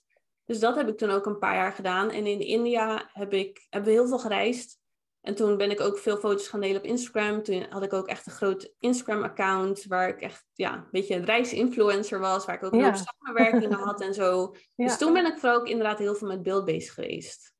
Dus 0.51 0.59
dat 0.59 0.75
heb 0.75 0.87
ik 0.87 0.97
toen 0.97 1.09
ook 1.09 1.25
een 1.25 1.37
paar 1.37 1.55
jaar 1.55 1.71
gedaan. 1.71 2.09
En 2.09 2.25
in 2.25 2.39
India 2.39 3.09
heb 3.13 3.33
ik, 3.33 3.67
hebben 3.69 3.89
we 3.89 3.95
heel 3.95 4.07
veel 4.07 4.19
gereisd. 4.19 4.79
En 5.21 5.35
toen 5.35 5.57
ben 5.57 5.71
ik 5.71 5.79
ook 5.79 5.97
veel 5.97 6.17
foto's 6.17 6.47
gaan 6.47 6.61
delen 6.61 6.77
op 6.77 6.83
Instagram. 6.83 7.43
Toen 7.43 7.65
had 7.69 7.83
ik 7.83 7.93
ook 7.93 8.07
echt 8.07 8.25
een 8.25 8.31
groot 8.31 8.73
Instagram-account 8.79 9.83
waar 9.83 10.07
ik 10.07 10.21
echt 10.21 10.45
ja, 10.53 10.73
een 10.73 10.87
beetje 10.91 11.15
een 11.15 11.25
reisinfluencer 11.25 12.19
was. 12.19 12.45
Waar 12.45 12.55
ik 12.55 12.63
ook 12.63 12.75
ja. 12.75 12.93
samenwerkingen 12.93 13.77
had 13.77 14.01
en 14.01 14.13
zo. 14.13 14.55
Dus 14.75 14.97
toen 14.97 15.13
ben 15.13 15.25
ik 15.25 15.39
vooral 15.39 15.59
ook 15.59 15.67
inderdaad 15.67 15.99
heel 15.99 16.15
veel 16.15 16.27
met 16.27 16.43
beeld 16.43 16.65
bezig 16.65 16.93
geweest. 16.93 17.53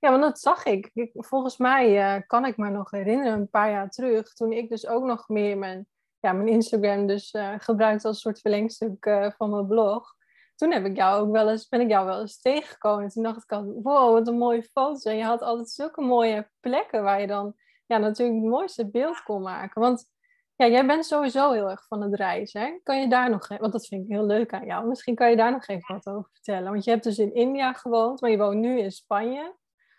Ja, 0.00 0.10
want 0.10 0.22
dat 0.22 0.40
zag 0.40 0.64
ik. 0.64 0.90
Volgens 1.12 1.56
mij 1.56 2.16
uh, 2.16 2.22
kan 2.26 2.44
ik 2.44 2.56
me 2.56 2.70
nog 2.70 2.90
herinneren, 2.90 3.32
een 3.32 3.50
paar 3.50 3.70
jaar 3.70 3.90
terug, 3.90 4.32
toen 4.32 4.52
ik 4.52 4.68
dus 4.68 4.86
ook 4.86 5.04
nog 5.04 5.28
meer 5.28 5.58
mijn 5.58 5.86
ja, 6.20 6.32
mijn 6.32 6.48
Instagram 6.48 7.06
dus 7.06 7.32
uh, 7.32 7.54
gebruikt 7.58 8.04
als 8.04 8.14
een 8.14 8.20
soort 8.20 8.40
verlengstuk 8.40 9.06
uh, 9.06 9.30
van 9.36 9.50
mijn 9.50 9.66
blog. 9.66 10.14
Toen 10.56 10.72
heb 10.72 10.84
ik 10.84 10.96
jou 10.96 11.22
ook 11.22 11.32
wel 11.32 11.50
eens, 11.50 11.68
ben 11.68 11.80
ik 11.80 11.88
jou 11.88 12.06
wel 12.06 12.20
eens 12.20 12.40
tegengekomen. 12.40 13.04
En 13.04 13.10
toen 13.10 13.22
dacht 13.22 13.42
ik 13.42 13.52
al, 13.52 13.80
wow, 13.82 14.12
wat 14.12 14.28
een 14.28 14.38
mooie 14.38 14.62
foto. 14.62 15.10
En 15.10 15.16
je 15.16 15.24
had 15.24 15.42
altijd 15.42 15.70
zulke 15.70 16.00
mooie 16.00 16.50
plekken 16.60 17.02
waar 17.02 17.20
je 17.20 17.26
dan 17.26 17.54
ja, 17.86 17.98
natuurlijk 17.98 18.40
het 18.40 18.50
mooiste 18.50 18.90
beeld 18.90 19.22
kon 19.22 19.42
maken. 19.42 19.80
Want 19.80 20.12
ja, 20.56 20.66
jij 20.66 20.86
bent 20.86 21.06
sowieso 21.06 21.52
heel 21.52 21.70
erg 21.70 21.86
van 21.86 22.02
het 22.02 22.14
reizen. 22.14 22.60
Hè? 22.60 22.78
Kan 22.82 23.00
je 23.00 23.08
daar 23.08 23.30
nog, 23.30 23.48
want 23.48 23.72
dat 23.72 23.86
vind 23.86 24.04
ik 24.04 24.10
heel 24.10 24.26
leuk 24.26 24.52
aan 24.52 24.66
jou. 24.66 24.86
Misschien 24.86 25.14
kan 25.14 25.30
je 25.30 25.36
daar 25.36 25.52
nog 25.52 25.66
even 25.66 25.94
wat 25.94 26.06
over 26.14 26.30
vertellen. 26.32 26.72
Want 26.72 26.84
je 26.84 26.90
hebt 26.90 27.04
dus 27.04 27.18
in 27.18 27.34
India 27.34 27.72
gewoond, 27.72 28.20
maar 28.20 28.30
je 28.30 28.36
woont 28.36 28.58
nu 28.58 28.78
in 28.78 28.92
Spanje. 28.92 29.54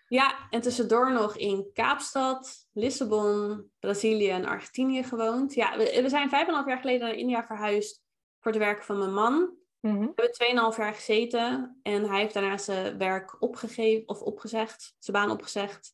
Ja, 0.07 0.47
en 0.49 0.61
tussendoor 0.61 1.11
nog 1.11 1.37
in 1.37 1.69
Kaapstad, 1.73 2.67
Lissabon, 2.73 3.69
Brazilië 3.79 4.29
en 4.29 4.45
Argentinië 4.45 5.03
gewoond. 5.03 5.53
Ja, 5.53 5.77
we, 5.77 5.99
we 6.01 6.09
zijn 6.09 6.29
vijf 6.29 6.47
en 6.47 6.53
half 6.53 6.67
jaar 6.67 6.79
geleden 6.79 7.07
naar 7.07 7.17
India 7.17 7.45
verhuisd 7.45 8.03
voor 8.39 8.51
het 8.51 8.61
werk 8.61 8.83
van 8.83 8.97
mijn 8.97 9.13
man. 9.13 9.53
Mhm. 9.85 9.99
We 9.99 10.11
hebben 10.15 10.71
2,5 10.73 10.77
jaar 10.77 10.93
gezeten 10.93 11.79
en 11.81 12.09
hij 12.09 12.19
heeft 12.19 12.33
daarna 12.33 12.57
zijn 12.57 12.97
werk 12.97 13.41
opgegeven 13.41 14.07
of 14.07 14.21
opgezegd, 14.21 14.95
zijn 14.99 15.17
baan 15.17 15.31
opgezegd. 15.31 15.93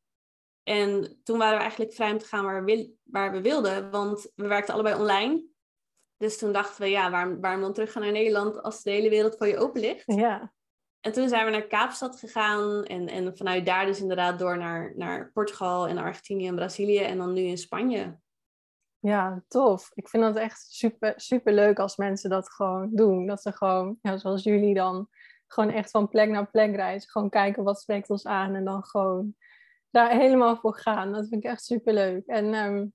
En 0.64 1.20
toen 1.24 1.38
waren 1.38 1.56
we 1.56 1.62
eigenlijk 1.62 1.94
vrij 1.94 2.12
om 2.12 2.18
te 2.18 2.26
gaan 2.26 2.46
waar 2.46 2.64
we, 2.64 2.94
waar 3.04 3.32
we 3.32 3.42
wilden, 3.42 3.92
want 3.92 4.32
we 4.36 4.48
werkten 4.48 4.74
allebei 4.74 4.96
online. 4.96 5.44
Dus 6.18 6.38
toen 6.38 6.52
dachten 6.52 6.82
we, 6.82 6.90
ja, 6.90 7.12
waarom, 7.12 7.42
waarom 7.42 7.62
dan 7.62 7.74
terug 7.74 7.92
gaan 7.92 8.02
naar 8.02 8.12
Nederland 8.12 8.62
als 8.62 8.84
de 8.84 8.92
hele 8.92 9.10
wereld 9.10 9.38
voor 9.38 9.48
je 9.48 9.58
open 9.58 9.82
ligt? 9.82 10.04
Ja. 10.06 10.54
En 11.00 11.12
toen 11.12 11.30
zijn 11.30 11.46
we 11.46 11.52
naar 11.52 11.68
Kaapstad 11.68 12.20
gegaan 12.20 12.84
en, 12.86 13.08
en 13.08 13.38
vanuit 13.38 13.66
daar 13.66 13.86
dus 13.86 14.00
inderdaad 14.00 14.40
door 14.40 14.58
naar, 14.58 14.94
naar 14.96 15.32
Portugal 15.32 15.88
en 15.88 15.98
Argentinië 15.98 16.48
en 16.48 16.56
Brazilië 16.56 17.00
en 17.00 17.18
dan 17.18 17.34
nu 17.34 17.42
in 17.42 17.58
Spanje. 17.58 18.20
Ja, 19.02 19.44
tof. 19.48 19.92
Ik 19.94 20.10
vind 20.10 20.24
dat 20.24 20.36
echt 20.36 20.66
super, 20.70 21.14
super 21.16 21.54
leuk 21.54 21.80
als 21.80 21.96
mensen 21.96 22.30
dat 22.30 22.50
gewoon 22.50 22.90
doen. 22.92 23.28
Dat 23.28 23.42
ze 23.42 23.52
gewoon, 23.52 23.98
ja, 24.02 24.18
zoals 24.18 24.44
jullie 24.44 24.74
dan, 24.74 25.10
gewoon 25.48 25.72
echt 25.72 25.92
van 25.92 26.08
plek 26.08 26.30
naar 26.30 26.50
plek 26.50 26.76
reizen. 26.76 27.10
Gewoon 27.10 27.30
kijken 27.30 27.64
wat 27.64 27.82
spreekt 27.82 28.10
ons 28.10 28.26
aan 28.26 28.56
en 28.56 28.66
dan 28.66 28.84
gewoon 28.84 29.36
daar 29.90 30.12
helemaal 30.12 30.56
voor 30.56 30.78
gaan. 30.78 31.12
Dat 31.12 31.28
vind 31.28 31.44
ik 31.44 31.50
echt 31.50 31.64
super 31.64 31.94
leuk. 31.94 32.26
En 32.26 32.54
ehm, 32.54 32.86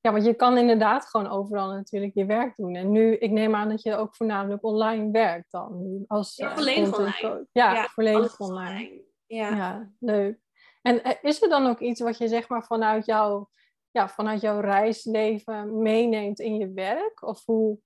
ja, 0.00 0.12
want 0.12 0.24
je 0.24 0.34
kan 0.34 0.58
inderdaad 0.58 1.06
gewoon 1.06 1.28
overal 1.28 1.72
natuurlijk 1.72 2.14
je 2.14 2.24
werk 2.24 2.56
doen. 2.56 2.74
En 2.74 2.90
nu, 2.90 3.16
ik 3.16 3.30
neem 3.30 3.54
aan 3.54 3.68
dat 3.68 3.82
je 3.82 3.96
ook 3.96 4.16
voornamelijk 4.16 4.64
online 4.64 5.10
werkt 5.10 5.50
dan. 5.50 6.04
Als, 6.06 6.36
Ja, 6.36 6.50
eh, 6.50 6.54
volledig 6.54 6.90
content 6.90 7.22
online. 7.22 7.46
Ja, 7.52 7.72
Ja, 7.72 7.86
volledig 7.86 8.40
online. 8.40 9.02
Ja. 9.26 9.56
Ja, 9.56 9.90
leuk. 9.98 10.38
En 10.82 11.02
eh, 11.02 11.12
is 11.22 11.42
er 11.42 11.48
dan 11.48 11.66
ook 11.66 11.80
iets 11.80 12.00
wat 12.00 12.18
je 12.18 12.28
zeg 12.28 12.48
maar 12.48 12.64
vanuit 12.64 13.06
jouw, 13.06 13.50
ja, 13.94 14.08
vanuit 14.08 14.40
jouw 14.40 14.60
reisleven 14.60 15.82
meeneemt 15.82 16.38
in 16.38 16.56
je 16.56 16.72
werk? 16.72 17.22
Of 17.22 17.44
hoe... 17.44 17.78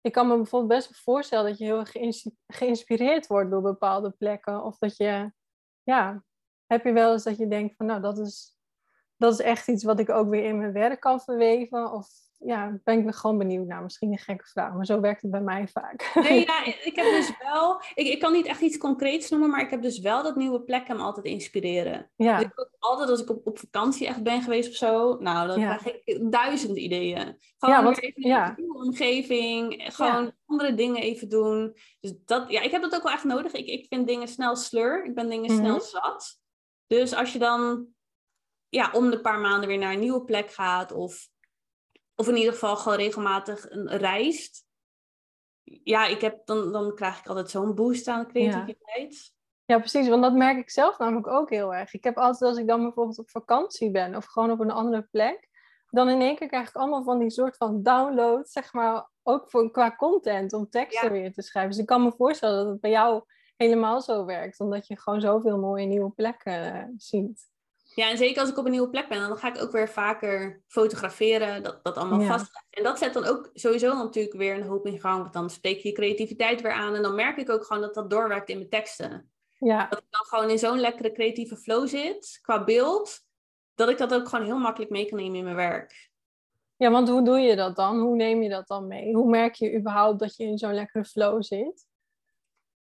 Ik 0.00 0.12
kan 0.12 0.28
me 0.28 0.36
bijvoorbeeld 0.36 0.80
best 0.80 1.02
voorstellen 1.02 1.44
dat 1.44 1.58
je 1.58 1.64
heel 1.64 1.78
erg 1.78 1.90
geïns- 1.90 2.30
geïnspireerd 2.46 3.26
wordt 3.26 3.50
door 3.50 3.62
bepaalde 3.62 4.10
plekken. 4.10 4.64
Of 4.64 4.78
dat 4.78 4.96
je, 4.96 5.32
ja, 5.82 6.24
heb 6.66 6.84
je 6.84 6.92
wel 6.92 7.12
eens 7.12 7.24
dat 7.24 7.36
je 7.36 7.48
denkt 7.48 7.76
van 7.76 7.86
nou, 7.86 8.00
dat 8.00 8.18
is, 8.18 8.58
dat 9.16 9.32
is 9.32 9.38
echt 9.40 9.68
iets 9.68 9.84
wat 9.84 10.00
ik 10.00 10.10
ook 10.10 10.28
weer 10.28 10.44
in 10.44 10.58
mijn 10.58 10.72
werk 10.72 11.00
kan 11.00 11.20
verweven? 11.20 11.92
Of 11.92 12.08
ja, 12.44 12.78
ben 12.84 12.98
ik 12.98 13.06
er 13.06 13.14
gewoon 13.14 13.38
benieuwd 13.38 13.66
naar. 13.66 13.82
Misschien 13.82 14.12
een 14.12 14.18
gekke 14.18 14.46
vraag, 14.46 14.74
maar 14.74 14.84
zo 14.86 15.00
werkt 15.00 15.22
het 15.22 15.30
bij 15.30 15.40
mij 15.40 15.68
vaak. 15.68 16.10
Nee, 16.14 16.44
ja, 16.46 16.64
ik 16.64 16.92
heb 16.94 17.04
dus 17.04 17.32
wel, 17.38 17.80
ik, 17.94 18.06
ik 18.06 18.20
kan 18.20 18.32
niet 18.32 18.46
echt 18.46 18.60
iets 18.60 18.78
concreets 18.78 19.30
noemen, 19.30 19.50
maar 19.50 19.60
ik 19.60 19.70
heb 19.70 19.82
dus 19.82 19.98
wel 19.98 20.22
dat 20.22 20.36
nieuwe 20.36 20.62
plekken 20.62 20.96
me 20.96 21.02
altijd 21.02 21.26
inspireren. 21.26 22.10
Dus 22.16 22.26
ja, 22.26 22.38
ik 22.38 22.50
ook 22.54 22.70
altijd 22.78 23.10
als 23.10 23.22
ik 23.22 23.30
op, 23.30 23.46
op 23.46 23.58
vakantie 23.58 24.06
echt 24.06 24.22
ben 24.22 24.42
geweest 24.42 24.68
of 24.68 24.74
zo, 24.74 25.16
nou, 25.18 25.46
dan 25.48 25.60
Ja. 25.60 25.76
krijg 25.76 25.96
ik 26.04 26.32
duizend 26.32 26.76
ideeën. 26.78 27.38
Gewoon 27.58 27.74
Ja, 27.74 27.82
want- 27.82 28.02
even 28.02 28.28
ja. 28.28 28.48
een 28.48 28.54
nieuwe 28.56 28.84
omgeving, 28.84 29.84
gewoon 29.94 30.32
andere 30.46 30.74
dingen 30.74 31.02
even 31.02 31.28
doen. 31.28 31.76
Dus 32.00 32.12
dat, 32.24 32.50
ja, 32.50 32.60
ik 32.60 32.70
heb 32.70 32.82
dat 32.82 32.94
ook 32.94 33.02
wel 33.02 33.12
echt 33.12 33.24
nodig. 33.24 33.52
Ik, 33.52 33.66
ik 33.66 33.86
vind 33.88 34.06
dingen 34.06 34.28
snel 34.28 34.56
sleur, 34.56 35.04
ik 35.04 35.14
ben 35.14 35.28
dingen 35.28 35.52
Mhm. 35.52 35.60
snel 35.60 35.80
zat. 35.80 36.38
Dus 36.86 37.14
als 37.14 37.32
je 37.32 37.38
dan 37.38 37.86
ja, 38.68 38.90
om 38.92 39.10
de 39.10 39.20
paar 39.20 39.38
maanden 39.38 39.68
weer 39.68 39.78
naar 39.78 39.92
een 39.92 40.00
nieuwe 40.00 40.24
plek 40.24 40.50
gaat 40.52 40.92
of, 40.92 41.28
of 42.20 42.28
in 42.28 42.36
ieder 42.36 42.52
geval 42.52 42.76
gewoon 42.76 42.98
regelmatig 42.98 43.70
een, 43.70 43.88
reist. 43.88 44.66
Ja, 45.62 46.06
ik 46.06 46.20
heb, 46.20 46.46
dan, 46.46 46.72
dan 46.72 46.94
krijg 46.94 47.18
ik 47.18 47.26
altijd 47.26 47.50
zo'n 47.50 47.74
boost 47.74 48.08
aan 48.08 48.28
creativiteit. 48.28 49.32
Ja, 49.64 49.78
precies, 49.78 50.08
want 50.08 50.22
dat 50.22 50.32
merk 50.32 50.58
ik 50.58 50.70
zelf 50.70 50.98
namelijk 50.98 51.26
ook 51.26 51.50
heel 51.50 51.74
erg. 51.74 51.94
Ik 51.94 52.04
heb 52.04 52.16
altijd, 52.16 52.50
als 52.50 52.58
ik 52.58 52.66
dan 52.66 52.82
bijvoorbeeld 52.82 53.18
op 53.18 53.30
vakantie 53.30 53.90
ben 53.90 54.16
of 54.16 54.24
gewoon 54.24 54.50
op 54.50 54.60
een 54.60 54.70
andere 54.70 55.02
plek, 55.10 55.48
dan 55.86 56.08
in 56.08 56.20
één 56.20 56.36
keer 56.36 56.48
krijg 56.48 56.68
ik 56.68 56.74
allemaal 56.74 57.02
van 57.02 57.18
die 57.18 57.30
soort 57.30 57.56
van 57.56 57.82
download, 57.82 58.48
zeg 58.48 58.72
maar, 58.72 59.10
ook 59.22 59.50
voor, 59.50 59.70
qua 59.70 59.96
content 59.96 60.52
om 60.52 60.70
teksten 60.70 61.14
Ja. 61.14 61.20
weer 61.20 61.32
te 61.32 61.42
schrijven. 61.42 61.70
Dus 61.70 61.80
ik 61.80 61.86
kan 61.86 62.02
me 62.02 62.12
voorstellen 62.12 62.56
dat 62.56 62.72
het 62.72 62.80
bij 62.80 62.90
jou 62.90 63.22
helemaal 63.56 64.00
zo 64.00 64.24
werkt, 64.24 64.60
omdat 64.60 64.86
je 64.86 65.00
gewoon 65.00 65.20
zoveel 65.20 65.58
mooie 65.58 65.86
nieuwe 65.86 66.10
plekken 66.10 66.74
eh, 66.74 66.84
ziet. 66.96 67.48
Ja, 67.94 68.10
en 68.10 68.16
zeker 68.16 68.40
als 68.40 68.50
ik 68.50 68.56
op 68.58 68.64
een 68.64 68.70
nieuwe 68.70 68.90
plek 68.90 69.08
ben, 69.08 69.18
dan 69.28 69.36
ga 69.36 69.48
ik 69.54 69.62
ook 69.62 69.70
weer 69.72 69.88
vaker 69.88 70.62
fotograferen, 70.66 71.62
dat, 71.62 71.84
dat 71.84 71.96
allemaal 71.96 72.20
Ja. 72.20 72.26
vast. 72.26 72.64
En 72.70 72.82
dat 72.82 72.98
zet 72.98 73.12
dan 73.14 73.24
ook 73.24 73.50
sowieso 73.54 73.94
natuurlijk 73.96 74.34
weer 74.36 74.54
een 74.54 74.66
hoop 74.66 74.86
in 74.86 75.00
gang, 75.00 75.20
want 75.20 75.32
dan 75.32 75.50
spreek 75.50 75.78
je 75.80 75.88
je 75.88 75.94
creativiteit 75.94 76.60
weer 76.60 76.72
aan. 76.72 76.94
En 76.94 77.02
dan 77.02 77.14
merk 77.14 77.36
ik 77.36 77.50
ook 77.50 77.64
gewoon 77.64 77.82
dat 77.82 77.94
dat 77.94 78.10
doorwerkt 78.10 78.48
in 78.48 78.56
mijn 78.56 78.68
teksten. 78.68 79.30
Ja, 79.58 79.86
Dat 79.88 79.98
ik 79.98 80.04
dan 80.10 80.24
gewoon 80.24 80.50
in 80.50 80.58
zo'n 80.58 80.78
lekkere 80.80 81.12
creatieve 81.12 81.56
flow 81.56 81.88
zit, 81.88 82.38
qua 82.42 82.64
beeld, 82.64 83.18
dat 83.74 83.88
ik 83.88 83.98
dat 83.98 84.14
ook 84.14 84.28
gewoon 84.28 84.44
heel 84.44 84.58
makkelijk 84.58 84.90
mee 84.90 85.06
kan 85.08 85.18
nemen 85.18 85.36
in 85.38 85.44
mijn 85.44 85.56
werk. 85.56 86.10
ja, 86.76 86.90
want 86.90 87.08
hoe 87.08 87.24
doe 87.24 87.38
je 87.38 87.56
dat 87.56 87.76
dan? 87.76 87.98
Hoe 88.00 88.16
neem 88.16 88.42
je 88.42 88.48
dat 88.48 88.66
dan 88.68 88.86
mee? 88.86 89.14
Hoe 89.14 89.30
merk 89.30 89.54
je 89.54 89.76
überhaupt 89.78 90.18
dat 90.18 90.36
je 90.36 90.44
in 90.44 90.58
zo'n 90.58 90.74
lekkere 90.74 91.04
flow 91.04 91.42
zit? 91.42 91.86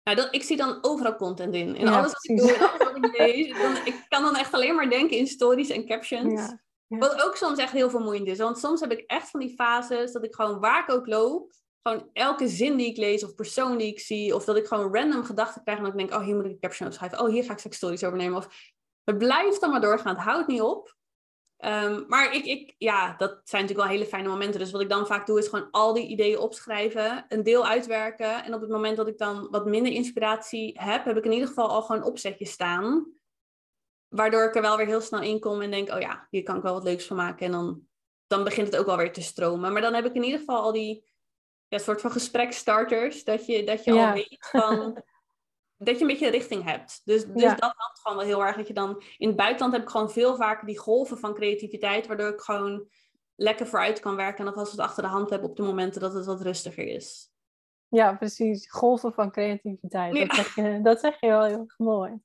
Nou, 0.04 0.18
dat, 0.18 0.36
ik 0.36 0.44
zie 0.44 0.58
dan 0.58 0.78
overal 0.82 1.16
content 1.16 1.54
in. 1.54 1.76
In 1.76 1.86
Ja, 1.86 1.98
alles 1.98 2.12
wat 2.12 2.30
ik 2.30 2.38
doe, 2.38 2.54
in 2.54 2.62
alles 2.62 2.78
wat 2.78 2.96
ik 2.96 3.18
lees. 3.18 3.62
Dan, 3.62 3.76
ik 3.86 4.06
kan 4.10 4.24
dan 4.24 4.36
echt 4.36 4.54
alleen 4.54 4.76
maar 4.76 4.90
denken 4.90 5.18
in 5.18 5.28
stories 5.28 5.70
en 5.70 5.86
captions. 5.86 6.34
Ja, 6.34 6.62
ja. 6.88 6.98
Wat 6.98 7.24
ook 7.24 7.36
soms 7.36 7.60
echt 7.60 7.72
heel 7.72 7.90
vermoeiend 7.90 8.28
is. 8.28 8.38
Want 8.38 8.60
soms 8.60 8.80
heb 8.80 8.92
ik 8.92 9.04
echt 9.08 9.30
van 9.30 9.40
die 9.40 9.54
fases 9.56 10.12
dat 10.12 10.24
ik 10.24 10.36
gewoon 10.36 10.60
waar 10.60 10.84
ik 10.84 10.92
ook 10.92 11.08
loop, 11.08 11.54
gewoon 11.82 12.10
elke 12.14 12.48
zin 12.48 12.78
die 12.78 12.88
ik 12.88 12.98
lees 12.98 13.24
of 13.24 13.36
persoon 13.36 13.78
die 13.78 13.88
ik 13.88 14.00
zie, 14.00 14.36
of 14.36 14.46
dat 14.46 14.58
ik 14.58 14.68
gewoon 14.68 14.96
random 14.96 15.24
gedachten 15.24 15.64
krijg 15.64 15.78
en 15.78 15.84
dat 15.84 15.94
ik 15.94 16.00
denk, 16.00 16.14
oh 16.14 16.26
hier 16.26 16.36
moet 16.36 16.46
ik 16.46 16.52
een 16.52 16.60
caption 16.60 16.88
op 16.88 16.94
schrijven. 16.94 17.20
Oh 17.20 17.30
hier 17.30 17.44
ga 17.44 17.52
ik 17.52 17.58
straks 17.58 17.78
stories 17.78 18.04
overnemen. 18.04 18.38
Of 18.38 18.48
het 19.04 19.18
blijft 19.18 19.62
dan 19.62 19.70
maar 19.70 19.82
doorgaan. 19.82 20.16
Het 20.16 20.24
houdt 20.24 20.48
niet 20.48 20.62
op. 20.62 20.96
Ehm, 21.62 22.04
maar 22.08 22.34
ik, 22.36 22.46
ik, 22.46 22.76
ja, 22.78 23.16
dat 23.18 23.42
zijn 23.44 23.62
natuurlijk 23.62 23.90
wel 23.90 23.98
hele 23.98 24.10
fijne 24.10 24.28
momenten. 24.28 24.60
Dus 24.60 24.72
wat 24.72 24.82
ik 24.82 24.90
dan 24.90 25.08
vaak 25.08 25.26
doe, 25.26 25.40
is 25.40 25.48
gewoon 25.48 25.72
al 25.72 25.94
die 25.94 26.08
ideeën 26.08 26.38
opschrijven, 26.40 27.26
een 27.28 27.44
deel 27.44 27.68
uitwerken. 27.68 28.44
En 28.44 28.54
op 28.54 28.62
het 28.62 28.70
moment 28.70 28.98
dat 28.98 29.08
ik 29.08 29.18
dan 29.18 29.48
wat 29.52 29.66
minder 29.66 29.92
inspiratie 29.92 30.80
heb, 30.80 31.06
heb 31.06 31.18
ik 31.18 31.26
in 31.26 31.32
ieder 31.32 31.48
geval 31.48 31.70
al 31.70 31.82
gewoon 31.82 32.04
opzetjes 32.04 32.52
staan. 32.52 33.08
Waardoor 34.08 34.44
ik 34.44 34.56
er 34.56 34.62
wel 34.62 34.78
weer 34.78 34.86
heel 34.86 35.02
snel 35.02 35.22
in 35.22 35.40
kom 35.40 35.62
en 35.62 35.72
denk, 35.72 35.90
oh 35.94 36.00
ja, 36.00 36.28
hier 36.30 36.44
kan 36.44 36.56
ik 36.56 36.64
wel 36.64 36.74
wat 36.74 36.84
leuks 36.84 37.06
van 37.06 37.18
maken. 37.18 37.46
En 37.46 37.52
dan, 37.52 37.88
dan 38.28 38.44
begint 38.44 38.68
het 38.68 38.78
ook 38.78 38.86
wel 38.86 38.98
weer 38.98 39.14
te 39.14 39.22
stromen. 39.22 39.74
Maar 39.74 39.82
dan 39.82 39.94
heb 39.94 40.06
ik 40.06 40.14
in 40.14 40.24
ieder 40.24 40.40
geval 40.40 40.62
al 40.62 40.72
die 40.72 41.12
ja, 41.68 41.78
soort 41.78 42.02
van 42.02 42.12
gesprekstarters. 42.12 43.24
Dat 43.24 43.46
je, 43.46 43.64
dat 43.64 43.84
je 43.84 43.94
Ja. 43.94 44.08
al 44.08 44.14
weet 44.14 44.38
van, 44.40 45.04
dat 45.84 45.96
je 45.96 46.02
een 46.02 46.08
beetje 46.08 46.30
richting 46.30 46.64
hebt. 46.64 47.02
Dus, 47.06 47.26
dus 47.26 47.42
Ja. 47.42 47.50
dat 47.56 47.74
helpt 47.78 48.00
gewoon 48.02 48.18
wel 48.18 48.28
heel 48.28 48.46
erg. 48.46 48.56
Dat 48.56 48.68
je 48.68 48.74
dan, 48.74 49.04
in 49.18 49.28
het 49.28 49.38
buitenland 49.38 49.74
heb 49.74 49.82
ik 49.82 49.90
gewoon 49.90 50.12
veel 50.12 50.36
vaker 50.36 50.68
die 50.68 50.78
golven 50.78 51.18
van 51.18 51.34
creativiteit. 51.34 52.08
Waardoor 52.08 52.30
ik 52.30 52.42
gewoon 52.42 52.88
lekker 53.36 53.68
vooruit 53.68 54.00
kan 54.00 54.16
werken. 54.16 54.46
En 54.46 54.52
alvast 54.52 54.72
het 54.72 54.80
achter 54.82 55.04
de 55.04 55.10
hand 55.10 55.30
heb 55.30 55.44
op 55.44 55.56
de 55.56 55.64
momenten 55.64 56.02
dat 56.02 56.14
het 56.14 56.26
wat 56.26 56.42
rustiger 56.42 56.88
is. 56.88 57.30
Ja, 57.88 58.14
precies. 58.14 58.70
Golven 58.72 59.14
van 59.14 59.32
creativiteit. 59.32 60.16
Ja. 60.16 60.26
Dat, 60.26 60.36
zeg 60.36 60.56
je, 60.56 60.80
dat 60.84 61.00
zeg 61.00 61.20
je 61.20 61.28
wel 61.28 61.44
heel 61.44 61.60
erg 61.60 61.78
mooi. 61.78 62.22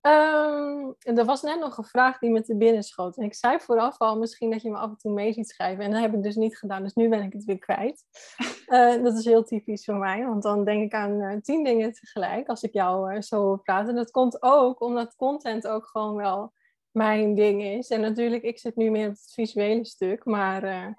Ehm, 0.00 0.92
er 0.98 1.24
was 1.24 1.42
net 1.42 1.60
nog 1.60 1.78
een 1.78 1.84
vraag 1.84 2.18
die 2.18 2.30
me 2.30 2.42
te 2.42 2.56
binnen 2.56 2.82
schoot. 2.82 3.16
En 3.16 3.24
ik 3.24 3.34
zei 3.34 3.60
vooraf 3.60 3.98
al 3.98 4.18
misschien 4.18 4.50
dat 4.50 4.62
je 4.62 4.70
me 4.70 4.76
af 4.76 4.90
en 4.90 4.96
toe 4.96 5.12
mee 5.12 5.32
ziet 5.32 5.48
schrijven. 5.48 5.84
En 5.84 5.90
dat 5.90 6.00
heb 6.00 6.14
ik 6.14 6.22
dus 6.22 6.36
niet 6.36 6.58
gedaan. 6.58 6.82
Dus 6.82 6.94
nu 6.94 7.08
ben 7.08 7.22
ik 7.22 7.32
het 7.32 7.44
weer 7.44 7.58
kwijt. 7.58 8.04
Eh, 8.68 9.02
dat 9.02 9.18
is 9.18 9.24
heel 9.24 9.44
typisch 9.44 9.84
voor 9.84 9.96
mij. 9.96 10.26
Want 10.26 10.42
dan 10.42 10.64
denk 10.64 10.82
ik 10.82 10.94
aan 10.94 11.20
eh, 11.20 11.40
tien 11.40 11.64
dingen 11.64 11.92
tegelijk 11.92 12.48
als 12.48 12.62
ik 12.62 12.72
jou 12.72 13.12
eh, 13.12 13.20
zo 13.20 13.42
hoor 13.42 13.62
praten. 13.62 13.94
Dat 13.94 14.10
komt 14.10 14.42
ook 14.42 14.80
omdat 14.80 15.16
content 15.16 15.66
ook 15.66 15.86
gewoon 15.86 16.16
wel 16.16 16.52
mijn 16.90 17.34
ding 17.34 17.62
is. 17.62 17.88
En 17.88 18.00
natuurlijk, 18.00 18.42
ik 18.42 18.58
zit 18.58 18.76
nu 18.76 18.90
meer 18.90 19.08
op 19.08 19.12
het 19.12 19.32
visuele 19.32 19.84
stuk. 19.84 20.24
Maar 20.24 20.94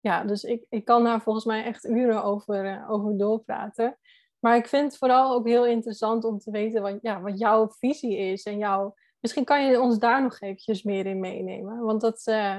ja, 0.00 0.24
dus 0.24 0.42
ik, 0.42 0.66
ik 0.68 0.84
kan 0.84 1.04
daar 1.04 1.22
volgens 1.22 1.44
mij 1.44 1.64
echt 1.64 1.84
uren 1.84 2.24
over, 2.24 2.84
over 2.88 3.18
doorpraten. 3.18 3.98
Maar 4.44 4.56
ik 4.56 4.66
vind 4.66 4.84
het 4.90 4.98
vooral 4.98 5.32
ook 5.32 5.46
heel 5.46 5.66
interessant 5.66 6.24
om 6.24 6.38
te 6.38 6.50
weten 6.50 6.82
wat, 6.82 6.98
ja, 7.02 7.20
wat 7.20 7.38
jouw 7.38 7.70
visie 7.70 8.16
is. 8.16 8.42
En 8.42 8.58
jouw, 8.58 8.94
misschien 9.20 9.44
kan 9.44 9.64
je 9.64 9.80
ons 9.80 9.98
daar 9.98 10.22
nog 10.22 10.40
eventjes 10.40 10.82
meer 10.82 11.06
in 11.06 11.20
meenemen. 11.20 11.80
Want 11.80 12.00
dat, 12.00 12.26
eh, 12.26 12.56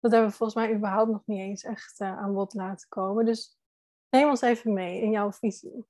dat 0.00 0.12
hebben 0.12 0.30
we 0.30 0.36
volgens 0.36 0.54
mij 0.54 0.74
überhaupt 0.74 1.10
nog 1.10 1.26
niet 1.26 1.38
eens 1.38 1.64
echt 1.64 2.00
eh, 2.00 2.18
aan 2.18 2.34
bod 2.34 2.54
laten 2.54 2.88
komen. 2.88 3.24
Dus 3.24 3.58
neem 4.08 4.28
ons 4.28 4.40
even 4.40 4.72
mee 4.72 5.00
in 5.00 5.10
jouw 5.10 5.32
visie. 5.32 5.86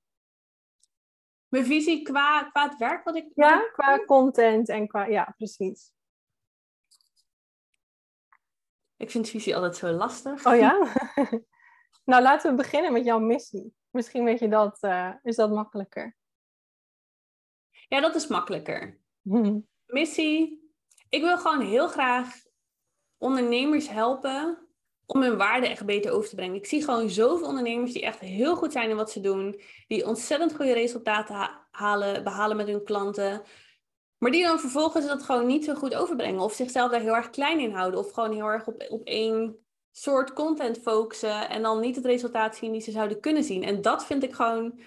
Mijn 1.47 1.65
visie 1.65 2.01
qua, 2.01 2.43
qua 2.43 2.69
het 2.69 2.77
werk 2.77 3.03
wat 3.03 3.15
ik... 3.15 3.31
Ja, 3.35 3.69
qua 3.71 4.05
content 4.05 4.69
en 4.69 4.87
qua... 4.87 5.05
Ja, 5.05 5.33
precies. 5.37 5.93
Ik 8.97 9.11
vind 9.11 9.29
visie 9.29 9.55
altijd 9.55 9.75
zo 9.75 9.91
lastig. 9.91 10.45
Oh 10.45 10.55
ja? 10.55 10.93
nou, 12.03 12.23
laten 12.23 12.51
we 12.51 12.57
beginnen 12.57 12.93
met 12.93 13.05
jouw 13.05 13.19
missie. 13.19 13.73
Misschien 13.89 14.23
weet 14.23 14.39
je 14.39 14.47
dat, 14.47 14.77
eh, 14.81 15.13
is 15.23 15.35
dat 15.35 15.51
makkelijker. 15.51 16.17
Ja, 17.87 18.01
dat 18.01 18.15
is 18.15 18.27
makkelijker. 18.27 19.01
Hm. 19.21 19.59
missie. 19.85 20.61
Ik 21.09 21.21
wil 21.21 21.37
gewoon 21.37 21.61
heel 21.61 21.87
graag 21.87 22.41
ondernemers 23.17 23.89
helpen 23.89 24.67
om 25.05 25.21
hun 25.21 25.37
waarde 25.37 25.67
echt 25.67 25.85
beter 25.85 26.11
over 26.11 26.29
te 26.29 26.35
brengen. 26.35 26.55
Ik 26.55 26.65
zie 26.65 26.83
gewoon 26.83 27.09
zoveel 27.09 27.47
ondernemers 27.47 27.93
die 27.93 28.01
echt 28.01 28.19
heel 28.19 28.55
goed 28.55 28.71
zijn 28.71 28.89
in 28.89 28.95
wat 28.95 29.11
ze 29.11 29.19
doen, 29.19 29.61
die 29.87 30.07
ontzettend 30.07 30.55
goede 30.55 30.73
resultaten 30.73 31.35
ha- 31.35 31.67
halen, 31.71 32.23
behalen 32.23 32.57
met 32.57 32.67
hun 32.67 32.83
klanten, 32.83 33.41
maar 34.17 34.31
die 34.31 34.43
dan 34.43 34.59
vervolgens 34.59 35.07
dat 35.07 35.23
gewoon 35.23 35.45
niet 35.45 35.65
zo 35.65 35.73
goed 35.73 35.95
overbrengen 35.95 36.41
of 36.41 36.53
zichzelf 36.53 36.91
daar 36.91 37.01
heel 37.01 37.15
erg 37.15 37.29
klein 37.29 37.59
in 37.59 37.71
houden 37.71 37.99
of 37.99 38.11
gewoon 38.11 38.33
heel 38.33 38.47
erg 38.47 38.67
op, 38.67 38.85
op 38.89 39.03
één 39.03 39.62
soort 39.95 40.33
content 40.33 40.77
focussen 40.77 41.49
en 41.49 41.61
dan 41.61 41.79
niet 41.79 41.95
het 41.95 42.05
resultaat 42.05 42.55
zien 42.55 42.71
die 42.71 42.81
ze 42.81 42.91
zouden 42.91 43.19
kunnen 43.19 43.43
zien. 43.43 43.63
En 43.63 43.81
dat 43.81 44.05
vind 44.05 44.23
ik 44.23 44.33
gewoon, 44.33 44.79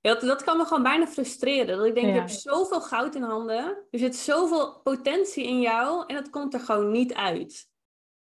dat, 0.00 0.20
dat 0.20 0.42
kan 0.42 0.56
me 0.56 0.64
gewoon 0.64 0.82
bijna 0.82 1.06
frustreren. 1.06 1.76
Dat 1.76 1.86
ik 1.86 1.94
denk, 1.94 2.06
je 2.06 2.12
hebt 2.12 2.32
zoveel 2.32 2.80
goud 2.80 3.14
in 3.14 3.22
handen, 3.22 3.86
er 3.90 3.98
zit 3.98 4.16
zoveel 4.16 4.80
potentie 4.82 5.44
in 5.44 5.60
jou 5.60 6.04
en 6.06 6.14
dat 6.14 6.30
komt 6.30 6.54
er 6.54 6.60
gewoon 6.60 6.90
niet 6.90 7.14
uit. 7.14 7.68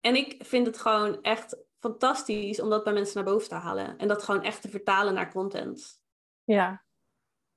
En 0.00 0.16
ik 0.16 0.36
vind 0.38 0.66
het 0.66 0.78
gewoon 0.78 1.22
echt 1.22 1.56
fantastisch 1.78 2.60
om 2.60 2.70
dat 2.70 2.84
bij 2.84 2.92
mensen 2.92 3.14
naar 3.14 3.32
boven 3.32 3.48
te 3.48 3.54
halen 3.54 3.98
en 3.98 4.08
dat 4.08 4.22
gewoon 4.22 4.42
echt 4.42 4.62
te 4.62 4.68
vertalen 4.68 5.14
naar 5.14 5.32
content. 5.32 6.00
Ja, 6.44 6.84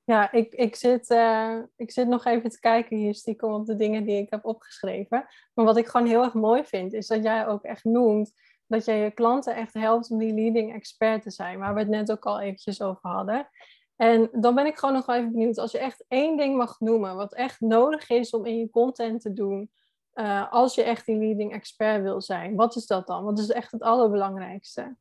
ja, 0.03 0.31
ik, 0.31 0.53
ik, 0.53 0.75
zit, 0.75 1.09
uh, 1.09 1.59
ik 1.75 1.91
zit 1.91 2.07
nog 2.07 2.25
even 2.25 2.49
te 2.49 2.59
kijken 2.59 2.97
hier 2.97 3.15
stiekem 3.15 3.53
op 3.53 3.65
de 3.65 3.75
dingen 3.75 4.03
die 4.03 4.17
ik 4.17 4.29
heb 4.29 4.45
opgeschreven. 4.45 5.25
Maar 5.53 5.65
wat 5.65 5.77
ik 5.77 5.87
gewoon 5.87 6.07
heel 6.07 6.23
erg 6.23 6.33
mooi 6.33 6.63
vind, 6.65 6.93
is 6.93 7.07
dat 7.07 7.23
jij 7.23 7.47
ook 7.47 7.63
echt 7.63 7.83
noemt 7.83 8.31
dat 8.69 8.85
jij 8.85 8.99
je 8.99 9.11
klanten 9.11 9.55
echt 9.55 9.73
helpt 9.73 10.11
om 10.11 10.17
die 10.17 10.33
leading 10.33 10.73
expert 10.73 11.21
te 11.21 11.31
zijn, 11.31 11.59
waar 11.59 11.73
we 11.73 11.79
het 11.79 11.89
net 11.89 12.11
ook 12.11 12.25
al 12.25 12.39
eventjes 12.39 12.81
over 12.81 13.09
hadden. 13.09 13.49
En 13.95 14.29
dan 14.31 14.55
ben 14.55 14.65
ik 14.65 14.77
gewoon 14.77 14.95
nog 14.95 15.05
wel 15.05 15.15
even 15.15 15.31
benieuwd, 15.31 15.57
als 15.57 15.71
je 15.71 15.79
echt 15.79 16.05
één 16.07 16.37
ding 16.37 16.55
mag 16.55 16.79
noemen, 16.79 17.15
wat 17.15 17.33
echt 17.33 17.59
nodig 17.59 18.09
is 18.09 18.31
om 18.31 18.45
in 18.45 18.57
je 18.57 18.69
content 18.69 19.21
te 19.21 19.33
doen, 19.33 19.71
uh, 20.13 20.51
als 20.51 20.75
je 20.75 20.83
echt 20.83 21.05
die 21.05 21.17
leading 21.17 21.53
expert 21.53 22.01
wil 22.01 22.21
zijn, 22.21 22.55
wat 22.55 22.75
is 22.75 22.85
dat 22.85 23.07
dan? 23.07 23.23
Wat 23.23 23.39
is 23.39 23.49
echt 23.49 23.71
het 23.71 23.81
allerbelangrijkste? 23.81 24.95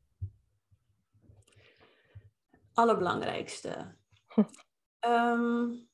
Allerbelangrijkste. 2.75 3.95
um, 5.01 5.71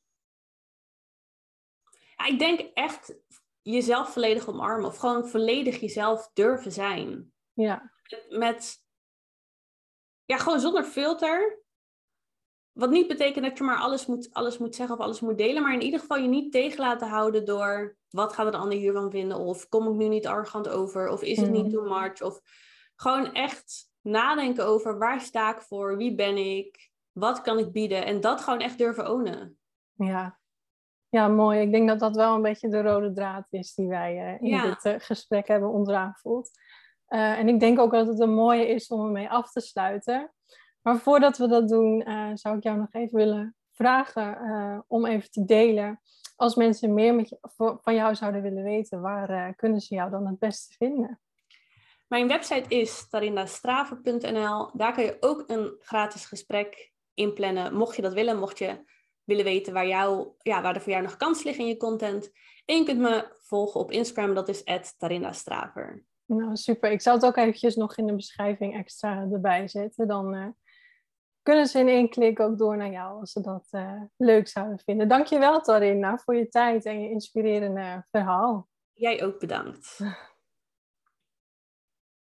ja, 2.17 2.27
ik 2.27 2.39
denk 2.39 2.61
echt 2.75 3.15
jezelf 3.63 4.13
volledig 4.13 4.49
omarmen 4.49 4.87
of 4.87 4.97
gewoon 4.97 5.29
volledig 5.29 5.81
jezelf 5.81 6.31
durven 6.33 6.73
zijn. 6.73 7.34
Ja. 7.55 7.93
Met, 8.29 8.85
ja, 10.25 10.37
gewoon 10.37 10.61
zonder 10.61 10.85
filter. 10.85 11.63
Wat 12.73 12.91
niet 12.91 13.09
betekent 13.09 13.45
dat 13.45 13.59
je 13.59 13.65
maar 13.65 13.79
alles 13.79 14.07
moet, 14.07 14.29
alles 14.33 14.59
moet 14.59 14.75
zeggen 14.75 14.97
of 14.97 15.03
alles 15.03 15.21
moet 15.21 15.39
delen, 15.39 15.63
maar 15.63 15.73
in 15.73 15.83
ieder 15.83 16.01
geval 16.01 16.19
je 16.19 16.29
niet 16.29 16.53
tegen 16.53 16.81
laten 16.81 17.09
houden 17.09 17.45
door 17.45 17.97
wat 18.09 18.33
gaat 18.33 18.53
de 18.53 18.59
ander 18.59 18.79
hiervan 18.79 19.11
vinden 19.11 19.39
of 19.39 19.69
kom 19.69 19.89
ik 19.89 19.95
nu 19.95 20.09
niet 20.09 20.27
arrogant 20.27 20.69
over 20.69 21.09
of 21.09 21.23
is 21.23 21.41
het 21.41 21.51
niet 21.51 21.67
mhm. 21.67 21.73
too 21.73 22.01
much 22.01 22.23
of 22.23 22.41
gewoon 22.97 23.33
echt 23.33 23.91
nadenken 24.01 24.67
over 24.67 24.99
waar 24.99 25.21
sta 25.21 25.55
ik 25.55 25.61
voor, 25.61 25.97
wie 25.97 26.15
ben 26.15 26.37
ik, 26.37 26.91
wat 27.13 27.41
kan 27.41 27.59
ik 27.59 27.73
bieden 27.73 28.05
en 28.05 28.21
dat 28.21 28.41
gewoon 28.41 28.61
echt 28.61 28.79
durven 28.79 29.11
ownen. 29.11 29.59
Ja. 29.93 30.39
Ja, 31.09 31.29
mooi. 31.29 31.61
Ik 31.61 31.73
denk 31.73 31.89
dat 31.89 32.01
dat 32.01 32.17
wel 32.17 32.35
een 32.35 32.43
beetje 32.43 32.69
de 32.69 32.83
rode 32.83 33.13
draad 33.13 33.47
is 33.51 33.75
die 33.75 33.89
wij 33.89 34.39
uh, 34.41 34.53
in 34.53 34.63
dit 34.63 34.85
uh, 34.85 34.95
gesprek 34.99 35.49
hebben 35.49 35.71
ontrafeld. 35.71 36.51
Uh, 37.09 37.39
en 37.39 37.49
ik 37.49 37.61
denk 37.61 37.79
ook 37.79 37.93
dat 37.93 38.07
het 38.07 38.21
een 38.21 38.35
mooie 38.35 38.69
is 38.69 38.89
om 38.89 39.05
ermee 39.05 39.31
af 39.31 39.51
te 39.51 39.61
sluiten. 39.61 40.33
Maar 40.83 40.99
voordat 40.99 41.39
we 41.39 41.49
dat 41.49 41.69
doen, 41.69 42.03
zou 42.35 42.57
ik 42.57 42.63
jou 42.63 42.79
nog 42.79 42.93
even 42.93 43.17
willen 43.17 43.57
vragen 43.73 44.85
om 44.89 45.07
even 45.07 45.31
te 45.31 45.45
delen. 45.45 46.01
Als 46.37 46.55
mensen 46.55 46.95
meer 46.95 47.15
met 47.15 47.29
je, 47.29 47.39
van 47.57 47.95
jou 47.95 48.15
zouden 48.15 48.43
willen 48.43 48.63
weten, 48.63 49.01
waar 49.01 49.55
kunnen 49.55 49.81
ze 49.81 49.95
jou 49.95 50.11
dan 50.11 50.27
het 50.27 50.39
beste 50.39 50.75
vinden? 50.77 51.21
Mijn 52.09 52.29
website 52.29 52.69
is 52.69 53.09
tarindastraver.nl. 53.09 54.71
Daar 54.73 54.95
kan 54.95 55.05
je 55.05 55.17
ook 55.21 55.45
een 55.47 55.77
gratis 55.79 56.27
gesprek 56.27 56.93
inplannen, 57.15 57.75
mocht 57.75 57.97
je 57.97 58.03
dat 58.03 58.13
willen, 58.13 58.39
mocht 58.39 58.59
je 58.59 58.85
willen 59.25 59.45
weten 59.45 59.73
waar, 59.73 59.87
jou, 59.87 60.29
ja, 60.39 60.63
waar 60.63 60.75
er 60.75 60.81
voor 60.81 60.93
jou 60.93 61.05
nog 61.05 61.17
kans 61.17 61.43
liggen 61.43 61.65
in 61.65 61.71
je 61.71 61.77
content. 61.77 62.31
En 62.65 62.77
je 62.77 62.85
kunt 62.85 63.01
me 63.01 63.35
volgen 63.37 63.81
op 63.81 63.91
Instagram, 63.91 64.35
dat 64.35 64.49
is 64.49 64.63
@tarindastraver. 64.99 66.05
Nou, 66.27 66.57
super. 66.57 66.91
Ik 66.91 67.01
zal 67.01 67.15
het 67.15 67.25
ook 67.25 67.37
eventjes 67.37 67.77
nog 67.77 67.97
in 67.97 68.07
de 68.07 68.15
beschrijving 68.15 68.77
extra 68.77 69.27
erbij 69.33 69.69
zetten. 69.69 70.09
Dan 70.09 70.35
uh, 70.35 70.47
kunnen 71.43 71.67
ze 71.67 71.79
in 71.79 71.89
één 71.89 72.09
klik 72.09 72.41
ook 72.41 72.59
door 72.59 72.77
naar 72.77 72.91
jou 72.91 73.21
als 73.21 73.33
ze 73.33 73.41
dat 73.41 73.69
uh, 73.71 74.03
leuk 74.17 74.49
zouden 74.49 74.79
vinden. 74.79 75.09
Dankjewel 75.09 75.61
Tarinda 75.61 76.19
voor 76.19 76.37
je 76.37 76.49
tijd 76.49 76.85
en 76.85 77.01
je 77.03 77.11
inspirerende 77.11 78.07
verhaal. 78.11 78.69
Jij 78.93 79.25
ook 79.25 79.39
bedankt. 79.39 79.99